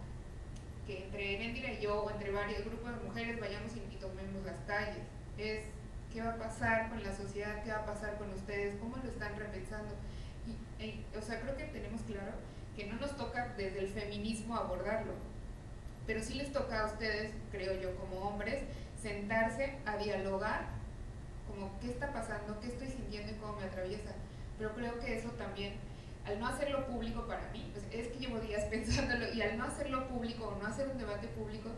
que 0.88 1.04
entre 1.04 1.38
Vendira 1.38 1.74
y 1.74 1.82
yo 1.82 2.02
o 2.04 2.10
entre 2.10 2.32
varios 2.32 2.64
grupos 2.66 2.98
de 2.98 3.06
mujeres 3.06 3.40
vayamos 3.40 3.76
y, 3.76 3.98
tomemos 3.98 4.46
las 4.46 4.60
calles. 4.66 5.04
Es 5.38 5.66
qué 6.14 6.22
va 6.22 6.32
a 6.32 6.38
pasar 6.38 6.90
con 6.90 7.04
la 7.04 7.14
sociedad, 7.14 7.62
qué 7.64 7.72
va 7.72 7.80
a 7.80 7.86
pasar 7.86 8.18
con 8.18 8.32
ustedes, 8.32 8.80
cómo 8.80 8.96
lo 8.96 9.10
están 9.10 9.36
repensando. 9.36 9.94
Y, 10.48 10.84
e, 10.84 11.04
o 11.18 11.22
sea, 11.22 11.42
creo 11.42 11.58
que 11.58 11.66
tenemos 11.66 12.02
claro 12.02 12.32
que 12.76 12.86
no 12.86 12.96
nos 12.96 13.18
toca 13.18 13.54
desde 13.58 13.80
el 13.80 13.90
feminismo 13.90 14.56
abordarlo, 14.56 15.14
pero 16.06 16.24
sí 16.24 16.36
les 16.36 16.54
toca 16.54 16.82
a 16.82 16.86
ustedes, 16.86 17.34
creo 17.52 17.74
yo, 17.82 17.96
como 17.98 18.20
hombres, 18.20 18.64
sentarse 19.02 19.80
a 19.86 19.98
dialogar, 19.98 20.68
como 21.48 21.78
qué 21.80 21.90
está 21.90 22.14
pasando, 22.14 22.60
qué 22.62 22.68
estoy 22.68 22.88
sintiendo 22.88 23.34
y 23.34 23.36
cómo 23.36 23.58
me 23.58 23.66
atraviesa. 23.66 24.12
Pero 24.58 24.74
creo 24.74 25.00
que 25.00 25.18
eso 25.18 25.30
también 25.32 25.74
al 26.28 26.40
no 26.40 26.48
hacerlo 26.48 26.86
público 26.86 27.26
para 27.26 27.50
mí, 27.52 27.72
pues 27.72 27.86
es 27.92 28.10
que 28.10 28.20
llevo 28.20 28.40
días 28.40 28.64
pensándolo, 28.70 29.34
y 29.34 29.42
al 29.42 29.58
no 29.58 29.64
hacerlo 29.64 30.08
público 30.08 30.48
o 30.48 30.62
no 30.62 30.68
hacer 30.68 30.90
un 30.90 30.98
debate 30.98 31.28
público, 31.28 31.70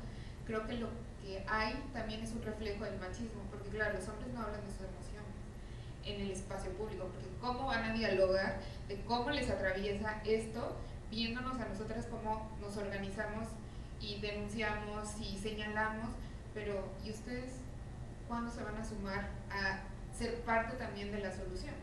creo 0.46 0.66
que 0.66 0.74
lo 0.74 0.90
que 1.22 1.44
hay 1.48 1.76
también 1.94 2.22
es 2.24 2.32
un 2.32 2.42
reflejo 2.42 2.84
del 2.84 3.00
machismo, 3.00 3.42
porque 3.52 3.70
claro, 3.70 3.94
los 4.00 4.08
hombres 4.08 4.34
no 4.34 4.42
hablan 4.42 4.62
de 4.66 4.72
sus 4.72 4.82
emociones 4.82 5.36
en 6.04 6.22
el 6.22 6.32
espacio 6.32 6.72
público, 6.72 7.06
porque 7.14 7.28
cómo 7.40 7.68
van 7.68 7.84
a 7.84 7.94
dialogar 7.94 8.60
de 8.88 9.00
cómo 9.02 9.30
les 9.30 9.50
atraviesa 9.50 10.22
esto, 10.26 10.76
viéndonos 11.12 11.60
a 11.60 11.66
nosotras 11.66 12.08
cómo 12.10 12.50
nos 12.60 12.78
organizamos 12.78 13.48
y 14.02 14.20
denunciamos 14.20 15.20
y 15.22 15.38
señalamos, 15.38 16.10
pero 16.56 16.90
¿y 17.04 17.12
ustedes 17.12 17.54
cuándo 18.28 18.52
se 18.52 18.64
van 18.64 18.78
a 18.78 18.86
sumar 18.86 19.30
a 19.52 19.82
ser 20.18 20.42
parte 20.42 20.76
también 20.78 21.12
de 21.12 21.20
la 21.20 21.32
solución? 21.32 21.76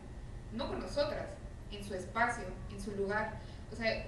No 0.53 0.67
con 0.67 0.79
nosotras, 0.79 1.27
en 1.71 1.83
su 1.83 1.93
espacio, 1.93 2.45
en 2.71 2.81
su 2.81 2.91
lugar. 2.95 3.39
O 3.71 3.75
sea, 3.75 4.05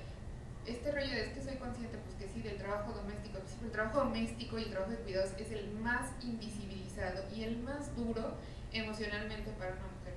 este 0.65 0.91
rollo 0.91 1.07
de 1.07 1.25
es 1.25 1.33
que 1.33 1.41
soy 1.41 1.55
consciente, 1.55 1.97
pues 1.97 2.15
que 2.15 2.33
sí, 2.33 2.41
del 2.41 2.57
trabajo 2.57 2.91
doméstico, 2.93 3.39
pues 3.39 3.55
el 3.63 3.71
trabajo 3.71 3.99
doméstico 3.99 4.59
y 4.59 4.63
el 4.63 4.71
trabajo 4.71 4.91
de 4.91 4.97
cuidados 4.97 5.31
es 5.37 5.51
el 5.51 5.71
más 5.79 6.11
invisibilizado 6.21 7.23
y 7.35 7.43
el 7.43 7.57
más 7.57 7.95
duro 7.95 8.35
emocionalmente 8.71 9.51
para 9.51 9.71
una 9.71 9.87
mujer. 9.97 10.13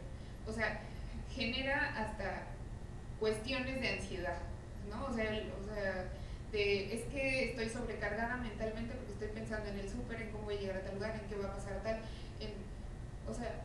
O 0.46 0.52
sea, 0.52 0.80
genera 1.30 1.94
hasta 1.96 2.46
cuestiones 3.18 3.80
de 3.80 3.88
ansiedad, 3.88 4.38
¿no? 4.90 5.06
O 5.06 5.12
sea, 5.12 5.30
o 5.60 5.64
sea 5.64 6.10
de, 6.52 6.94
es 6.94 7.04
que 7.06 7.50
estoy 7.50 7.68
sobrecargada 7.70 8.36
mentalmente 8.36 8.94
porque 8.94 9.12
estoy 9.12 9.28
pensando 9.28 9.70
en 9.70 9.78
el 9.78 9.88
súper, 9.88 10.20
en 10.20 10.30
cómo 10.30 10.44
voy 10.44 10.56
a 10.56 10.60
llegar 10.60 10.76
a 10.76 10.82
tal 10.82 10.94
lugar, 10.94 11.14
en 11.14 11.28
qué 11.28 11.36
va 11.36 11.48
a 11.48 11.54
pasar 11.54 11.82
tal, 11.82 11.96
en, 12.40 12.52
o 13.26 13.32
sea, 13.34 13.62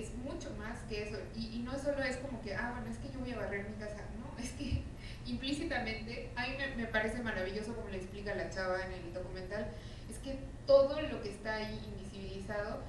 es 0.00 0.14
mucho 0.14 0.50
más 0.58 0.78
que 0.88 1.02
eso. 1.02 1.18
Y, 1.36 1.58
no 1.60 1.76
solo 1.78 2.02
es 2.02 2.16
como 2.18 2.40
que, 2.42 2.54
ah, 2.54 2.72
bueno, 2.74 2.90
es 2.90 2.98
que 2.98 3.12
yo 3.12 3.20
voy 3.20 3.32
a 3.32 3.38
barrer 3.38 3.68
mi 3.68 3.76
casa. 3.76 4.02
No, 4.18 4.38
es 4.42 4.50
que 4.52 4.82
implícitamente, 5.26 6.30
a 6.36 6.46
mí 6.46 6.54
me, 6.76 6.86
parece 6.86 7.22
maravilloso 7.22 7.74
como 7.74 7.88
le 7.88 7.98
explica 7.98 8.34
la 8.34 8.48
chava 8.50 8.84
en 8.86 8.92
el 8.92 9.12
documental, 9.12 9.66
es 10.08 10.18
que 10.18 10.38
todo 10.66 11.00
lo 11.00 11.22
que 11.22 11.30
está 11.30 11.56
ahí 11.56 11.80
invisibilizado, 11.84 12.80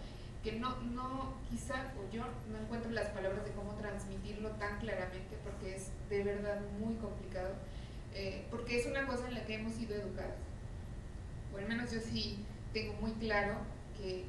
que 0.44 0.54
no, 0.54 0.80
no, 0.82 1.34
quizá, 1.50 1.92
o 1.98 2.12
yo 2.14 2.24
no 2.52 2.60
encuentro 2.60 2.92
las 2.92 3.10
palabras 3.10 3.44
de 3.44 3.52
cómo 3.52 3.74
transmitirlo 3.76 4.52
tan 4.52 4.80
claramente, 4.80 5.36
porque 5.44 5.76
es 5.76 5.90
de 6.10 6.24
verdad 6.24 6.62
muy 6.80 6.96
complicado, 6.96 7.56
eh, 8.14 8.46
porque 8.52 8.80
es 8.80 8.86
una 8.86 9.08
cosa 9.08 9.28
en 9.28 9.34
la 9.34 9.46
que 9.46 9.56
hemos 9.56 9.74
sido 9.74 9.96
educadas. 9.96 10.38
O 11.54 11.58
al 11.58 11.68
menos 11.68 11.92
yo 11.92 12.00
sí 12.00 12.46
tengo 12.72 12.94
muy 13.02 13.12
claro 13.14 13.58
que 13.98 14.26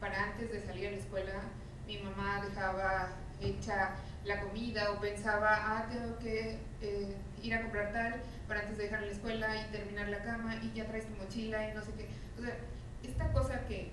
para 0.00 0.30
antes 0.30 0.50
de 0.50 0.60
salir 0.60 0.88
a 0.88 0.90
la 0.90 0.96
escuela, 0.96 1.42
mi 1.86 1.98
mamá 1.98 2.44
dejaba 2.44 3.08
hecha 3.40 3.96
la 4.24 4.40
comida 4.40 4.92
o 4.92 5.00
pensaba, 5.00 5.50
ah, 5.52 5.88
tengo 5.90 6.18
que 6.18 6.58
eh, 6.80 7.16
ir 7.42 7.54
a 7.54 7.62
comprar 7.62 7.92
tal 7.92 8.22
para 8.46 8.60
antes 8.60 8.78
de 8.78 8.84
dejar 8.84 9.02
la 9.02 9.10
escuela 9.10 9.56
y 9.56 9.72
terminar 9.72 10.08
la 10.08 10.22
cama 10.22 10.56
y 10.62 10.72
ya 10.72 10.86
traes 10.86 11.06
tu 11.06 11.14
mochila 11.22 11.68
y 11.68 11.74
no 11.74 11.82
sé 11.82 11.92
qué. 11.96 12.08
O 12.38 12.42
sea, 12.42 12.56
esta 13.02 13.32
cosa 13.32 13.66
que 13.66 13.90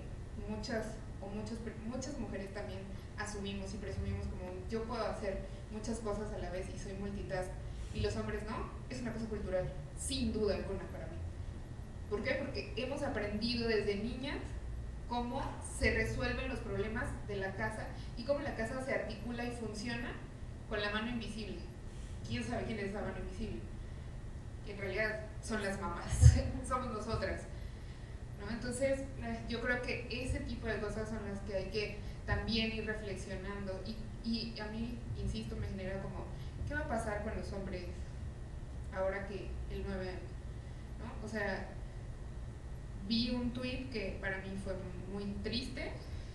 muchas 0.48 0.94
o 1.20 1.28
muchas, 1.28 1.58
muchas 1.86 2.18
mujeres 2.18 2.52
también 2.54 2.80
asumimos 3.18 3.74
y 3.74 3.78
presumimos 3.78 4.26
como 4.26 4.52
yo 4.70 4.84
puedo 4.84 5.04
hacer 5.04 5.38
muchas 5.70 5.98
cosas 5.98 6.32
a 6.32 6.38
la 6.38 6.50
vez 6.50 6.66
y 6.74 6.78
soy 6.78 6.94
multitask 6.94 7.50
y 7.94 8.00
los 8.00 8.16
hombres 8.16 8.42
no, 8.44 8.70
es 8.88 9.00
una 9.00 9.12
cosa 9.12 9.26
cultural, 9.26 9.68
sin 9.98 10.32
duda 10.32 10.54
alguna 10.54 10.84
para 10.92 11.06
mí. 11.06 11.16
¿Por 12.08 12.22
qué? 12.22 12.34
Porque 12.34 12.72
hemos 12.76 13.02
aprendido 13.02 13.68
desde 13.68 13.96
niñas 13.96 14.36
cómo 15.10 15.42
se 15.78 15.92
resuelven 15.92 16.48
los 16.48 16.60
problemas 16.60 17.06
de 17.26 17.36
la 17.36 17.52
casa 17.56 17.88
y 18.16 18.22
cómo 18.22 18.38
la 18.40 18.54
casa 18.54 18.80
se 18.82 18.94
articula 18.94 19.44
y 19.44 19.50
funciona 19.50 20.12
con 20.68 20.80
la 20.80 20.90
mano 20.90 21.10
invisible. 21.10 21.58
¿Quién 22.26 22.44
sabe 22.44 22.64
quién 22.64 22.78
es 22.78 22.90
esa 22.90 23.00
mano 23.00 23.18
invisible? 23.18 23.60
Que 24.64 24.72
en 24.72 24.78
realidad 24.78 25.20
son 25.42 25.62
las 25.62 25.80
mamás, 25.80 26.36
somos 26.68 26.92
nosotras. 26.92 27.42
¿no? 28.40 28.50
Entonces, 28.50 29.00
eh, 29.00 29.40
yo 29.48 29.60
creo 29.60 29.82
que 29.82 30.06
ese 30.10 30.40
tipo 30.40 30.68
de 30.68 30.78
cosas 30.78 31.08
son 31.08 31.18
las 31.28 31.40
que 31.40 31.56
hay 31.56 31.70
que 31.70 31.98
también 32.24 32.72
ir 32.72 32.86
reflexionando. 32.86 33.82
Y, 34.24 34.60
a 34.60 34.66
mí, 34.66 34.96
insisto, 35.20 35.56
me 35.56 35.66
genera 35.66 36.00
como, 36.02 36.26
¿qué 36.68 36.74
va 36.74 36.80
a 36.80 36.88
pasar 36.88 37.24
con 37.24 37.36
los 37.36 37.52
hombres 37.52 37.86
ahora 38.94 39.26
que 39.26 39.48
el 39.72 39.82
9 39.84 40.08
años? 40.08 40.20
¿no? 41.00 41.26
O 41.26 41.28
sea, 41.28 41.66
vi 43.08 43.30
un 43.30 43.50
tweet 43.52 43.88
que 43.90 44.18
para 44.20 44.38
mí 44.38 44.56
fue 44.62 44.74
muy 44.74 44.99
triste, 45.42 45.92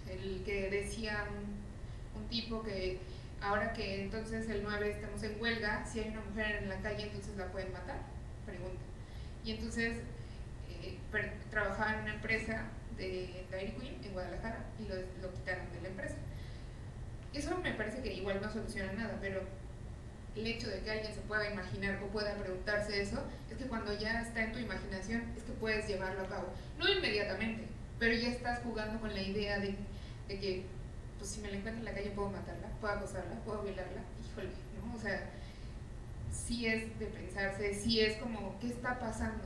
el 0.09 0.43
que 0.43 0.69
decía 0.69 1.25
un, 1.35 1.65
tipo 2.29 2.63
que 2.63 2.97
ahora 3.39 3.71
que 3.73 4.01
entonces 4.01 4.49
el 4.49 4.63
9 4.63 4.89
estamos 4.89 5.21
en 5.21 5.39
huelga, 5.39 5.85
si 5.85 5.99
hay 5.99 6.09
una 6.09 6.21
mujer 6.21 6.63
en 6.63 6.69
la 6.69 6.77
calle 6.77 7.03
entonces 7.03 7.37
la 7.37 7.51
pueden 7.51 7.71
matar, 7.71 7.99
pregunta. 8.45 8.81
Y 9.43 9.51
entonces 9.51 9.97
eh, 10.81 10.97
trabajaba 11.51 11.93
en 11.93 12.01
una 12.01 12.15
empresa 12.15 12.63
de 12.97 13.45
Dairy 13.51 13.73
Queen 13.73 13.95
en 14.03 14.13
Guadalajara 14.13 14.65
y 14.79 14.87
lo, 14.87 14.95
lo 15.21 15.33
quitaron 15.33 15.71
de 15.71 15.81
la 15.81 15.89
empresa. 15.89 16.15
Eso 17.33 17.57
me 17.59 17.73
parece 17.73 18.01
que 18.01 18.13
igual 18.13 18.41
no 18.41 18.51
soluciona 18.51 18.91
nada, 18.93 19.17
pero 19.21 19.41
el 20.35 20.47
hecho 20.47 20.69
de 20.69 20.79
que 20.81 20.91
alguien 20.91 21.13
se 21.13 21.21
pueda 21.21 21.49
imaginar 21.49 22.01
o 22.03 22.07
pueda 22.07 22.33
preguntarse 22.35 23.01
eso, 23.01 23.23
es 23.49 23.57
que 23.57 23.65
cuando 23.65 23.97
ya 23.97 24.21
está 24.21 24.43
en 24.43 24.51
tu 24.51 24.59
imaginación, 24.59 25.23
es 25.37 25.43
que 25.43 25.53
puedes 25.53 25.87
llevarlo 25.87 26.23
a 26.23 26.27
cabo. 26.27 26.53
No 26.77 26.89
inmediatamente, 26.89 27.63
pero 27.99 28.13
ya 28.15 28.29
estás 28.29 28.59
jugando 28.63 28.99
con 28.99 29.13
la 29.13 29.21
idea 29.21 29.59
de, 29.59 29.75
que, 30.27 30.65
pues 31.17 31.29
si 31.29 31.41
me 31.41 31.49
la 31.49 31.57
encuentro 31.57 31.79
en 31.79 31.85
la 31.85 31.93
calle 31.93 32.11
puedo 32.11 32.29
matarla, 32.29 32.67
puedo 32.81 32.93
acosarla, 32.93 33.35
puedo 33.45 33.63
violarla, 33.63 34.01
híjole, 34.23 34.49
¿no? 34.77 34.95
O 34.95 34.99
sea, 34.99 35.29
sí 36.31 36.67
es 36.67 36.99
de 36.99 37.07
pensarse, 37.07 37.73
sí 37.73 38.01
es 38.01 38.17
como, 38.17 38.59
¿qué 38.59 38.67
está 38.67 38.99
pasando? 38.99 39.43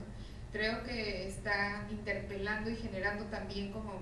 Creo 0.52 0.84
que 0.84 1.28
está 1.28 1.86
interpelando 1.91 2.70
y 2.70 2.76
generando 2.76 3.26
también 3.26 3.72
como 3.72 4.02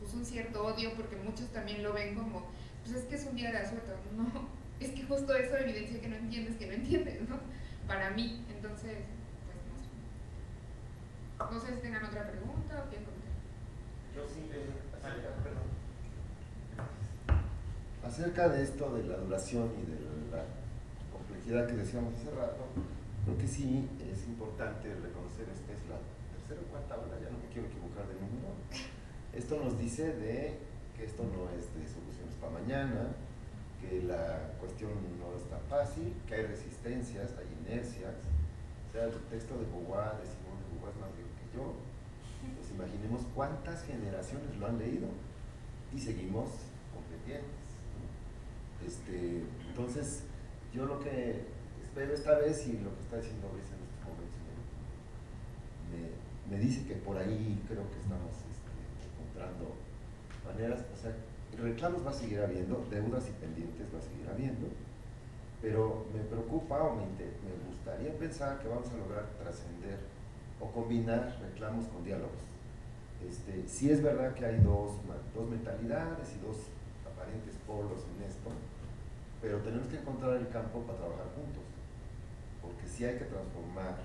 pues 0.00 0.14
un 0.14 0.24
cierto 0.24 0.64
odio, 0.64 0.94
porque 0.94 1.16
muchos 1.16 1.48
también 1.52 1.82
lo 1.82 1.92
ven 1.92 2.14
como, 2.14 2.46
pues 2.82 2.96
es 2.96 3.04
que 3.04 3.16
es 3.16 3.26
un 3.26 3.36
día 3.36 3.52
de 3.52 3.58
asueto, 3.58 3.94
no, 4.16 4.48
es 4.80 4.90
que 4.90 5.02
justo 5.04 5.34
eso 5.36 5.56
evidencia 5.56 6.00
que 6.00 6.08
no 6.08 6.16
entiendes, 6.16 6.56
que 6.56 6.66
no 6.66 6.72
entiendes, 6.72 7.28
¿no? 7.28 7.38
Para 7.86 8.10
mí, 8.10 8.44
entonces, 8.54 8.98
pues 9.46 9.58
no 9.68 9.76
sé. 11.50 11.54
No 11.54 11.60
sé 11.60 11.74
si 11.74 11.82
tengan 11.82 12.04
otra 12.04 12.30
pregunta 12.30 12.84
o 12.84 12.88
quieren 12.88 13.04
comentar. 13.04 13.30
Yo 14.09 14.09
sí, 14.09 14.09
perdón. 14.09 14.09
Acerca 18.20 18.48
de 18.50 18.62
esto 18.62 18.92
de 18.92 19.04
la 19.04 19.16
duración 19.16 19.70
y 19.80 19.86
de 19.88 19.96
la 20.28 20.44
complejidad 21.10 21.66
que 21.66 21.72
decíamos 21.72 22.12
hace 22.14 22.30
rato, 22.36 22.68
creo 23.24 23.38
que 23.38 23.48
sí 23.48 23.88
es 24.12 24.28
importante 24.28 24.92
reconocer, 24.92 25.48
esta 25.48 25.72
es 25.72 25.80
la 25.88 25.96
tercera 26.36 26.60
o 26.60 26.68
cuarta 26.68 27.00
hora, 27.00 27.16
ya 27.16 27.30
no 27.32 27.38
me 27.40 27.48
quiero 27.48 27.68
equivocar 27.72 28.04
de 28.12 28.20
número. 28.20 28.52
Esto 29.32 29.56
nos 29.62 29.78
dice 29.78 30.12
de 30.12 30.58
que 30.98 31.04
esto 31.08 31.24
no 31.24 31.48
es 31.56 31.72
de 31.72 31.86
soluciones 31.88 32.36
para 32.36 32.60
mañana, 32.60 33.16
que 33.80 34.02
la 34.02 34.52
cuestión 34.60 34.92
no 35.16 35.32
es 35.32 35.48
tan 35.48 35.64
fácil, 35.72 36.12
que 36.28 36.34
hay 36.34 36.44
resistencias, 36.44 37.32
hay 37.40 37.48
inercias. 37.64 38.20
O 38.20 38.92
sea, 38.92 39.04
el 39.08 39.16
texto 39.32 39.56
de 39.56 39.64
Beauvoir, 39.64 40.20
de 40.20 40.28
Simón 40.28 40.60
de 40.60 40.66
Beauvoir 40.76 40.92
es 40.92 41.00
más 41.00 41.12
viejo 41.16 41.32
que 41.40 41.46
yo. 41.56 41.89
Imaginemos 42.74 43.22
cuántas 43.34 43.84
generaciones 43.84 44.56
lo 44.56 44.66
han 44.66 44.78
leído 44.78 45.08
y 45.94 45.98
seguimos 45.98 46.50
comprendientes. 46.94 47.60
Este, 48.86 49.44
entonces, 49.68 50.22
yo 50.72 50.86
lo 50.86 51.00
que 51.00 51.44
espero 51.82 52.14
esta 52.14 52.38
vez 52.38 52.66
y 52.66 52.78
lo 52.78 52.94
que 52.94 53.02
está 53.02 53.16
diciendo 53.16 53.50
Luis 53.52 53.66
en 53.66 53.82
estos 53.82 54.00
momentos 54.06 54.40
me, 55.90 56.56
me 56.56 56.62
dice 56.62 56.86
que 56.86 56.94
por 56.94 57.18
ahí 57.18 57.62
creo 57.66 57.90
que 57.90 57.98
estamos 57.98 58.32
este, 58.48 58.72
encontrando 59.10 59.74
maneras, 60.46 60.84
o 60.92 60.96
sea, 60.96 61.14
reclamos 61.58 62.06
va 62.06 62.10
a 62.10 62.14
seguir 62.14 62.40
habiendo, 62.40 62.86
deudas 62.90 63.28
y 63.28 63.32
pendientes 63.32 63.86
va 63.92 63.98
a 63.98 64.02
seguir 64.02 64.28
habiendo, 64.30 64.68
pero 65.60 66.06
me 66.14 66.20
preocupa 66.20 66.82
o 66.82 66.94
me, 66.94 67.04
me 67.04 67.54
gustaría 67.68 68.16
pensar 68.16 68.60
que 68.60 68.68
vamos 68.68 68.88
a 68.88 68.96
lograr 68.96 69.26
trascender 69.38 69.98
o 70.60 70.70
combinar 70.70 71.38
reclamos 71.42 71.86
con 71.88 72.04
diálogos. 72.04 72.49
Este, 73.26 73.68
sí 73.68 73.90
es 73.90 74.02
verdad 74.02 74.34
que 74.34 74.46
hay 74.46 74.60
dos, 74.60 74.92
dos 75.34 75.48
mentalidades 75.48 76.34
y 76.36 76.46
dos 76.46 76.56
aparentes 77.04 77.54
polos 77.66 78.06
en 78.16 78.24
esto, 78.24 78.50
pero 79.40 79.58
tenemos 79.58 79.88
que 79.88 79.98
encontrar 79.98 80.36
el 80.36 80.48
campo 80.48 80.80
para 80.82 80.98
trabajar 80.98 81.26
juntos, 81.36 81.64
porque 82.62 82.86
sí 82.86 83.04
hay 83.04 83.18
que 83.18 83.24
transformar 83.26 83.96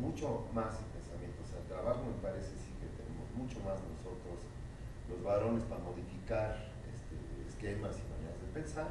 mucho 0.00 0.48
más 0.52 0.80
el 0.80 0.88
pensamiento, 0.92 1.40
o 1.44 1.48
sea, 1.48 1.60
el 1.60 1.68
trabajo 1.68 2.04
me 2.04 2.16
parece 2.20 2.56
sí 2.56 2.72
que 2.80 2.88
tenemos 2.96 3.28
mucho 3.36 3.60
más 3.60 3.80
nosotros 3.80 4.44
los 5.08 5.22
varones 5.22 5.62
para 5.64 5.84
modificar 5.84 6.56
este, 6.88 7.16
esquemas 7.46 7.96
y 8.00 8.04
maneras 8.10 8.40
de 8.40 8.48
pensar, 8.52 8.90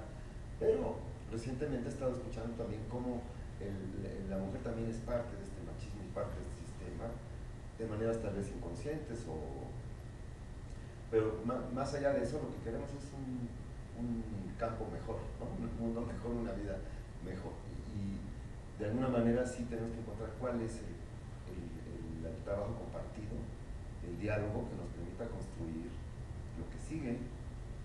pero 0.59 0.97
recientemente 1.31 1.89
he 1.89 1.91
estado 1.91 2.13
escuchando 2.13 2.55
también 2.55 2.85
cómo 2.89 3.21
la 4.29 4.37
mujer 4.37 4.61
también 4.61 4.89
es 4.89 4.97
parte 4.97 5.35
de 5.35 5.43
este 5.43 5.59
machismo 5.63 6.03
y 6.03 6.11
parte 6.13 6.35
de 6.35 6.43
este 6.43 6.54
de 7.77 7.85
maneras 7.87 8.21
tal 8.21 8.35
vez 8.35 8.51
inconscientes 8.51 9.25
o... 9.27 9.67
Pero 11.11 11.39
más, 11.45 11.93
allá 11.93 12.13
de 12.13 12.23
eso 12.23 12.41
lo 12.41 12.49
que 12.55 12.63
queremos 12.63 12.89
es 12.89 13.11
un, 13.13 13.47
campo 14.57 14.87
mejor, 14.91 15.19
un 15.43 15.67
mundo 15.79 16.01
mejor, 16.01 16.31
una 16.31 16.53
vida 16.53 16.77
mejor. 17.23 17.51
Y, 17.91 18.19
de 18.79 18.85
alguna 18.87 19.07
manera 19.07 19.45
sí 19.45 19.63
tenemos 19.69 19.91
que 19.91 19.99
encontrar 19.99 20.31
cuál 20.39 20.59
es 20.61 20.79
el, 20.83 22.27
el 22.27 22.43
trabajo 22.43 22.75
compartido, 22.75 23.35
el 24.03 24.19
diálogo 24.19 24.67
que 24.67 24.75
nos 24.75 24.87
permita 24.91 25.23
construir 25.31 25.87
lo 26.59 26.67
que 26.71 26.79
sigue 26.79 27.19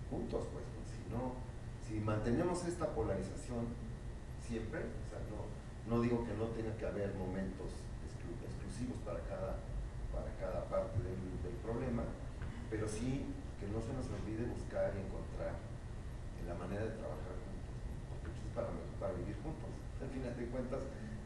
juntos, 0.09 0.47
pues, 0.51 0.65
pues, 0.75 0.87
si 0.91 1.03
no, 1.07 1.39
si 1.79 2.03
mantenemos 2.03 2.65
esta 2.67 2.87
polarización 2.91 3.71
siempre, 4.43 4.79
o 4.79 5.05
sea, 5.07 5.19
no, 5.31 5.47
no 5.87 6.01
digo 6.01 6.25
que 6.25 6.33
no 6.35 6.51
tenga 6.51 6.75
que 6.75 6.85
haber 6.85 7.15
momentos 7.15 7.71
exclusivos 8.43 8.99
para 9.07 9.19
cada, 9.27 9.55
para 10.13 10.29
cada 10.39 10.65
parte 10.69 10.99
del, 10.99 11.31
problema, 11.61 12.03
pero 12.69 12.87
sí 12.89 13.21
que 13.59 13.67
no 13.69 13.79
se 13.79 13.93
nos 13.93 14.09
olvide 14.09 14.49
buscar 14.49 14.91
y 14.97 15.05
encontrar 15.05 15.53
la 16.47 16.55
manera 16.57 16.83
de 16.83 16.97
trabajar 16.97 17.37
juntos, 17.37 17.77
porque 18.09 18.33
es 18.33 18.51
para, 18.51 18.67
para 18.99 19.13
vivir 19.13 19.37
juntos. 19.45 19.69
Al 20.01 20.09
final 20.09 20.33
de 20.35 20.45
cuentas, 20.49 20.81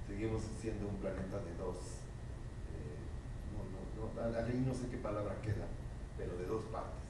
seguimos 0.06 0.44
siendo 0.60 0.88
un 0.88 0.98
planeta 0.98 1.40
de 1.40 1.56
dos, 1.58 2.04
eh, 2.76 3.00
no, 3.56 3.64
no, 3.64 4.74
sé 4.76 4.90
qué 4.92 4.98
palabra 4.98 5.40
queda, 5.42 5.66
pero 6.18 6.38
de 6.38 6.46
dos 6.46 6.66
partes 6.70 7.02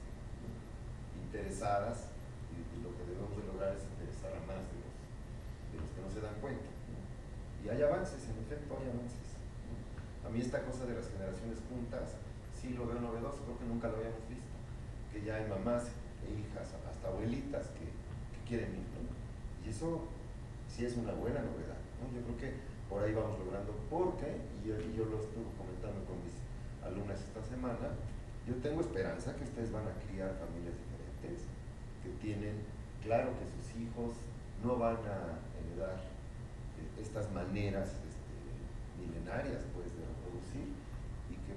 interesadas 1.26 2.08
y, 2.54 2.80
lo 2.80 2.94
que 2.96 3.04
debemos 3.04 3.36
de 3.36 3.44
lograr 3.44 3.76
es 3.76 3.84
interesar 3.84 4.32
a 4.32 4.40
más 4.46 4.62
de 4.64 5.76
los 5.76 5.90
que 5.92 6.00
no 6.00 6.08
se 6.08 6.20
dan 6.22 6.40
cuenta. 6.40 6.70
Y 7.64 7.68
hay 7.68 7.82
avances, 7.82 8.22
en 8.30 8.38
efecto 8.46 8.78
hay 8.80 8.88
avances. 8.88 9.25
A 10.26 10.30
mí 10.30 10.40
esta 10.40 10.62
cosa 10.62 10.84
de 10.86 10.94
las 10.94 11.08
generaciones 11.08 11.62
juntas 11.70 12.18
sí 12.50 12.74
lo 12.74 12.86
veo 12.86 13.00
novedoso, 13.00 13.46
creo 13.46 13.58
que 13.58 13.70
nunca 13.70 13.88
lo 13.88 14.02
habíamos 14.02 14.26
visto. 14.28 14.56
Que 15.12 15.22
ya 15.22 15.36
hay 15.36 15.46
mamás 15.46 15.86
e 16.26 16.34
hijas, 16.34 16.74
hasta 16.74 17.08
abuelitas 17.08 17.70
que, 17.78 17.86
quieren 18.46 18.70
ir. 18.78 18.86
Y 19.66 19.70
eso 19.70 20.06
sí 20.70 20.86
es 20.86 20.96
una 20.96 21.10
buena 21.14 21.42
novedad. 21.42 21.82
Yo 22.14 22.22
creo 22.22 22.38
que 22.38 22.50
por 22.88 23.02
ahí 23.02 23.12
vamos 23.12 23.38
logrando, 23.42 23.74
porque, 23.90 24.38
y 24.62 24.68
yo, 24.70 25.04
lo 25.06 25.18
estuve 25.18 25.50
comentando 25.58 26.06
con 26.06 26.22
mis 26.22 26.38
alumnas 26.86 27.18
esta 27.18 27.42
semana, 27.42 27.90
yo 28.46 28.54
tengo 28.62 28.80
esperanza 28.80 29.34
que 29.34 29.42
ustedes 29.42 29.72
van 29.72 29.82
a 29.88 29.94
criar 30.06 30.30
familias 30.38 30.78
que 32.06 32.10
tienen 32.22 32.62
claro 33.02 33.30
que 33.38 33.46
sus 33.50 33.82
hijos 33.82 34.14
no 34.62 34.76
van 34.78 34.96
a 35.06 35.42
heredar 35.58 35.98
eh, 36.78 37.02
estas 37.02 37.30
maneras 37.32 37.88
este, 38.06 38.34
milenarias 38.98 39.62
pues, 39.74 39.90
de 39.96 40.06
reproducir 40.26 40.74
y 41.30 41.34
que, 41.46 41.54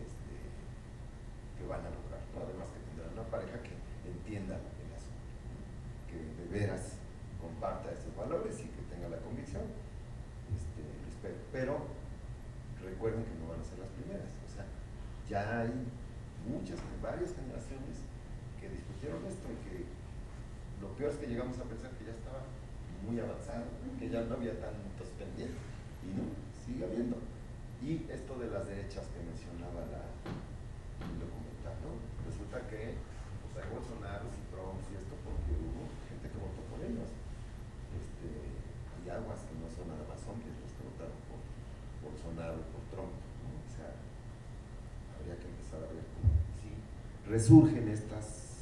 este, 0.00 0.34
que 1.60 1.64
van 1.68 1.84
a 1.84 1.92
lograr. 1.92 2.24
Además 2.32 2.72
que 2.72 2.80
tendrán 2.88 3.12
una 3.12 3.28
pareja 3.28 3.60
que 3.60 3.76
entienda 4.08 4.56
el 4.56 4.90
asunto, 4.96 5.28
que 6.08 6.16
de 6.16 6.44
veras 6.48 6.96
comparta 7.36 7.92
estos 7.92 8.16
valores 8.16 8.56
y 8.60 8.68
que 8.72 8.82
tenga 8.88 9.08
la 9.08 9.20
convicción. 9.20 9.68
Este, 10.56 10.80
Pero 11.52 11.86
recuerden 12.82 13.24
que 13.24 13.36
no 13.38 13.52
van 13.52 13.60
a 13.60 13.64
ser 13.64 13.78
las 13.78 13.92
primeras. 13.94 14.26
O 14.26 14.50
sea, 14.50 14.66
ya 15.28 15.60
hay 15.60 15.72
muchas, 16.48 16.80
varias 17.00 17.36
generaciones 17.36 18.02
que 18.58 18.68
discutieron 18.68 19.22
esto 19.26 19.46
y 19.52 19.58
que 19.68 19.76
lo 20.80 20.90
peor 20.98 21.12
es 21.12 21.18
que 21.18 21.28
llegamos 21.28 21.58
a 21.60 21.64
pensar 21.64 21.90
que 21.94 22.06
ya 22.06 22.16
estaba 22.16 22.42
muy 23.06 23.20
avanzado, 23.20 23.70
que 23.98 24.08
ya 24.08 24.22
no 24.24 24.34
había 24.34 24.58
tantos 24.58 25.08
pendientes. 25.18 25.62
Y 26.02 26.10
no, 26.18 26.26
sigue 26.66 26.84
habiendo. 26.84 27.16
Y 27.82 28.06
esto 28.06 28.38
de 28.38 28.46
las 28.46 28.66
derechas 28.70 29.10
que 29.10 29.18
mencionaba 29.26 29.82
la, 29.90 30.06
el 31.02 31.18
documental, 31.18 31.74
¿no? 31.82 31.98
Resulta 32.24 32.62
que 32.70 32.94
pues, 33.42 33.52
hay 33.58 33.66
Bolsonaro 33.74 34.30
y 34.30 34.42
Trump 34.54 34.78
y 34.86 35.02
esto 35.02 35.14
porque 35.26 35.50
hubo 35.58 35.90
gente 36.06 36.30
que 36.30 36.38
votó 36.38 36.62
por 36.70 36.78
ellos. 36.78 37.10
Este, 37.90 38.30
y 39.02 39.10
aguas 39.10 39.42
que 39.50 39.58
no 39.58 39.66
son 39.66 39.90
nada 39.90 40.06
más 40.06 40.22
hombres 40.30 40.54
los 40.62 40.70
que 40.78 40.86
votaron 40.86 41.18
por 41.26 41.42
Bolsonaro 42.06 42.62
y 42.62 42.66
por 42.70 42.82
Trump. 42.94 43.14
O 43.18 43.70
sea, 43.74 43.90
habría 45.18 45.34
que 45.42 45.50
empezar 45.50 45.82
a 45.82 45.90
ver 45.90 46.06
cómo 46.14 46.38
sí 46.62 46.70
resurgen 47.26 47.90
estas 47.90 48.52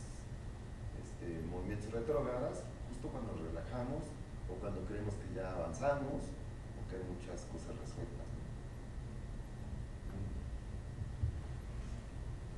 movimientos 1.50 1.92
retrógradas, 1.92 2.62
justo 2.88 3.08
cuando 3.08 3.32
nos 3.32 3.42
relajamos 3.42 4.02
o 4.48 4.54
cuando 4.60 4.80
creemos 4.86 5.14
que 5.14 5.34
ya 5.34 5.52
avanzamos 5.52 6.24
o 6.24 6.80
que 6.88 6.96
hay 6.96 7.04
muchas 7.04 7.44
cosas 7.52 7.76
resueltas. 7.76 8.26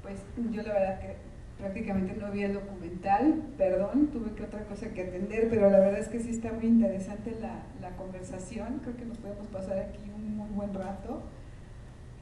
Pues 0.03 0.19
yo 0.53 0.63
la 0.63 0.73
verdad 0.73 1.01
que 1.01 1.17
prácticamente 1.59 2.15
no 2.15 2.31
vi 2.31 2.43
el 2.43 2.55
documental, 2.55 3.43
perdón, 3.57 4.09
tuve 4.09 4.33
que 4.35 4.43
otra 4.43 4.65
cosa 4.65 4.89
que 4.89 5.03
atender, 5.03 5.49
pero 5.49 5.71
la 5.71 5.79
verdad 5.79 6.01
es 6.01 6.09
que 6.09 6.19
sí 6.19 6.31
está 6.31 6.53
muy 6.53 6.67
interesante 6.67 7.37
la, 7.41 7.63
la 7.81 7.97
conversación, 7.97 8.81
creo 8.83 8.97
que 8.97 9.05
nos 9.05 9.19
podemos 9.19 9.47
pasar 9.49 9.79
aquí 9.79 10.11
un 10.15 10.37
muy 10.37 10.49
buen 10.51 10.75
rato. 10.75 11.23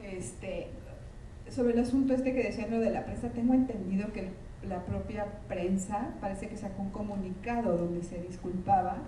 Este, 0.03 0.68
sobre 1.49 1.72
el 1.74 1.81
asunto 1.81 2.14
este 2.14 2.33
que 2.35 2.43
decían 2.43 2.70
lo 2.70 2.81
de 2.81 2.91
la 2.91 3.05
prensa, 3.05 3.31
tengo 3.31 3.55
entendido 3.55 4.12
que 4.12 4.31
la 4.68 4.85
propia 4.85 5.26
prensa 5.49 6.14
parece 6.20 6.49
que 6.49 6.57
sacó 6.57 6.83
un 6.83 6.91
comunicado 6.91 7.76
donde 7.76 8.03
se 8.03 8.20
disculpaba 8.20 8.99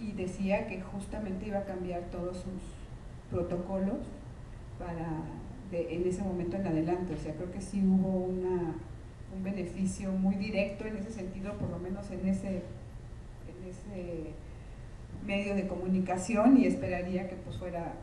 y 0.00 0.12
decía 0.12 0.66
que 0.68 0.80
justamente 0.80 1.46
iba 1.46 1.58
a 1.58 1.64
cambiar 1.64 2.02
todos 2.12 2.38
sus 2.38 2.62
protocolos 3.30 3.98
para 4.78 5.22
en 5.72 6.06
ese 6.06 6.22
momento 6.22 6.56
en 6.56 6.66
adelante. 6.66 7.14
O 7.14 7.18
sea, 7.18 7.34
creo 7.34 7.50
que 7.50 7.60
sí 7.60 7.82
hubo 7.84 8.26
una, 8.26 8.74
un 9.34 9.42
beneficio 9.42 10.12
muy 10.12 10.36
directo 10.36 10.84
en 10.86 10.96
ese 10.96 11.10
sentido, 11.10 11.54
por 11.54 11.70
lo 11.70 11.78
menos 11.78 12.10
en 12.10 12.26
ese, 12.28 12.62
en 13.48 13.68
ese 13.68 14.30
medio 15.26 15.54
de 15.54 15.66
comunicación 15.66 16.56
y 16.58 16.66
esperaría 16.66 17.28
que 17.28 17.36
pues 17.36 17.56
fuera 17.56 17.94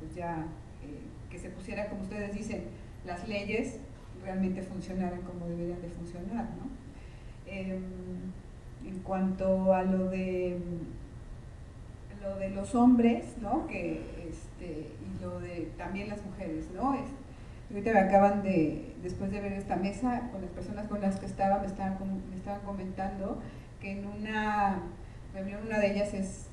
pues 0.00 0.14
ya, 0.14 0.46
eh, 0.82 1.30
que 1.30 1.38
se 1.38 1.48
pusiera, 1.50 1.88
como 1.88 2.02
ustedes 2.02 2.34
dicen, 2.34 2.64
las 3.06 3.28
leyes 3.28 3.78
realmente 4.22 4.62
funcionaran 4.62 5.22
como 5.22 5.46
deberían 5.46 5.80
de 5.80 5.88
funcionar. 5.88 6.50
¿no? 6.58 6.70
Em, 7.46 7.82
en 8.84 8.98
cuanto 9.04 9.72
a 9.72 9.84
lo 9.84 10.10
de 10.10 10.58
lo 12.22 12.36
de 12.36 12.50
los 12.50 12.74
hombres, 12.74 13.36
¿no? 13.40 13.66
Que, 13.66 14.00
este, 14.28 14.86
también 15.76 16.08
las 16.08 16.24
mujeres, 16.24 16.68
¿no? 16.74 16.96
ahorita 17.70 17.92
me 17.92 18.00
acaban 18.00 18.42
de, 18.42 18.94
después 19.02 19.30
de 19.30 19.40
ver 19.40 19.52
esta 19.54 19.76
mesa, 19.76 20.28
con 20.30 20.42
las 20.42 20.50
personas 20.50 20.88
con 20.88 21.00
las 21.00 21.18
que 21.18 21.26
estaba, 21.26 21.58
me 21.58 21.66
estaban, 21.66 21.96
me 22.30 22.36
estaban 22.36 22.60
comentando 22.62 23.40
que 23.80 23.92
en 23.92 24.06
una 24.06 24.80
reunión, 25.34 25.62
una 25.66 25.78
de 25.78 25.92
ellas 25.92 26.12
es 26.12 26.46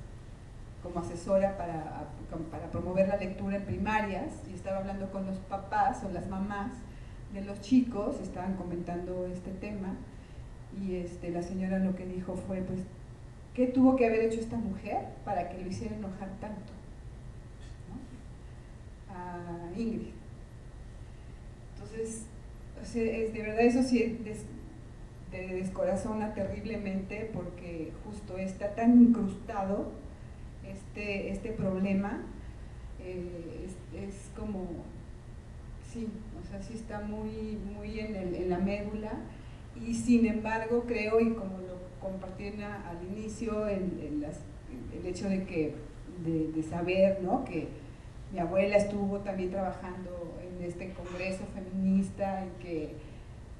como 0.82 1.01
asesora 1.01 1.57
para, 1.57 2.07
para 2.49 2.72
promover 2.72 3.09
la 3.09 3.17
lectura 3.17 3.57
en 3.57 3.65
primarias 3.65 4.32
y 4.49 4.53
estaba 4.53 4.78
hablando 4.78 5.11
con 5.11 5.26
los 5.26 5.38
papás 5.39 6.03
o 6.05 6.11
las 6.11 6.28
mamás 6.28 6.72
de 7.34 7.41
los 7.41 7.59
chicos, 7.61 8.20
estaban 8.22 8.55
comentando 8.55 9.28
este 9.28 9.51
tema 9.51 9.95
y 10.82 10.95
este, 10.95 11.32
la 11.32 11.41
señora 11.41 11.80
lo 11.80 11.95
que 11.95 12.05
dijo 12.05 12.36
fue, 12.36 12.61
pues, 12.61 12.80
¿qué 13.53 13.67
tuvo 13.67 13.95
que 13.95 14.05
haber 14.05 14.22
hecho 14.22 14.39
esta 14.39 14.57
mujer 14.57 15.05
para 15.26 15.49
que 15.49 15.61
lo 15.61 15.67
hiciera 15.67 15.95
enojar 15.95 16.30
tanto? 16.39 16.78
Ingrid. 19.76 20.13
Entonces, 21.76 22.26
es, 22.82 23.34
de 23.34 23.41
verdad 23.41 23.61
eso 23.61 23.84
sí 23.84 24.20
des, 24.24 24.45
de 25.32 25.55
descorazona 25.55 26.34
terriblemente 26.34 27.30
porque 27.34 27.91
justo 28.05 28.38
está 28.38 28.76
tan 28.76 29.01
incrustado 29.01 29.91
este, 30.67 31.30
este 31.30 31.51
problema, 31.51 32.22
eh, 33.03 33.67
es, 33.95 34.30
como, 34.38 34.67
sí, 35.91 36.07
o 36.41 36.47
sea, 36.47 36.61
sí 36.61 36.74
está 36.76 37.01
muy, 37.01 37.57
muy 37.76 37.99
en, 37.99 38.49
la 38.49 38.59
médula 38.59 39.13
y 39.76 39.93
sin 39.93 40.26
embargo 40.26 40.84
creo, 40.88 41.20
y 41.20 41.34
como 41.34 41.57
lo 41.59 41.80
compartí 42.01 42.47
al 42.47 43.17
inicio, 43.17 43.67
el, 43.67 44.24
el, 44.93 45.05
hecho 45.05 45.30
de 45.30 45.45
que, 45.45 45.76
de, 46.26 46.51
de, 46.51 46.63
saber, 46.63 47.22
¿no? 47.22 47.45
Que 47.45 47.67
mi 48.32 48.39
abuela 48.39 48.77
estuvo 48.77 49.19
también 49.19 49.51
trabajando 49.51 50.38
en 50.41 50.63
este 50.63 50.91
congreso 50.91 51.43
feminista 51.53 52.45
y 52.45 52.63
que 52.63 52.95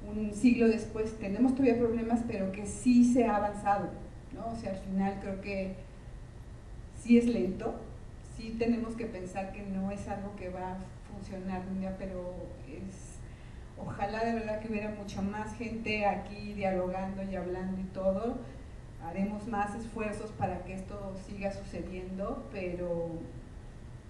un 0.08 0.32
siglo 0.32 0.68
después 0.68 1.18
tenemos 1.18 1.54
todavía 1.54 1.78
problemas, 1.78 2.20
pero 2.26 2.52
que 2.52 2.66
sí 2.66 3.12
se 3.12 3.24
ha 3.24 3.36
avanzado, 3.36 3.88
¿no? 4.34 4.52
O 4.52 4.56
sea, 4.56 4.70
al 4.70 4.78
final 4.78 5.18
creo 5.20 5.40
que 5.40 5.74
sí 7.02 7.18
es 7.18 7.26
lento, 7.26 7.74
sí 8.36 8.56
tenemos 8.58 8.94
que 8.94 9.06
pensar 9.06 9.52
que 9.52 9.62
no 9.62 9.90
es 9.90 10.08
algo 10.08 10.34
que 10.36 10.48
va 10.48 10.72
a 10.72 10.78
funcionar 11.12 11.62
un 11.70 11.80
día, 11.80 11.96
pero 11.98 12.34
es 12.68 13.10
Ojalá 13.86 14.24
de 14.24 14.34
verdad 14.34 14.60
que 14.60 14.68
hubiera 14.68 14.90
mucha 14.90 15.22
más 15.22 15.54
gente 15.56 16.04
aquí 16.04 16.52
dialogando 16.54 17.22
y 17.22 17.34
hablando 17.34 17.80
y 17.80 17.84
todo. 17.84 18.38
Haremos 19.02 19.46
más 19.46 19.74
esfuerzos 19.74 20.30
para 20.32 20.62
que 20.64 20.74
esto 20.74 21.14
siga 21.26 21.50
sucediendo, 21.50 22.46
pero, 22.52 23.08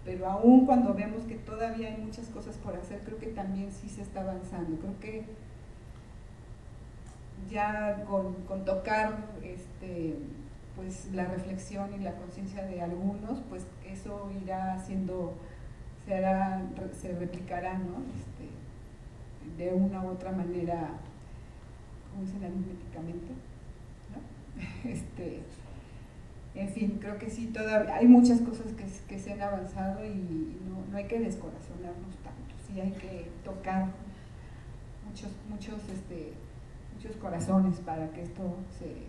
pero 0.05 0.29
aún 0.29 0.67
cuando 0.67 0.95
vemos 0.95 1.25
que 1.25 1.35
todavía 1.37 1.89
hay 1.89 1.99
muchas 1.99 2.27
cosas 2.29 2.57
por 2.57 2.75
hacer, 2.75 3.01
creo 3.01 3.19
que 3.19 3.27
también 3.27 3.71
sí 3.71 3.89
se 3.89 4.03
está 4.03 4.23
avanzando. 4.23 4.77
Creo 4.79 4.99
que 5.01 5.25
ya 7.51 8.05
con, 8.09 8.35
con 8.47 8.65
tocar 8.65 9.19
este, 9.43 10.17
pues, 10.77 11.11
la 11.13 11.27
reflexión 11.27 11.93
y 11.95 11.99
la 11.99 12.15
conciencia 12.15 12.65
de 12.65 12.81
algunos, 12.81 13.41
pues 13.49 13.67
eso 13.85 14.31
irá 14.43 14.75
haciendo, 14.75 15.35
se, 16.07 16.15
hará, 16.15 16.63
se 16.99 17.13
replicará, 17.13 17.79
¿no? 17.79 17.99
Este, 18.19 19.63
de 19.63 19.75
una 19.75 20.03
u 20.03 20.09
otra 20.09 20.33
manera, 20.33 20.91
¿cómo 22.11 22.25
dicen 22.25 22.45
aritméticamente? 22.45 23.33
¿no? 24.13 24.21
Este, 24.91 25.43
en 26.55 26.69
fin, 26.69 26.99
creo 27.01 27.19
que 27.19 27.31
sí, 27.31 27.47
todavía 27.49 27.95
hay 27.95 28.07
muchas 28.07 28.41
cosas 28.41 28.73
que, 28.73 28.85
que 29.09 29.19
se 29.19 29.33
han 29.33 29.41
avanzado 29.41 30.05
y 30.05 30.59
no, 30.69 30.85
no, 30.91 30.97
hay 30.97 31.07
que 31.07 31.21
descorazonarnos 31.21 32.17
tanto, 32.25 32.55
sí 32.67 32.81
hay 32.81 32.91
que 32.93 33.31
tocar 33.45 33.87
muchos, 35.07 35.31
muchos, 35.49 35.89
este, 35.89 36.33
muchos 36.95 37.17
corazones 37.17 37.79
para 37.81 38.09
que 38.11 38.23
esto 38.23 38.57
se, 38.79 39.07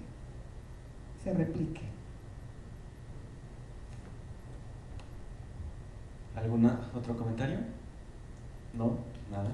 se 1.23 1.33
replique. 1.35 1.81
¿Algún 6.35 6.65
otro 6.65 7.17
comentario? 7.17 7.59
¿No? 8.73 8.97
¿Nada? 9.29 9.51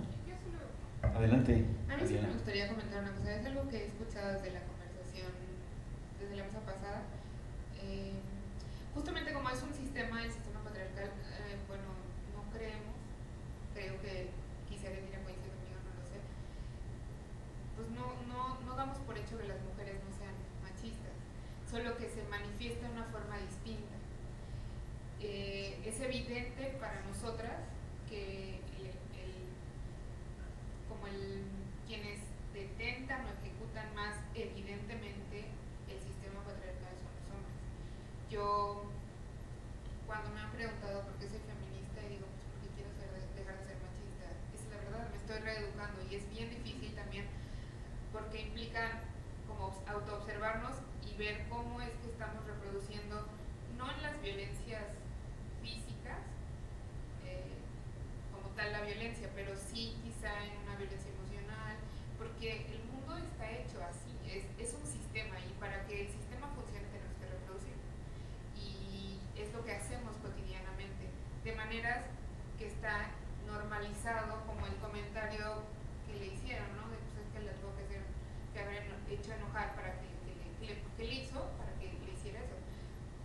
Adelante. 1.02 1.66
A 1.90 1.98
mí 1.98 2.04
sí 2.08 2.14
me 2.14 2.32
gustaría 2.32 2.68
comentar 2.68 3.02
una 3.02 3.12
cosa. 3.14 3.36
Es 3.36 3.46
algo 3.46 3.68
que 3.70 3.78
he 3.78 3.86
escuchado 3.88 4.34
desde 4.34 4.52
la 4.52 4.62
conversación, 4.62 5.32
desde 6.20 6.36
la 6.36 6.44
mesa 6.44 6.60
pasada. 6.60 7.02
Eh, 7.84 8.14
justamente 8.94 9.34
como 9.34 9.50
es 9.50 9.62
un 9.62 9.74
sistema, 9.74 10.24
el 10.24 10.32
sistema 10.32 10.64
patriarcal, 10.64 11.06
eh, 11.06 11.58
bueno, 11.68 11.84
no 12.36 12.44
creemos, 12.52 12.96
creo 13.74 14.02
que 14.02 14.30
quizá 14.70 14.90
decir 14.90 15.14
coincide 15.24 15.54
conmigo, 15.54 15.80
no 15.86 15.94
lo 16.00 16.04
sé, 16.06 16.20
pues 17.76 17.88
no, 17.92 18.14
no, 18.28 18.60
no 18.66 18.76
damos 18.76 18.98
por 19.00 19.18
hecho 19.18 19.38
que 19.38 19.48
las 19.48 19.62
mujeres 19.62 20.02
no 20.04 20.12
sean 20.18 20.36
machistas, 20.64 21.14
solo 21.70 21.98
que 21.98 22.10
se 22.10 22.24
manifiesta 22.30 22.88
de 22.88 22.94
una 22.94 23.06
forma 23.06 23.38
distinta. 23.38 23.96
Eh, 25.20 25.82
es 25.86 26.00
evidente 26.02 26.78
para 26.80 27.02
nosotras 27.02 27.62
que 28.10 28.58
quienes 31.88 32.20
detentan 32.54 33.24
o 33.24 33.32
ejecutan 33.40 33.88
más 33.96 34.20
evidentemente 34.36 35.48
el 35.88 36.00
sistema 36.04 36.44
patriarcal 36.44 36.92
son 37.00 37.16
los 37.16 37.28
hombres. 37.32 37.56
Yo, 38.30 38.92
cuando 40.06 40.30
me 40.36 40.42
han 40.42 40.52
preguntado 40.52 41.08
por 41.08 41.16
qué 41.16 41.32
soy 41.32 41.40
feminista, 41.48 42.04
digo, 42.12 42.28
pues 42.28 42.44
porque 42.52 42.68
quiero 42.76 42.92
dejar 43.40 43.56
de 43.56 43.72
ser 43.72 43.80
machista. 43.80 44.28
Es 44.52 44.68
la 44.68 44.84
verdad, 44.84 45.08
me 45.08 45.16
estoy 45.16 45.40
reeducando 45.40 46.04
y 46.12 46.16
es 46.20 46.30
bien 46.30 46.50
difícil 46.52 46.92
también 46.92 47.26
porque 48.12 48.42
implica 48.42 49.08
como 49.48 49.72
autoobservarnos 49.88 50.76
y 51.08 51.16
ver 51.16 51.48
cómo 51.48 51.80
es 51.80 51.96
que 52.04 52.12
estamos 52.12 52.44
reproduciendo, 52.44 53.32
no 53.80 53.90
en 53.96 54.02
las 54.04 54.22
violencias 54.22 54.92
físicas, 55.64 56.20
eh, 57.24 57.56
como 58.36 58.52
tal 58.60 58.74
la 58.74 58.82
violencia, 58.82 59.32
pero 59.34 59.56
sí 59.56 59.96
quizá 60.04 60.36
en 60.44 60.68
violencia 60.78 61.10
emocional, 61.10 61.76
porque 62.22 62.70
el 62.70 62.86
mundo 62.86 63.18
está 63.18 63.50
hecho 63.50 63.82
así, 63.82 64.14
es, 64.30 64.46
es 64.62 64.78
un 64.78 64.86
sistema 64.86 65.34
y 65.42 65.50
para 65.60 65.86
que 65.90 66.06
el 66.06 66.10
sistema 66.10 66.46
funcione 66.54 66.86
tenemos 66.94 67.18
que 67.18 67.26
reproducir. 67.26 67.74
Y 68.54 69.18
es 69.34 69.52
lo 69.54 69.66
que 69.66 69.74
hacemos 69.74 70.14
cotidianamente, 70.22 71.10
de 71.44 71.52
maneras 71.58 72.06
que 72.60 72.68
está 72.68 73.10
normalizado 73.48 74.46
como 74.46 74.68
el 74.68 74.76
comentario 74.78 75.66
que 76.06 76.14
le 76.14 76.28
hicieron, 76.38 76.70
¿no? 76.78 76.94
De 76.94 76.98
pues 77.02 77.26
es 77.26 77.28
que 77.34 77.42
le 77.42 77.54
tuvo 77.58 77.74
que, 77.74 77.84
hacer, 77.90 78.06
que 78.54 78.60
haber 78.62 78.86
hecho 79.10 79.34
enojar 79.34 79.74
para 79.74 79.98
que, 79.98 80.14
que, 80.30 80.34
que, 80.62 80.82
que 80.94 81.04
le 81.04 81.14
hizo 81.26 81.42
para 81.58 81.74
que 81.82 81.90
le 81.90 82.14
hiciera 82.14 82.38
eso. 82.46 82.58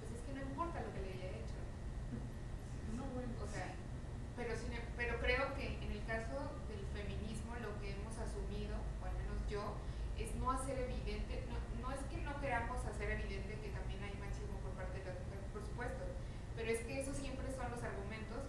Pues 0.00 0.16
es 0.16 0.22
que 0.24 0.32
no 0.32 0.40
importa 0.40 0.80
lo 0.80 0.88
que 0.96 1.04
le 1.04 1.12
haya 1.20 1.36
hecho. 1.36 1.60
No, 2.96 3.04
bueno. 3.12 3.28
O 3.44 3.48
sea, 3.48 3.76
pero, 4.36 4.56
pero 4.96 5.20
creo 5.20 5.52
que 5.54 5.76
en 5.84 5.92
el 5.92 6.04
caso 6.06 6.48
yo 9.52 9.76
es 10.18 10.34
no 10.36 10.50
hacer 10.50 10.88
no, 11.02 11.58
no 11.82 11.90
es 11.90 11.98
que 12.06 12.22
no 12.22 12.38
queramos 12.40 12.78
hacer 12.86 13.10
evidente 13.10 13.58
que 13.58 13.74
también 13.74 13.98
hay 14.06 14.14
machismo 14.22 14.54
por 14.62 14.70
parte 14.78 15.02
de 15.02 15.10
las 15.10 15.18
mujeres, 15.26 15.46
por 15.50 15.62
supuesto, 15.66 16.04
pero 16.54 16.70
es 16.70 16.78
que 16.86 17.00
esos 17.00 17.16
siempre 17.16 17.50
son 17.50 17.70
los 17.74 17.82
argumentos 17.82 18.46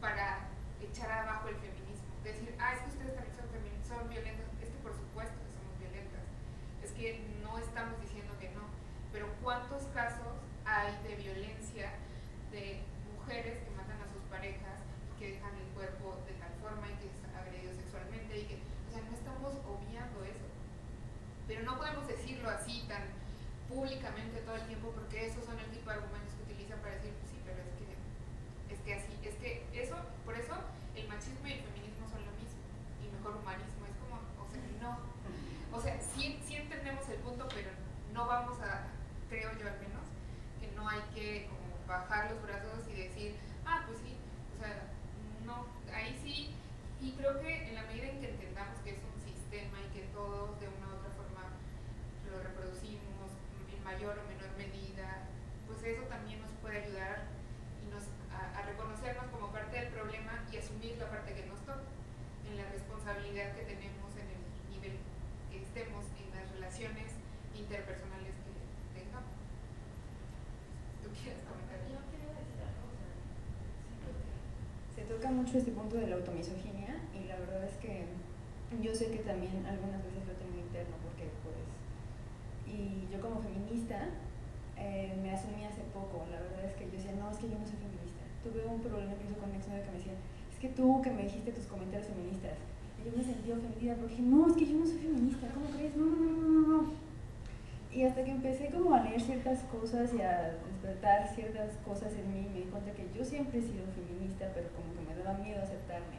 para 0.00 0.48
echar 0.80 1.12
abajo 1.12 1.48
el 1.48 1.60
feminismo. 1.60 2.08
Decir, 2.24 2.56
ah, 2.56 2.72
es 2.72 2.80
que 2.80 2.88
ustedes 2.96 3.14
también 3.20 3.36
son, 3.36 3.48
son 3.84 4.08
violentas, 4.08 4.48
es 4.64 4.72
que 4.72 4.80
por 4.80 4.96
supuesto 4.96 5.36
que 5.44 5.52
somos 5.52 5.76
violentas, 5.76 6.24
es 6.80 6.90
que 6.96 7.20
no 7.44 7.58
estamos 7.60 8.00
diciendo 8.00 8.32
que 8.40 8.48
no, 8.56 8.64
pero 9.12 9.28
¿cuántos 9.44 9.84
casos 9.92 10.40
hay 10.64 10.96
de 11.04 11.20
violencia 11.20 12.00
de 12.48 12.80
mujeres 13.12 13.60
que 13.60 13.70
matan 13.76 14.00
a 14.00 14.08
sus 14.08 14.24
parejas 14.32 14.80
y 15.04 15.20
que 15.20 15.36
dejan 15.36 15.52
el 15.52 15.68
cuerpo 15.76 16.16
de 16.24 16.32
tal 16.40 16.52
forma 16.64 16.88
y 16.88 16.96
que 16.96 17.12
es 17.12 17.16
agredido 17.36 17.76
sexualmente 17.76 18.40
y 18.40 18.44
que, 18.48 18.56
o 18.56 18.88
sea, 18.88 19.04
no 19.04 19.12
estamos 19.12 19.52
obviando 19.68 20.24
eso 20.24 20.48
pero 21.50 21.64
no 21.64 21.76
podemos 21.78 22.06
decirlo 22.06 22.48
así 22.48 22.84
tan 22.86 23.02
públicamente 23.68 24.38
todo 24.46 24.54
el 24.54 24.66
tiempo 24.66 24.94
porque 25.10 25.26
esos 25.26 25.44
son 25.44 25.58
el 25.58 25.66
tipo 25.74 25.90
de 25.90 25.96
argumentos 25.98 26.30
que 26.38 26.54
utilizan 26.54 26.78
para 26.78 26.94
decir, 26.94 27.10
pues 27.18 27.34
sí, 27.34 27.38
pero 27.42 27.58
es 27.58 27.74
que, 27.74 27.86
es 28.70 28.78
que 28.86 28.94
así, 28.94 29.10
es 29.26 29.34
que 29.42 29.66
eso, 29.74 29.98
por 30.24 30.38
eso 30.38 30.54
el 30.94 31.08
machismo 31.10 31.50
y 31.50 31.58
el 31.58 31.66
feminismo 31.66 32.06
son 32.06 32.22
lo 32.22 32.30
mismo, 32.38 32.62
y 33.02 33.10
mejor 33.10 33.42
humanismo, 33.42 33.90
es 33.90 33.96
como, 33.98 34.22
o 34.38 34.46
sea, 34.46 34.62
no, 34.78 35.02
o 35.74 35.82
sea, 35.82 35.98
sí, 35.98 36.38
sí 36.46 36.54
entendemos 36.54 37.02
el 37.10 37.18
punto, 37.26 37.48
pero 37.50 37.74
no 38.14 38.22
vamos 38.24 38.54
a, 38.62 38.86
creo 39.26 39.50
yo 39.58 39.66
al 39.66 39.82
menos, 39.82 40.06
que 40.62 40.70
no 40.78 40.86
hay 40.86 41.02
que 41.10 41.50
como 41.50 41.74
bajar 41.90 42.30
los 42.30 42.38
brazos 42.46 42.86
y 42.86 43.10
decir, 43.10 43.34
ah, 43.66 43.82
pues 43.90 43.98
sí, 44.06 44.14
o 44.14 44.62
sea, 44.62 44.94
no, 45.42 45.66
ahí 45.90 46.14
sí, 46.22 46.54
y 47.02 47.18
creo 47.18 47.34
que 47.42 47.66
en 47.66 47.74
la 47.74 47.82
medida 47.90 48.14
en 48.14 48.20
que 48.20 48.30
entendamos 48.30 48.78
que 48.86 48.94
es 48.94 49.02
un 49.02 49.18
sistema 49.26 49.74
y 49.82 49.90
que 49.90 50.06
todos 50.14 50.54
de 50.60 50.70
una 50.70 50.86
lo 52.30 52.40
reproducimos 52.44 53.34
en 53.74 53.82
mayor 53.82 54.16
o 54.16 54.28
menor 54.28 54.50
medida, 54.56 55.26
pues 55.66 55.82
eso 55.82 56.02
también 56.04 56.40
toca 75.10 75.29
mucho 75.40 75.56
este 75.56 75.72
punto 75.72 75.96
de 75.96 76.06
la 76.06 76.16
automisoginia 76.20 77.00
y 77.16 77.24
la 77.24 77.40
verdad 77.40 77.64
es 77.64 77.72
que 77.80 78.04
yo 78.84 78.92
sé 78.92 79.08
que 79.08 79.24
también 79.24 79.64
algunas 79.64 80.04
veces 80.04 80.20
lo 80.28 80.36
tengo 80.36 80.60
interno 80.60 81.00
porque 81.00 81.32
pues, 81.40 81.64
y 82.68 83.08
yo 83.08 83.24
como 83.24 83.40
feminista 83.40 84.12
eh, 84.76 85.16
me 85.16 85.32
asumí 85.32 85.64
hace 85.64 85.80
poco, 85.96 86.28
la 86.28 86.44
verdad 86.44 86.68
es 86.68 86.76
que 86.76 86.84
yo 86.84 86.92
decía, 86.92 87.16
no, 87.16 87.32
es 87.32 87.40
que 87.40 87.48
yo 87.48 87.56
no 87.56 87.64
soy 87.64 87.80
feminista. 87.80 88.20
Tuve 88.44 88.68
un 88.68 88.84
problema 88.84 89.16
incluso 89.16 89.40
con 89.40 89.48
mi 89.48 89.56
exnovio 89.56 89.80
que 89.84 89.92
me 89.92 90.00
decía, 90.00 90.16
es 90.52 90.58
que 90.60 90.68
tú 90.76 91.00
que 91.00 91.10
me 91.10 91.24
dijiste 91.24 91.56
tus 91.56 91.64
comentarios 91.64 92.12
feministas. 92.12 92.60
Y 93.00 93.08
yo 93.08 93.16
me 93.16 93.24
sentí 93.24 93.48
ofendida 93.48 93.96
porque 93.96 94.20
no, 94.20 94.44
es 94.44 94.54
que 94.60 94.68
yo 94.68 94.76
no 94.76 94.84
soy 94.84 95.00
feminista, 95.00 95.48
¿cómo 95.56 95.72
crees? 95.72 95.96
No, 95.96 96.09
hasta 98.10 98.24
que 98.24 98.30
empecé 98.32 98.70
como 98.70 98.92
a 98.92 99.04
leer 99.04 99.20
ciertas 99.20 99.60
cosas 99.70 100.12
y 100.12 100.20
a 100.20 100.58
despertar 100.66 101.28
ciertas 101.28 101.76
cosas 101.86 102.12
en 102.18 102.26
mí, 102.34 102.48
me 102.52 102.60
di 102.60 102.66
cuenta 102.66 102.90
que 102.90 103.06
yo 103.16 103.24
siempre 103.24 103.60
he 103.60 103.62
sido 103.62 103.86
feminista, 103.94 104.50
pero 104.52 104.66
como 104.74 104.90
que 104.98 105.06
me 105.06 105.14
daba 105.22 105.38
miedo 105.38 105.62
aceptarme, 105.62 106.18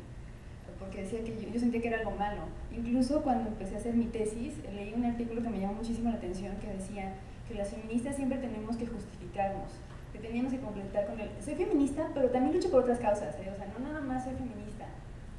porque 0.79 1.03
decía 1.03 1.19
que 1.23 1.35
yo, 1.35 1.49
yo 1.49 1.59
sentía 1.59 1.81
que 1.81 1.89
era 1.89 1.99
algo 1.99 2.11
malo. 2.11 2.47
Incluso 2.71 3.21
cuando 3.21 3.49
empecé 3.49 3.75
a 3.75 3.79
hacer 3.79 3.93
mi 3.93 4.05
tesis, 4.05 4.55
leí 4.73 4.93
un 4.93 5.03
artículo 5.03 5.43
que 5.43 5.49
me 5.49 5.59
llamó 5.59 5.83
muchísimo 5.83 6.09
la 6.09 6.15
atención 6.15 6.55
que 6.63 6.71
decía 6.71 7.11
que 7.45 7.55
las 7.55 7.69
feministas 7.69 8.15
siempre 8.15 8.37
tenemos 8.37 8.77
que 8.77 8.87
justificarnos, 8.87 9.75
que 10.13 10.19
teníamos 10.19 10.53
que 10.53 10.61
completar 10.61 11.07
con 11.07 11.19
el, 11.19 11.29
soy 11.43 11.55
feminista, 11.55 12.07
pero 12.13 12.29
también 12.29 12.55
lucho 12.55 12.71
por 12.71 12.83
otras 12.83 12.99
causas, 12.99 13.35
¿eh? 13.35 13.51
o 13.51 13.57
sea, 13.57 13.67
no 13.67 13.85
nada 13.85 13.99
más 13.99 14.23
soy 14.23 14.33
feminista, 14.35 14.87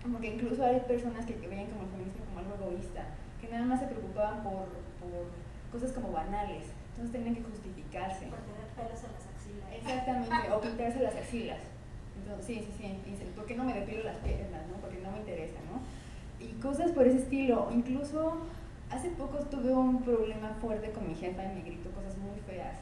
como 0.02 0.20
que 0.20 0.34
incluso 0.34 0.62
hay 0.62 0.80
personas 0.80 1.24
que, 1.24 1.34
que 1.34 1.48
veían 1.48 1.68
como 1.72 1.84
el 1.84 1.88
feminismo 1.88 2.24
como 2.26 2.40
algo 2.40 2.54
egoísta, 2.60 3.06
que 3.40 3.48
nada 3.48 3.64
más 3.64 3.80
se 3.80 3.86
preocupaban 3.86 4.42
por, 4.42 4.68
por 5.00 5.32
cosas 5.72 5.92
como 5.92 6.12
banales. 6.12 6.64
Entonces 6.90 7.12
tenían 7.12 7.34
que 7.34 7.42
justificarse. 7.42 8.26
Por 8.26 8.38
tener 8.44 8.68
pelos 8.76 9.00
en 9.02 9.12
las 9.16 9.26
axilas. 9.26 9.68
Exactamente, 9.72 10.52
o 10.52 10.60
pintarse 10.60 11.00
las 11.00 11.16
axilas. 11.16 11.58
Entonces, 12.20 12.46
sí, 12.46 12.68
sí, 12.76 13.00
sí. 13.04 13.24
Y 13.24 13.32
¿por 13.34 13.46
qué 13.46 13.56
no 13.56 13.64
me 13.64 13.72
depilo 13.72 14.04
las 14.04 14.18
piernas? 14.18 14.68
¿no? 14.68 14.76
Porque 14.76 15.00
no 15.00 15.10
me 15.10 15.18
interesa, 15.18 15.58
¿no? 15.66 15.80
Y 16.44 16.52
cosas 16.60 16.92
por 16.92 17.06
ese 17.06 17.18
estilo. 17.18 17.68
Incluso 17.72 18.36
hace 18.90 19.08
poco 19.10 19.38
tuve 19.46 19.72
un 19.72 20.02
problema 20.02 20.50
fuerte 20.60 20.92
con 20.92 21.08
mi 21.08 21.14
jefa 21.14 21.44
y 21.44 21.54
me 21.56 21.62
gritó 21.62 21.90
cosas 21.90 22.16
muy 22.18 22.38
feas. 22.46 22.76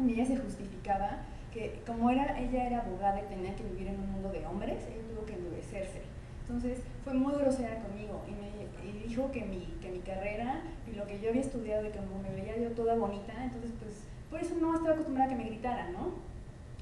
Y 0.00 0.14
ella 0.14 0.26
se 0.26 0.38
justificaba 0.38 1.18
que 1.52 1.82
como 1.86 2.08
era, 2.08 2.40
ella 2.40 2.66
era 2.66 2.80
abogada 2.80 3.20
y 3.20 3.26
tenía 3.26 3.54
que 3.54 3.64
vivir 3.64 3.88
en 3.88 4.00
un 4.00 4.10
mundo 4.10 4.30
de 4.30 4.46
hombres, 4.46 4.82
ella 4.88 5.02
tuvo 5.14 5.26
que 5.26 5.34
endurecerse. 5.34 6.00
Entonces 6.40 6.78
fue 7.04 7.12
muy 7.12 7.34
grosera 7.34 7.78
conmigo 7.80 8.22
y 8.26 8.32
me 8.32 8.61
y 8.84 9.08
dijo 9.08 9.30
que 9.30 9.44
mi, 9.44 9.66
que 9.80 9.90
mi 9.90 10.00
carrera 10.00 10.62
y 10.90 10.96
lo 10.96 11.06
que 11.06 11.20
yo 11.20 11.30
había 11.30 11.42
estudiado 11.42 11.86
y 11.86 11.90
como 11.90 12.22
me 12.22 12.30
veía 12.30 12.56
yo 12.58 12.70
toda 12.72 12.94
bonita, 12.96 13.32
entonces 13.44 13.72
pues 13.78 14.04
por 14.30 14.40
eso 14.40 14.54
no 14.60 14.74
estaba 14.74 14.94
acostumbrada 14.94 15.30
a 15.30 15.36
que 15.36 15.42
me 15.42 15.48
gritaran, 15.50 15.92
¿no? 15.92 16.08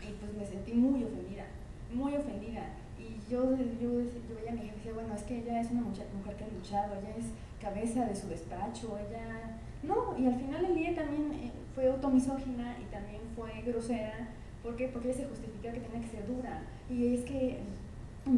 Y 0.01 0.13
pues 0.21 0.33
me 0.35 0.47
sentí 0.47 0.73
muy 0.73 1.03
ofendida, 1.05 1.45
muy 1.93 2.15
ofendida. 2.15 2.63
Y 2.99 3.19
yo, 3.31 3.57
yo, 3.57 4.01
yo 4.01 4.35
veía 4.37 4.51
a 4.51 4.55
mi 4.55 4.61
jefe 4.61 4.75
y 4.75 4.77
decía, 4.77 4.93
bueno, 4.93 5.15
es 5.15 5.23
que 5.23 5.39
ella 5.39 5.61
es 5.61 5.71
una 5.71 5.83
mujer, 5.83 6.07
que 6.37 6.45
ha 6.45 6.49
luchado, 6.49 6.95
ella 6.95 7.17
es 7.17 7.27
cabeza 7.61 8.07
de 8.07 8.15
su 8.15 8.29
despacho, 8.29 8.99
ella... 8.99 9.59
No, 9.83 10.17
y 10.17 10.27
al 10.27 10.37
final 10.37 10.65
el 10.65 10.75
día 10.75 10.95
también 10.95 11.33
eh, 11.33 11.51
fue 11.75 11.91
automisógina 11.91 12.77
y 12.79 12.85
también 12.93 13.23
fue 13.35 13.51
grosera. 13.63 14.29
¿Por 14.63 14.77
qué? 14.77 14.89
Porque 14.89 15.09
ella 15.09 15.19
se 15.19 15.27
justifica 15.27 15.73
que 15.73 15.81
tenía 15.81 16.01
que 16.03 16.17
ser 16.17 16.27
dura. 16.27 16.63
Y 16.91 17.15
es 17.15 17.23
que 17.23 17.61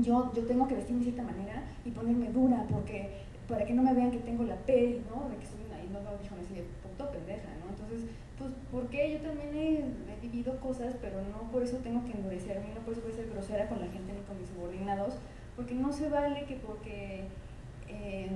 yo, 0.01 0.33
yo 0.33 0.47
tengo 0.47 0.69
que 0.69 0.77
vestirme 0.77 1.05
de 1.05 1.13
cierta 1.13 1.31
manera 1.31 1.65
y 1.85 1.91
ponerme 1.91 2.31
dura 2.31 2.65
porque 2.71 3.22
para 3.49 3.65
que 3.65 3.75
no 3.75 3.83
me 3.83 3.95
vean 3.95 4.11
que 4.11 4.19
tengo 4.19 4.45
la 4.45 4.57
P, 4.57 5.03
¿no? 5.11 5.29
De 5.29 5.37
que 5.37 5.47
soy 5.47 5.61
una, 5.67 5.83
y 5.83 5.89
no 5.89 6.01
lo 6.01 6.19
dijo 6.19 6.35
así 6.41 6.63
puto 6.83 7.11
pendeja, 7.11 7.49
¿no? 7.61 7.71
Entonces, 7.71 8.09
pues, 8.39 8.51
porque 8.71 9.13
yo 9.13 9.21
también 9.21 9.57
he, 9.57 10.23
vivido 10.23 10.61
cosas, 10.61 10.95
pero 11.01 11.21
no 11.21 11.51
por 11.51 11.65
eso 11.65 11.79
tengo 11.79 12.05
que 12.05 12.13
endurecerme, 12.13 12.73
no 12.75 12.81
por 12.83 12.93
eso 12.93 13.03
voy 13.03 13.11
a 13.11 13.17
ser 13.17 13.29
grosera 13.29 13.69
con 13.69 13.81
la 13.81 13.89
gente 13.89 14.13
ni 14.13 14.21
con 14.21 14.39
mis 14.39 14.49
subordinados, 14.49 15.15
porque 15.57 15.75
no 15.75 15.93
se 15.93 16.09
vale 16.09 16.45
que 16.45 16.55
porque 16.57 17.25
eh, 17.89 18.31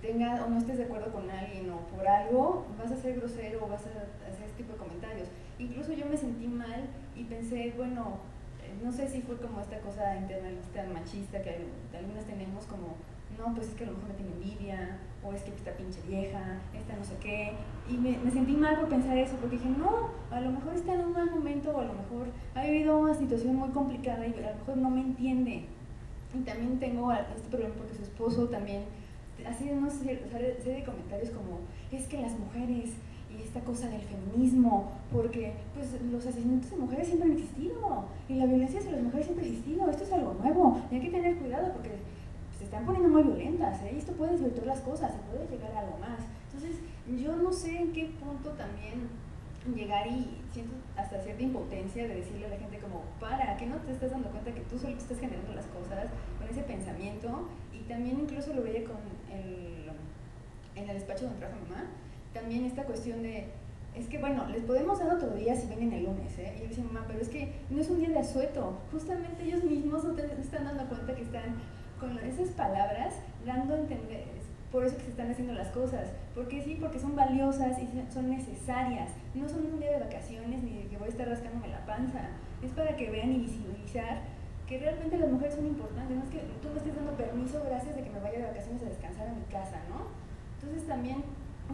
tenga 0.00 0.44
o 0.44 0.48
no 0.48 0.58
estés 0.58 0.78
de 0.78 0.84
acuerdo 0.84 1.12
con 1.12 1.30
alguien 1.30 1.70
o 1.70 1.80
por 1.94 2.08
algo 2.08 2.66
vas 2.78 2.90
a 2.90 2.96
ser 2.96 3.16
grosero 3.16 3.64
o 3.64 3.68
vas 3.68 3.86
a 3.86 3.90
hacer 4.26 4.46
este 4.46 4.62
tipo 4.62 4.72
de 4.72 4.78
comentarios. 4.78 5.28
Incluso 5.58 5.92
yo 5.92 6.06
me 6.06 6.16
sentí 6.16 6.46
mal 6.46 6.88
y 7.14 7.24
pensé, 7.24 7.72
bueno, 7.76 8.18
eh, 8.64 8.74
no 8.82 8.90
sé 8.90 9.06
si 9.08 9.20
fue 9.20 9.36
como 9.36 9.60
esta 9.60 9.78
cosa 9.80 10.16
internalista 10.16 10.84
machista 10.92 11.42
que 11.42 11.56
algunas 11.96 12.24
tenemos 12.24 12.64
como 12.66 12.96
no, 13.38 13.54
pues 13.54 13.68
es 13.68 13.74
que 13.74 13.84
a 13.84 13.86
lo 13.88 13.94
mejor 13.94 14.08
me 14.10 14.14
tiene 14.14 14.32
envidia, 14.32 14.98
o 15.24 15.32
es 15.32 15.42
que 15.42 15.50
esta 15.50 15.72
pinche 15.72 16.00
vieja, 16.06 16.60
esta 16.74 16.96
no 16.96 17.04
sé 17.04 17.16
qué. 17.20 17.52
Y 17.90 17.96
me, 17.96 18.30
sentí 18.30 18.52
mal 18.52 18.78
por 18.78 18.88
pensar 18.88 19.16
eso, 19.16 19.36
porque 19.36 19.56
dije, 19.56 19.68
no, 19.68 20.10
a 20.30 20.40
lo 20.40 20.50
mejor 20.52 20.74
está 20.74 20.94
en 20.94 21.00
un 21.00 21.12
mal 21.12 21.30
momento, 21.30 21.70
o 21.70 21.80
a 21.80 21.84
lo 21.84 21.94
mejor 21.94 22.28
ha 22.54 22.64
vivido 22.64 22.98
una 22.98 23.14
situación 23.14 23.56
muy 23.56 23.70
complicada 23.70 24.26
y 24.26 24.32
a 24.34 24.52
lo 24.52 24.58
mejor 24.58 24.76
no 24.76 24.90
me 24.90 25.00
entiende. 25.00 25.64
Y 26.34 26.38
también 26.40 26.78
tengo 26.78 27.12
este 27.12 27.48
problema 27.48 27.74
porque 27.74 27.94
su 27.94 28.02
esposo 28.02 28.48
también 28.48 28.82
hace 29.46 29.72
una 29.72 29.90
serie 29.90 30.16
de 30.16 30.84
comentarios 30.84 31.30
como, 31.30 31.60
es 31.92 32.06
que 32.06 32.20
las 32.20 32.38
mujeres 32.38 32.90
y 33.30 33.42
esta 33.42 33.60
cosa 33.60 33.88
del 33.88 34.00
feminismo, 34.00 34.92
porque 35.12 35.52
pues 35.74 36.00
los 36.10 36.26
asesinatos 36.26 36.70
de 36.70 36.76
mujeres 36.76 37.06
siempre 37.06 37.30
han 37.30 37.36
existido 37.36 38.04
y 38.28 38.34
la 38.34 38.46
violencia 38.46 38.80
hacia 38.80 38.92
las 38.92 39.02
mujeres 39.02 39.26
siempre 39.26 39.46
ha 39.46 39.48
existido, 39.48 39.90
esto 39.90 40.04
es 40.04 40.12
algo 40.12 40.34
nuevo 40.34 40.80
y 40.90 40.94
hay 40.94 41.00
que 41.00 41.10
tener 41.10 41.36
cuidado 41.36 41.72
porque 41.72 41.90
se 42.58 42.64
están 42.64 42.86
poniendo 42.86 43.08
muy 43.08 43.22
violentas, 43.22 43.82
¿eh? 43.82 43.94
esto 43.96 44.12
puede 44.12 44.36
todas 44.36 44.66
las 44.66 44.80
cosas, 44.80 45.12
se 45.12 45.18
puede 45.30 45.48
llegar 45.48 45.72
a 45.72 45.80
algo 45.80 45.98
más. 45.98 46.20
Entonces, 46.52 46.80
yo 47.18 47.36
no 47.36 47.52
sé 47.52 47.76
en 47.76 47.92
qué 47.92 48.06
punto 48.18 48.50
también 48.50 49.08
llegar 49.74 50.06
y 50.06 50.40
siento 50.52 50.74
hasta 50.96 51.20
cierta 51.20 51.42
impotencia 51.42 52.06
de 52.06 52.14
decirle 52.14 52.46
a 52.46 52.50
la 52.50 52.56
gente 52.56 52.78
como, 52.78 53.02
para, 53.20 53.56
que 53.56 53.66
no 53.66 53.76
te 53.76 53.92
estás 53.92 54.12
dando 54.12 54.30
cuenta 54.30 54.52
que 54.52 54.60
tú 54.60 54.78
solo 54.78 54.96
estás 54.96 55.18
generando 55.18 55.52
las 55.54 55.66
cosas 55.66 56.06
con 56.38 56.48
ese 56.48 56.62
pensamiento 56.62 57.48
y 57.72 57.80
también 57.88 58.20
incluso 58.20 58.54
lo 58.54 58.62
veía 58.62 58.84
con 58.84 58.96
el, 59.32 59.90
en 60.76 60.88
el 60.88 60.96
despacho 60.96 61.24
donde 61.24 61.40
trabaja 61.40 61.60
mamá, 61.68 61.84
también 62.32 62.64
esta 62.64 62.84
cuestión 62.84 63.22
de, 63.22 63.48
es 63.94 64.06
que 64.06 64.18
bueno, 64.18 64.46
les 64.48 64.62
podemos 64.62 64.98
dar 64.98 65.14
otro 65.14 65.30
día 65.30 65.56
si 65.56 65.66
vienen 65.66 65.92
el 65.92 66.04
lunes, 66.04 66.38
¿eh? 66.38 66.54
Y 66.56 66.62
yo 66.62 66.68
decía, 66.68 66.84
mamá, 66.84 67.04
pero 67.08 67.20
es 67.20 67.28
que 67.28 67.52
no 67.70 67.80
es 67.80 67.88
un 67.88 67.98
día 67.98 68.10
de 68.10 68.18
asueto, 68.18 68.78
justamente 68.92 69.44
ellos 69.44 69.64
mismos 69.64 70.04
no 70.04 70.12
te 70.12 70.22
están 70.40 70.64
dando 70.64 70.86
cuenta 70.86 71.14
que 71.14 71.22
están 71.22 71.56
con 71.98 72.18
esas 72.18 72.48
palabras 72.50 73.14
dando 73.44 73.74
a 73.74 73.78
entender, 73.78 74.24
por 74.70 74.84
eso 74.84 74.96
que 74.96 75.04
se 75.04 75.10
están 75.10 75.30
haciendo 75.30 75.54
las 75.54 75.68
cosas, 75.68 76.08
porque 76.34 76.62
sí, 76.62 76.76
porque 76.80 76.98
son 76.98 77.16
valiosas 77.16 77.78
y 77.78 77.88
son 78.12 78.30
necesarias, 78.30 79.10
no 79.34 79.48
son 79.48 79.66
un 79.66 79.78
día 79.78 79.92
de 79.92 80.04
vacaciones 80.04 80.62
ni 80.62 80.82
de 80.82 80.86
que 80.88 80.98
voy 80.98 81.06
a 81.06 81.10
estar 81.10 81.28
rascándome 81.28 81.68
la 81.68 81.86
panza, 81.86 82.28
es 82.62 82.72
para 82.72 82.96
que 82.96 83.10
vean 83.10 83.32
y 83.32 83.38
visibilizar 83.38 84.22
que 84.66 84.78
realmente 84.78 85.16
las 85.16 85.30
mujeres 85.30 85.54
son 85.54 85.66
importantes, 85.66 86.16
no 86.16 86.24
es 86.24 86.30
que 86.30 86.40
tú 86.60 86.68
me 86.70 86.78
estés 86.78 86.96
dando 86.96 87.12
permiso 87.12 87.62
gracias 87.64 87.94
de 87.94 88.02
que 88.02 88.10
me 88.10 88.18
vaya 88.18 88.38
de 88.38 88.46
vacaciones 88.46 88.82
a 88.82 88.86
descansar 88.86 89.28
a 89.28 89.32
mi 89.32 89.44
casa, 89.44 89.80
¿no? 89.88 90.08
Entonces 90.60 90.86
también 90.88 91.22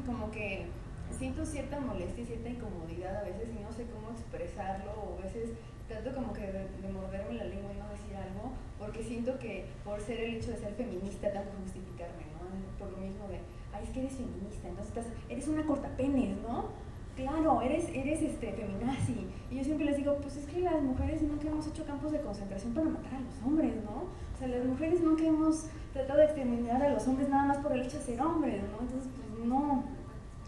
como 0.07 0.31
que 0.31 0.67
siento 1.11 1.45
cierta 1.45 1.81
molestia 1.81 2.23
y 2.23 2.27
cierta 2.27 2.49
incomodidad 2.49 3.17
a 3.17 3.23
veces 3.23 3.49
y 3.49 3.63
no 3.63 3.73
sé 3.73 3.87
cómo 3.87 4.11
expresarlo 4.11 4.93
o 4.93 5.19
a 5.19 5.23
veces 5.23 5.51
trato 5.93 6.15
como 6.15 6.33
que 6.33 6.47
de, 6.47 6.93
morderme 6.93 7.35
la 7.35 7.45
lengua 7.45 7.73
y 7.73 7.79
no 7.79 7.89
decir 7.91 8.17
algo, 8.17 8.53
porque 8.79 9.03
siento 9.03 9.39
que 9.39 9.67
por 9.85 10.01
ser 10.01 10.21
el 10.21 10.37
hecho 10.37 10.51
de 10.51 10.57
ser 10.57 10.73
feminista 10.75 11.31
tengo 11.31 11.45
que 11.45 11.57
justificarme, 11.65 12.25
¿no? 12.33 12.49
Por 12.79 12.93
lo 12.93 12.99
mismo 12.99 13.29
de, 13.29 13.39
ay, 13.73 13.85
es 13.85 13.91
que 13.91 14.01
eres 14.01 14.15
feminista, 14.15 14.69
entonces 14.69 15.07
eres 15.29 15.49
una 15.49 15.65
cortapenes, 15.65 16.37
¿no? 16.43 16.71
Claro, 17.17 17.61
eres, 17.61 17.89
eres 17.93 18.23
este, 18.23 18.53
feminazi. 18.53 19.27
Y 19.51 19.57
yo 19.57 19.65
siempre 19.65 19.85
les 19.85 19.99
digo, 19.99 20.17
pues 20.17 20.37
es 20.37 20.47
que 20.47 20.61
las 20.61 20.81
mujeres 20.83 21.21
nunca 21.21 21.47
hemos 21.47 21.67
hecho 21.67 21.85
campos 21.85 22.11
de 22.11 22.21
concentración 22.23 22.73
para 22.73 22.89
matar 22.89 23.15
a 23.15 23.21
los 23.21 23.43
hombres, 23.45 23.75
¿no? 23.85 24.09
O 24.35 24.39
sea, 24.39 24.49
las 24.49 24.65
mujeres 24.65 25.03
nunca 25.03 25.25
hemos 25.25 25.67
tratado 25.93 26.21
de 26.21 26.25
exterminar 26.25 26.83
a 26.83 26.89
los 26.89 27.07
hombres 27.07 27.29
nada 27.29 27.45
más 27.45 27.59
por 27.59 27.73
el 27.73 27.83
hecho 27.83 27.99
de 27.99 28.05
ser 28.05 28.21
hombres, 28.23 28.63
¿no? 28.63 28.81
Entonces, 28.81 29.11
pues 29.15 29.47
no. 29.47 29.85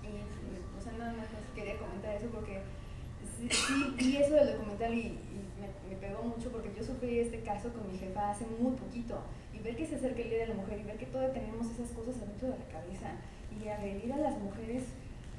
Y, 0.02 0.78
o 0.78 0.80
sea, 0.80 0.92
nada 0.98 1.12
más 1.12 1.26
quería 1.54 1.76
comentar 1.76 2.14
eso 2.14 2.28
porque 2.28 2.62
sí, 3.50 3.94
y 3.98 4.16
eso 4.16 4.34
del 4.34 4.52
documental 4.52 4.94
y, 4.94 5.18
pegó 6.04 6.22
mucho 6.22 6.50
porque 6.52 6.72
yo 6.76 6.84
sufrí 6.84 7.20
este 7.20 7.40
caso 7.40 7.72
con 7.72 7.90
mi 7.90 7.96
jefa 7.96 8.30
hace 8.30 8.44
muy 8.60 8.76
poquito. 8.76 9.24
Y 9.54 9.58
ver 9.60 9.76
que 9.76 9.86
se 9.86 9.96
acerca 9.96 10.20
el 10.20 10.28
Día 10.28 10.40
de 10.40 10.48
la 10.48 10.54
Mujer 10.54 10.80
y 10.80 10.84
ver 10.84 10.98
que 10.98 11.06
todavía 11.06 11.32
tenemos 11.32 11.70
esas 11.70 11.90
cosas 11.92 12.20
adentro 12.20 12.48
de 12.48 12.58
la 12.58 12.68
cabeza 12.68 13.16
y 13.48 13.68
agredir 13.68 14.12
a 14.12 14.18
las 14.18 14.38
mujeres 14.38 14.84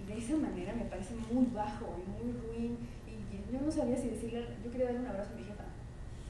de 0.07 0.17
esa 0.17 0.37
manera 0.37 0.73
me 0.73 0.85
parece 0.85 1.13
muy 1.31 1.45
bajo 1.53 1.97
y 2.01 2.05
muy 2.09 2.33
ruin. 2.33 2.77
Y 3.05 3.53
yo 3.53 3.61
no 3.61 3.71
sabía 3.71 3.97
si 3.97 4.09
decirle, 4.09 4.45
yo 4.63 4.71
quería 4.71 4.87
darle 4.87 5.01
un 5.01 5.07
abrazo 5.07 5.33
a 5.33 5.35
mi 5.35 5.43
jefa, 5.43 5.65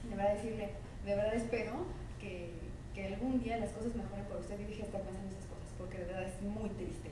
de 0.09 0.15
verdad 0.15 0.33
decirle, 0.33 0.69
de 1.05 1.15
verdad 1.15 1.35
espero 1.35 1.85
que, 2.19 2.51
que 2.93 3.07
algún 3.07 3.41
día 3.41 3.57
las 3.57 3.71
cosas 3.71 3.95
mejoren 3.95 4.25
por 4.25 4.37
usted 4.37 4.59
y 4.59 4.65
dije 4.65 4.83
estar 4.83 5.01
pensando 5.01 5.29
esas 5.31 5.45
cosas 5.45 5.69
porque 5.77 5.99
de 5.99 6.05
verdad 6.05 6.23
es 6.23 6.41
muy 6.41 6.69
triste 6.71 7.09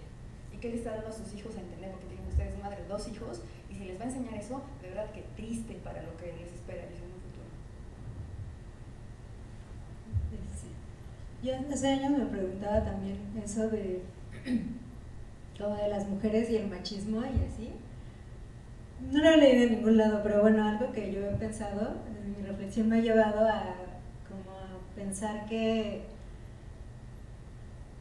y 0.51 0.57
que 0.57 0.69
le 0.69 0.75
está 0.75 0.91
dando 0.91 1.09
a 1.09 1.11
sus 1.11 1.33
hijos 1.33 1.55
a 1.55 1.61
entender 1.61 1.91
porque 1.91 2.07
tienen 2.07 2.27
ustedes 2.27 2.57
madre 2.59 2.83
dos 2.87 3.07
hijos 3.07 3.41
y 3.69 3.75
si 3.75 3.85
les 3.85 3.99
va 3.99 4.05
a 4.05 4.07
enseñar 4.07 4.35
eso, 4.35 4.61
de 4.81 4.89
verdad 4.89 5.11
que 5.11 5.23
triste 5.35 5.73
para 5.83 6.01
lo 6.03 6.15
que 6.17 6.31
les 6.33 6.53
espera 6.53 6.83
en 6.83 6.93
un 6.93 7.19
futuro. 7.21 7.49
Yo 11.43 11.53
hace 11.71 11.87
años 11.89 12.17
me 12.17 12.25
preguntaba 12.25 12.85
también 12.85 13.17
eso 13.43 13.67
de 13.69 14.01
como 15.59 15.75
de 15.75 15.89
las 15.89 16.07
mujeres 16.07 16.49
y 16.49 16.55
el 16.55 16.69
machismo 16.69 17.21
y 17.21 17.45
así. 17.45 17.69
No 19.11 19.19
lo 19.19 19.29
he 19.29 19.37
leído 19.37 19.63
de 19.63 19.75
ningún 19.75 19.97
lado, 19.97 20.21
pero 20.23 20.41
bueno, 20.41 20.65
algo 20.65 20.93
que 20.93 21.11
yo 21.11 21.19
he 21.19 21.35
pensado, 21.35 21.95
mi 22.25 22.47
reflexión 22.47 22.87
me 22.87 22.97
ha 22.97 23.01
llevado 23.01 23.45
a 23.45 23.75
como 24.29 24.51
a 24.57 24.95
pensar 24.95 25.45
que 25.45 26.03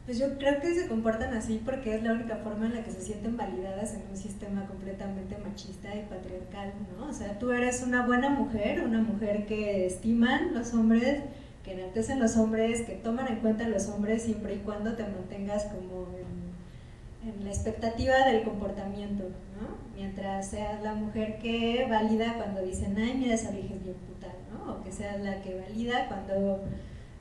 pues 0.04 0.18
yo 0.18 0.36
creo 0.38 0.60
que 0.60 0.74
se 0.74 0.88
comportan 0.88 1.34
así 1.34 1.60
porque 1.64 1.96
es 1.96 2.02
la 2.02 2.12
única 2.12 2.36
forma 2.36 2.66
en 2.66 2.74
la 2.74 2.84
que 2.84 2.90
se 2.90 3.00
sienten 3.00 3.36
validadas 3.36 3.94
en 3.94 4.02
un 4.10 4.16
sistema 4.16 4.66
completamente 4.66 5.36
machista 5.38 5.94
y 5.94 6.02
patriarcal, 6.02 6.72
¿no? 6.96 7.08
O 7.08 7.12
sea, 7.12 7.38
tú 7.38 7.52
eres 7.52 7.82
una 7.82 8.06
buena 8.06 8.30
mujer, 8.30 8.84
una 8.84 9.00
mujer 9.00 9.46
que 9.46 9.86
estiman 9.86 10.54
los 10.54 10.74
hombres, 10.74 11.22
que 11.64 11.72
enaltecen 11.72 12.18
los 12.18 12.36
hombres, 12.36 12.82
que 12.82 12.94
toman 12.94 13.28
en 13.28 13.36
cuenta 13.36 13.68
los 13.68 13.88
hombres 13.88 14.22
siempre 14.22 14.54
y 14.54 14.58
cuando 14.58 14.94
te 14.94 15.04
mantengas 15.04 15.66
como 15.66 16.08
en, 16.16 17.28
en 17.28 17.44
la 17.44 17.50
expectativa 17.50 18.26
del 18.26 18.42
comportamiento, 18.42 19.24
¿no? 19.24 19.76
Mientras 19.94 20.48
seas 20.48 20.82
la 20.82 20.94
mujer 20.94 21.38
que 21.38 21.86
valida 21.88 22.34
cuando 22.34 22.62
dicen, 22.62 22.96
ay, 22.98 23.14
mira 23.16 23.34
esa 23.34 23.50
vieja 23.50 23.74
es 23.74 23.84
bien 23.84 23.96
puta, 23.96 24.28
¿no? 24.50 24.74
O 24.74 24.82
que 24.82 24.90
seas 24.90 25.20
la 25.20 25.40
que 25.40 25.60
valida 25.60 26.08
cuando 26.08 26.64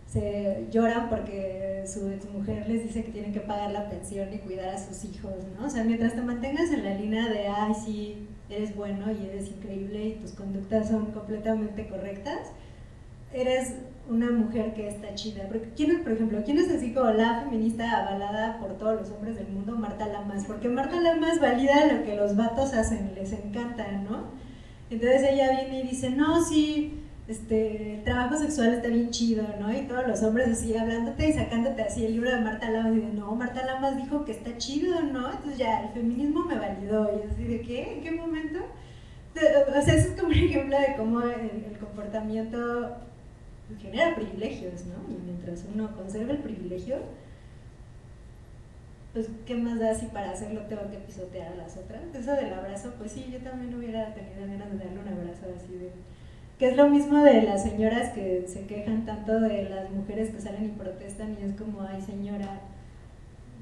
se 0.08 0.68
lloran 0.72 1.10
porque 1.10 1.84
su 1.86 2.02
mujer 2.34 2.68
les 2.68 2.84
dice 2.84 3.04
que 3.04 3.12
tienen 3.12 3.32
que 3.32 3.40
pagar 3.40 3.72
la 3.72 3.90
pensión 3.90 4.34
y 4.34 4.40
cuidar 4.40 4.70
a 4.70 4.78
sus 4.78 5.06
hijos, 5.06 5.34
¿no? 5.58 5.68
O 5.68 5.70
sea, 5.70 5.84
mientras 5.84 6.16
te 6.16 6.22
mantengas 6.22 6.72
en 6.72 6.84
la 6.84 6.96
línea 6.96 7.30
de, 7.30 7.48
ay, 7.48 7.74
sí, 7.74 8.28
eres 8.50 8.76
bueno 8.76 9.06
y 9.12 9.26
eres 9.28 9.50
increíble 9.50 10.08
y 10.08 10.14
tus 10.16 10.32
conductas 10.32 10.90
son 10.90 11.12
completamente 11.12 11.88
correctas, 11.88 12.52
eres 13.34 13.76
una 14.10 14.32
mujer 14.32 14.74
que 14.74 14.88
está 14.88 15.14
chida. 15.16 15.44
Porque, 15.48 15.70
¿quién 15.76 15.92
es, 15.92 16.00
por 16.00 16.12
ejemplo, 16.12 16.42
quién 16.44 16.58
es 16.58 16.70
así 16.70 16.94
como 16.94 17.12
la 17.12 17.42
feminista 17.42 18.02
avalada 18.02 18.60
por 18.60 18.78
todos 18.78 19.00
los 19.00 19.12
hombres 19.12 19.36
del 19.36 19.48
mundo? 19.48 19.76
Marta 19.76 20.08
Lamas, 20.08 20.46
porque 20.46 20.70
Marta 20.70 21.00
Lamas 21.00 21.40
valida 21.40 21.94
lo 21.94 22.04
que 22.04 22.16
los 22.16 22.36
vatos 22.36 22.74
hacen, 22.74 23.12
les 23.16 23.32
encanta, 23.34 23.92
¿no? 23.92 24.42
Entonces 24.90 25.24
ella 25.24 25.52
viene 25.52 25.80
y 25.80 25.88
dice, 25.88 26.10
no, 26.10 26.44
sí, 26.44 27.02
este, 27.28 27.96
el 27.96 28.04
trabajo 28.04 28.36
sexual 28.36 28.74
está 28.74 28.90
bien 28.90 29.10
chido, 29.10 29.46
¿no? 29.60 29.72
Y 29.72 29.84
todos 29.84 30.06
los 30.06 30.22
hombres 30.24 30.50
así 30.50 30.76
hablándote 30.76 31.30
y 31.30 31.34
sacándote 31.34 31.82
así 31.82 32.06
el 32.06 32.14
libro 32.14 32.30
de 32.30 32.42
Marta 32.42 32.70
Lamas 32.70 32.98
y 32.98 33.00
de, 33.00 33.14
no, 33.14 33.34
Marta 33.36 33.66
Lamas 33.66 33.96
dijo 33.96 34.26
que 34.26 34.34
está 34.34 34.58
chido, 34.58 35.02
¿no? 35.02 35.32
Entonces 35.32 35.58
ya, 35.58 35.84
el 35.84 35.90
feminismo 35.94 36.44
me 36.44 36.56
validó. 36.56 37.10
Y 37.16 37.32
así 37.32 37.44
de, 37.44 37.62
¿qué? 37.62 37.94
¿En 37.94 38.02
qué 38.02 38.12
momento? 38.12 38.60
O 39.34 39.82
sea, 39.82 39.94
eso 39.94 40.10
es 40.10 40.20
como 40.20 40.28
un 40.28 40.34
ejemplo 40.34 40.78
de 40.78 40.96
cómo 40.98 41.22
el, 41.22 41.64
el 41.72 41.78
comportamiento 41.80 42.98
genera 43.80 44.16
privilegios, 44.16 44.86
¿no? 44.86 45.14
Y 45.14 45.22
mientras 45.22 45.66
uno 45.74 45.96
conserva 45.96 46.32
el 46.32 46.40
privilegio, 46.40 46.98
pues, 49.14 49.30
¿qué 49.46 49.56
más 49.56 49.80
da 49.80 49.94
si 49.94 50.06
para 50.08 50.32
hacerlo 50.32 50.62
tengo 50.70 50.90
que 50.90 50.98
pisotear 50.98 51.54
a 51.54 51.56
las 51.56 51.78
otras? 51.78 52.02
Eso 52.14 52.32
del 52.32 52.54
abrazo, 52.54 52.94
pues 52.98 53.12
sí, 53.12 53.30
yo 53.32 53.40
también 53.40 53.76
hubiera 53.76 54.14
tenido 54.14 54.42
ganas 54.48 54.72
de 54.72 54.78
darle 54.78 55.00
un 55.00 55.08
abrazo 55.08 55.46
así 55.56 55.74
de 55.74 55.92
que 56.62 56.70
es 56.70 56.78
lo 56.78 56.88
mismo 56.90 57.24
de 57.24 57.42
las 57.42 57.64
señoras 57.64 58.10
que 58.10 58.46
se 58.48 58.68
quejan 58.68 59.04
tanto 59.04 59.40
de 59.40 59.68
las 59.68 59.90
mujeres 59.90 60.30
que 60.30 60.40
salen 60.40 60.66
y 60.66 60.68
protestan 60.68 61.36
y 61.42 61.44
es 61.44 61.60
como, 61.60 61.82
ay 61.82 62.00
señora, 62.00 62.62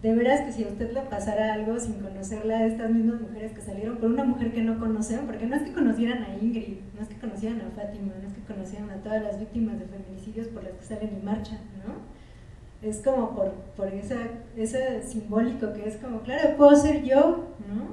de 0.02 0.16
veras 0.16 0.41
que 0.41 0.54
si 0.54 0.64
a 0.64 0.68
usted 0.68 0.93
le 0.93 1.02
pasara 1.02 1.54
algo 1.54 1.78
sin 1.80 1.95
conocerla 1.95 2.60
a 2.60 2.66
estas 2.66 2.89
mismas 2.89 3.20
mujeres 3.20 3.52
que 3.52 3.62
salieron 3.62 3.97
por 3.97 4.10
una 4.10 4.24
mujer 4.24 4.54
que 4.54 4.62
no 4.62 4.80
conocen, 4.80 5.26
porque 5.26 5.45
no 5.45 5.56
es 5.58 5.64
que 5.64 5.74
conocieran 5.74 6.24
a 6.24 6.38
Ingrid, 6.38 6.78
no 6.95 7.02
es 7.02 7.10
que 7.10 7.18
conocieran 7.20 7.62
a 7.62 7.70
Fátima, 7.72 8.14
no 8.22 8.28
es 8.28 8.34
que 8.34 8.41
conocieran 8.41 8.89
a 8.91 9.04
todas 9.04 9.22
las 9.22 9.39
víctimas 9.39 9.78
de 9.78 9.88
feminicidios 9.88 10.47
por 10.47 10.64
las 10.64 10.74
que 10.74 10.86
salen 10.86 11.18
y 11.22 11.26
marchan, 11.26 11.60
¿no? 11.86 12.88
Es 12.88 13.00
como 13.00 13.36
por, 13.36 13.52
por 13.76 13.88
esa, 13.89 14.16
ese 14.56 15.02
simbólico 15.04 15.74
que 15.74 15.88
es 15.88 15.97
como, 15.97 16.22
claro, 16.22 16.56
puedo 16.56 16.76
ser 16.78 17.04
yo, 17.04 17.50
¿no? 17.68 17.89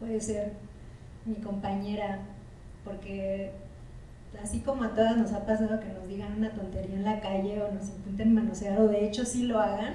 Puede 0.00 0.20
ser 0.20 0.54
mi 1.24 1.36
compañera, 1.36 2.18
porque 2.84 3.52
así 4.42 4.60
como 4.60 4.82
a 4.82 4.94
todas 4.94 5.16
nos 5.16 5.32
ha 5.32 5.46
pasado 5.46 5.78
que 5.78 5.92
nos 5.92 6.08
digan 6.08 6.38
una 6.38 6.50
tontería 6.50 6.96
en 6.96 7.04
la 7.04 7.20
calle 7.20 7.62
o 7.62 7.72
nos 7.72 7.88
intenten 7.88 8.34
manosear 8.34 8.80
o 8.80 8.88
de 8.88 9.06
hecho 9.06 9.24
sí 9.24 9.44
lo 9.44 9.60
hagan, 9.60 9.94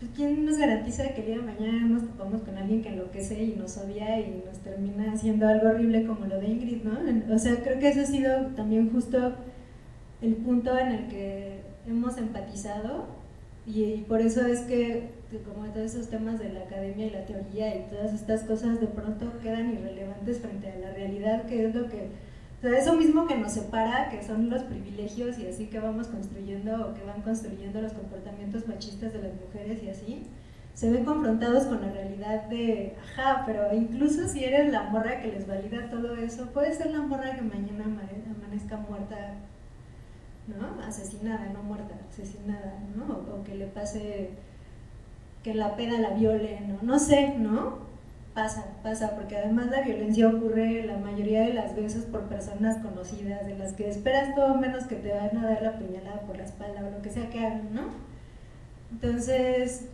pues 0.00 0.12
¿quién 0.16 0.46
nos 0.46 0.56
garantiza 0.56 1.08
que 1.10 1.20
el 1.20 1.26
día 1.26 1.36
de 1.36 1.42
mañana 1.42 1.86
nos 1.86 2.06
topamos 2.06 2.40
con 2.40 2.56
alguien 2.56 2.82
que 2.82 2.88
enloquece 2.88 3.44
y 3.44 3.54
nos 3.54 3.76
odia 3.76 4.18
y 4.18 4.42
nos 4.46 4.58
termina 4.60 5.12
haciendo 5.12 5.46
algo 5.46 5.68
horrible 5.68 6.06
como 6.06 6.24
lo 6.24 6.40
de 6.40 6.48
Ingrid, 6.48 6.82
¿no? 6.82 7.34
O 7.34 7.38
sea, 7.38 7.56
creo 7.62 7.78
que 7.78 7.88
ese 7.88 8.00
ha 8.00 8.06
sido 8.06 8.46
también 8.56 8.90
justo 8.90 9.34
el 10.22 10.36
punto 10.36 10.76
en 10.78 10.88
el 10.88 11.08
que 11.08 11.60
hemos 11.86 12.16
empatizado 12.16 13.08
y, 13.66 13.98
por 14.08 14.22
eso 14.22 14.46
es 14.46 14.60
que 14.60 15.10
como 15.46 15.66
todos 15.68 15.94
esos 15.94 16.08
temas 16.08 16.38
de 16.38 16.50
la 16.50 16.60
academia 16.60 17.06
y 17.06 17.10
la 17.10 17.26
teoría 17.26 17.76
y 17.76 17.86
todas 17.90 18.14
estas 18.14 18.42
cosas 18.44 18.80
de 18.80 18.86
pronto 18.86 19.30
quedan 19.42 19.72
irrelevantes 19.74 20.38
frente 20.38 20.70
a 20.70 20.78
la 20.78 20.92
realidad 20.92 21.44
que 21.44 21.66
es 21.66 21.74
lo 21.74 21.88
que 21.88 22.08
o 22.60 22.62
sea, 22.62 22.78
eso 22.78 22.94
mismo 22.94 23.26
que 23.26 23.38
nos 23.38 23.52
separa, 23.52 24.10
que 24.10 24.22
son 24.22 24.50
los 24.50 24.62
privilegios 24.64 25.38
y 25.38 25.46
así 25.46 25.68
que 25.68 25.80
vamos 25.80 26.08
construyendo 26.08 26.90
o 26.90 26.94
que 26.94 27.02
van 27.04 27.22
construyendo 27.22 27.80
los 27.80 27.94
comportamientos 27.94 28.68
machistas 28.68 29.14
de 29.14 29.22
las 29.22 29.32
mujeres 29.40 29.82
y 29.82 29.88
así, 29.88 30.26
se 30.74 30.90
ven 30.90 31.06
confrontados 31.06 31.64
con 31.64 31.80
la 31.80 31.90
realidad 31.90 32.44
de, 32.48 32.96
ajá, 33.02 33.44
pero 33.46 33.74
incluso 33.74 34.28
si 34.28 34.44
eres 34.44 34.70
la 34.70 34.84
morra 34.84 35.22
que 35.22 35.32
les 35.32 35.46
valida 35.46 35.88
todo 35.88 36.14
eso, 36.16 36.50
puede 36.52 36.74
ser 36.74 36.90
la 36.90 37.00
morra 37.00 37.34
que 37.34 37.42
mañana 37.42 37.84
amanezca 37.84 38.76
muerta, 38.76 39.36
¿no? 40.46 40.82
Asesinada, 40.82 41.46
no 41.54 41.62
muerta, 41.62 41.94
asesinada, 42.10 42.78
¿no? 42.94 43.24
O, 43.34 43.42
que 43.42 43.54
le 43.54 43.68
pase, 43.68 44.30
que 45.42 45.54
la 45.54 45.76
peda 45.76 45.98
la 45.98 46.10
viole, 46.10 46.60
¿no? 46.60 46.78
No 46.82 46.98
sé, 46.98 47.34
¿no? 47.38 47.89
Pasa, 48.34 48.64
pasa, 48.84 49.16
porque 49.16 49.36
además 49.36 49.70
la 49.70 49.82
violencia 49.82 50.28
ocurre 50.28 50.84
la 50.84 50.96
mayoría 50.96 51.42
de 51.42 51.52
las 51.52 51.74
veces 51.74 52.04
por 52.04 52.28
personas 52.28 52.78
conocidas, 52.78 53.44
de 53.44 53.58
las 53.58 53.72
que 53.72 53.88
esperas 53.88 54.34
todo 54.36 54.54
menos 54.54 54.84
que 54.84 54.94
te 54.96 55.12
van 55.12 55.36
a 55.36 55.46
dar 55.46 55.62
la 55.62 55.78
puñalada 55.78 56.20
por 56.20 56.36
la 56.36 56.44
espalda 56.44 56.86
o 56.86 56.90
lo 56.90 57.02
que 57.02 57.10
sea 57.10 57.28
que 57.28 57.40
hagan, 57.40 57.74
¿no? 57.74 57.88
Entonces, 58.92 59.86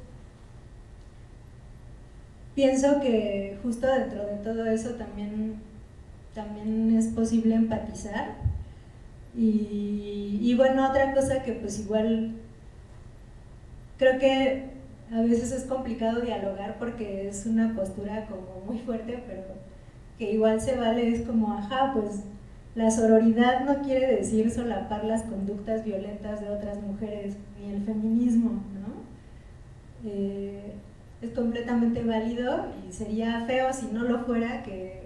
pienso 2.54 3.00
que 3.00 3.58
justo 3.62 3.86
dentro 3.86 4.26
de 4.26 4.36
todo 4.36 4.66
eso 4.66 4.90
también, 4.96 5.56
también 6.34 6.94
es 6.96 7.06
posible 7.08 7.54
empatizar. 7.54 8.34
Y, 9.34 10.40
y 10.42 10.54
bueno, 10.56 10.88
otra 10.88 11.14
cosa 11.14 11.42
que 11.42 11.52
pues 11.52 11.80
igual 11.80 12.34
creo 13.98 14.18
que 14.18 14.75
a 15.12 15.20
veces 15.20 15.52
es 15.52 15.64
complicado 15.64 16.20
dialogar 16.20 16.76
porque 16.78 17.28
es 17.28 17.46
una 17.46 17.74
postura 17.74 18.26
como 18.26 18.64
muy 18.66 18.78
fuerte, 18.78 19.22
pero 19.26 19.42
que 20.18 20.32
igual 20.32 20.60
se 20.60 20.76
vale, 20.76 21.14
es 21.14 21.26
como, 21.26 21.52
ajá, 21.52 21.92
pues 21.94 22.22
la 22.74 22.90
sororidad 22.90 23.64
no 23.64 23.82
quiere 23.82 24.16
decir 24.16 24.50
solapar 24.50 25.04
las 25.04 25.22
conductas 25.22 25.84
violentas 25.84 26.40
de 26.40 26.50
otras 26.50 26.80
mujeres, 26.82 27.36
ni 27.58 27.72
el 27.72 27.82
feminismo, 27.82 28.50
¿no? 28.50 30.10
Eh, 30.10 30.74
es 31.22 31.30
completamente 31.30 32.02
válido 32.02 32.66
y 32.86 32.92
sería 32.92 33.44
feo 33.46 33.72
si 33.72 33.86
no 33.86 34.04
lo 34.04 34.20
fuera 34.24 34.62
que, 34.62 35.04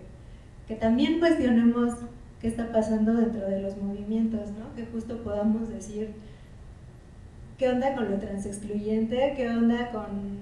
que 0.66 0.74
también 0.74 1.20
cuestionemos 1.20 1.94
qué 2.40 2.48
está 2.48 2.72
pasando 2.72 3.14
dentro 3.14 3.46
de 3.48 3.60
los 3.60 3.76
movimientos, 3.76 4.50
¿no? 4.58 4.74
Que 4.74 4.86
justo 4.86 5.22
podamos 5.22 5.68
decir, 5.68 6.12
qué 7.60 7.68
onda 7.68 7.94
con 7.94 8.10
lo 8.10 8.16
transexcluyente, 8.16 9.34
qué 9.36 9.50
onda 9.50 9.90
con 9.90 10.40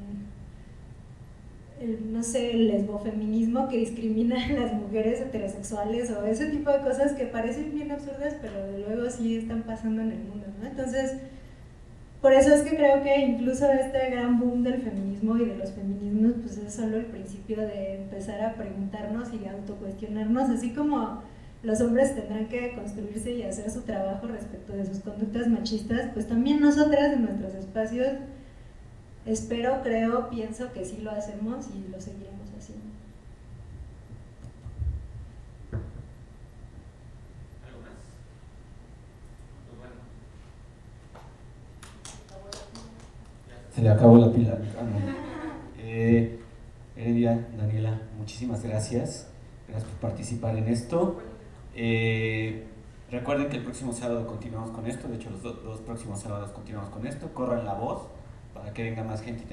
el, 1.81 2.12
no 2.12 2.23
sé, 2.23 2.53
el 2.53 2.69
lesbofeminismo 2.69 3.69
que 3.69 3.79
discrimina 3.79 4.37
a 4.37 4.53
las 4.53 4.73
mujeres 4.73 5.21
heterosexuales 5.21 6.12
o 6.12 6.25
ese 6.25 6.47
tipo 6.47 6.71
de 6.71 6.79
cosas 6.79 7.14
que 7.14 7.25
parecen 7.25 7.75
bien 7.75 7.91
absurdas, 7.91 8.37
pero 8.41 8.71
de 8.71 8.79
luego 8.79 9.11
sí 9.11 9.37
están 9.37 9.64
pasando 9.64 10.01
en 10.03 10.12
el 10.12 10.19
mundo, 10.19 10.47
¿no? 10.61 10.69
Entonces, 10.69 11.14
por 12.23 12.33
eso 12.33 12.55
es 12.55 12.62
que 12.62 12.77
creo 12.77 13.03
que 13.03 13.19
incluso 13.19 13.69
este 13.69 14.11
gran 14.11 14.39
boom 14.39 14.62
del 14.62 14.81
feminismo 14.81 15.37
y 15.39 15.45
de 15.45 15.57
los 15.57 15.73
feminismos, 15.73 16.35
pues 16.41 16.57
es 16.59 16.73
solo 16.73 16.99
el 16.99 17.07
principio 17.07 17.57
de 17.57 17.97
empezar 17.97 18.41
a 18.43 18.55
preguntarnos 18.55 19.31
y 19.35 19.45
autocuestionarnos, 19.45 20.51
así 20.51 20.71
como 20.71 21.21
los 21.63 21.81
hombres 21.81 22.15
tendrán 22.15 22.47
que 22.49 22.75
construirse 22.75 23.33
y 23.33 23.43
hacer 23.43 23.71
su 23.71 23.83
trabajo 23.83 24.27
respecto 24.29 24.73
de 24.73 24.87
sus 24.87 25.01
conductas 25.01 25.49
machistas, 25.49 26.11
pues 26.15 26.29
también 26.29 26.61
nosotras 26.61 27.13
en 27.13 27.25
nuestros 27.25 27.55
espacios, 27.55 28.09
espero, 29.27 29.81
creo, 29.83 30.31
pienso 30.31 30.73
que 30.73 30.85
sí 30.85 30.99
lo 31.03 31.11
hacemos 31.11 31.67
y 31.75 31.91
lo 31.91 32.01
seguiremos 32.01 32.49
haciendo. 32.57 32.85
¿Algo 37.67 37.81
más? 37.81 37.91
Pues 39.67 39.79
bueno. 39.81 39.95
Se 43.75 43.83
le 43.83 43.89
acabó 43.91 44.17
la 44.19 44.33
pila. 44.33 44.59
Ah, 44.79 44.83
no. 44.85 44.99
eh, 45.83 46.39
Heredia, 46.97 47.47
Daniela, 47.57 48.01
muchísimas 48.17 48.63
gracias. 48.63 49.29
Gracias 49.69 49.91
por 49.91 50.11
participar 50.11 50.57
en 50.57 50.69
esto. 50.69 51.21
Eh, 51.81 52.64
recuerden 53.09 53.49
que 53.49 53.59
el 53.59 53.62
próximo 53.62 53.93
sábado 53.93 54.26
continuamos 54.26 54.72
con 54.72 54.85
esto, 54.89 55.07
de 55.07 55.14
hecho 55.14 55.31
los 55.31 55.43
dos 55.45 55.81
próximos 55.83 56.18
sábados 56.18 56.51
continuamos 56.51 56.91
con 56.91 57.07
esto, 57.07 57.33
corran 57.33 57.64
la 57.64 57.74
voz 57.74 58.09
para 58.53 58.72
que 58.72 58.83
venga 58.83 59.05
más 59.05 59.22
gente. 59.22 59.45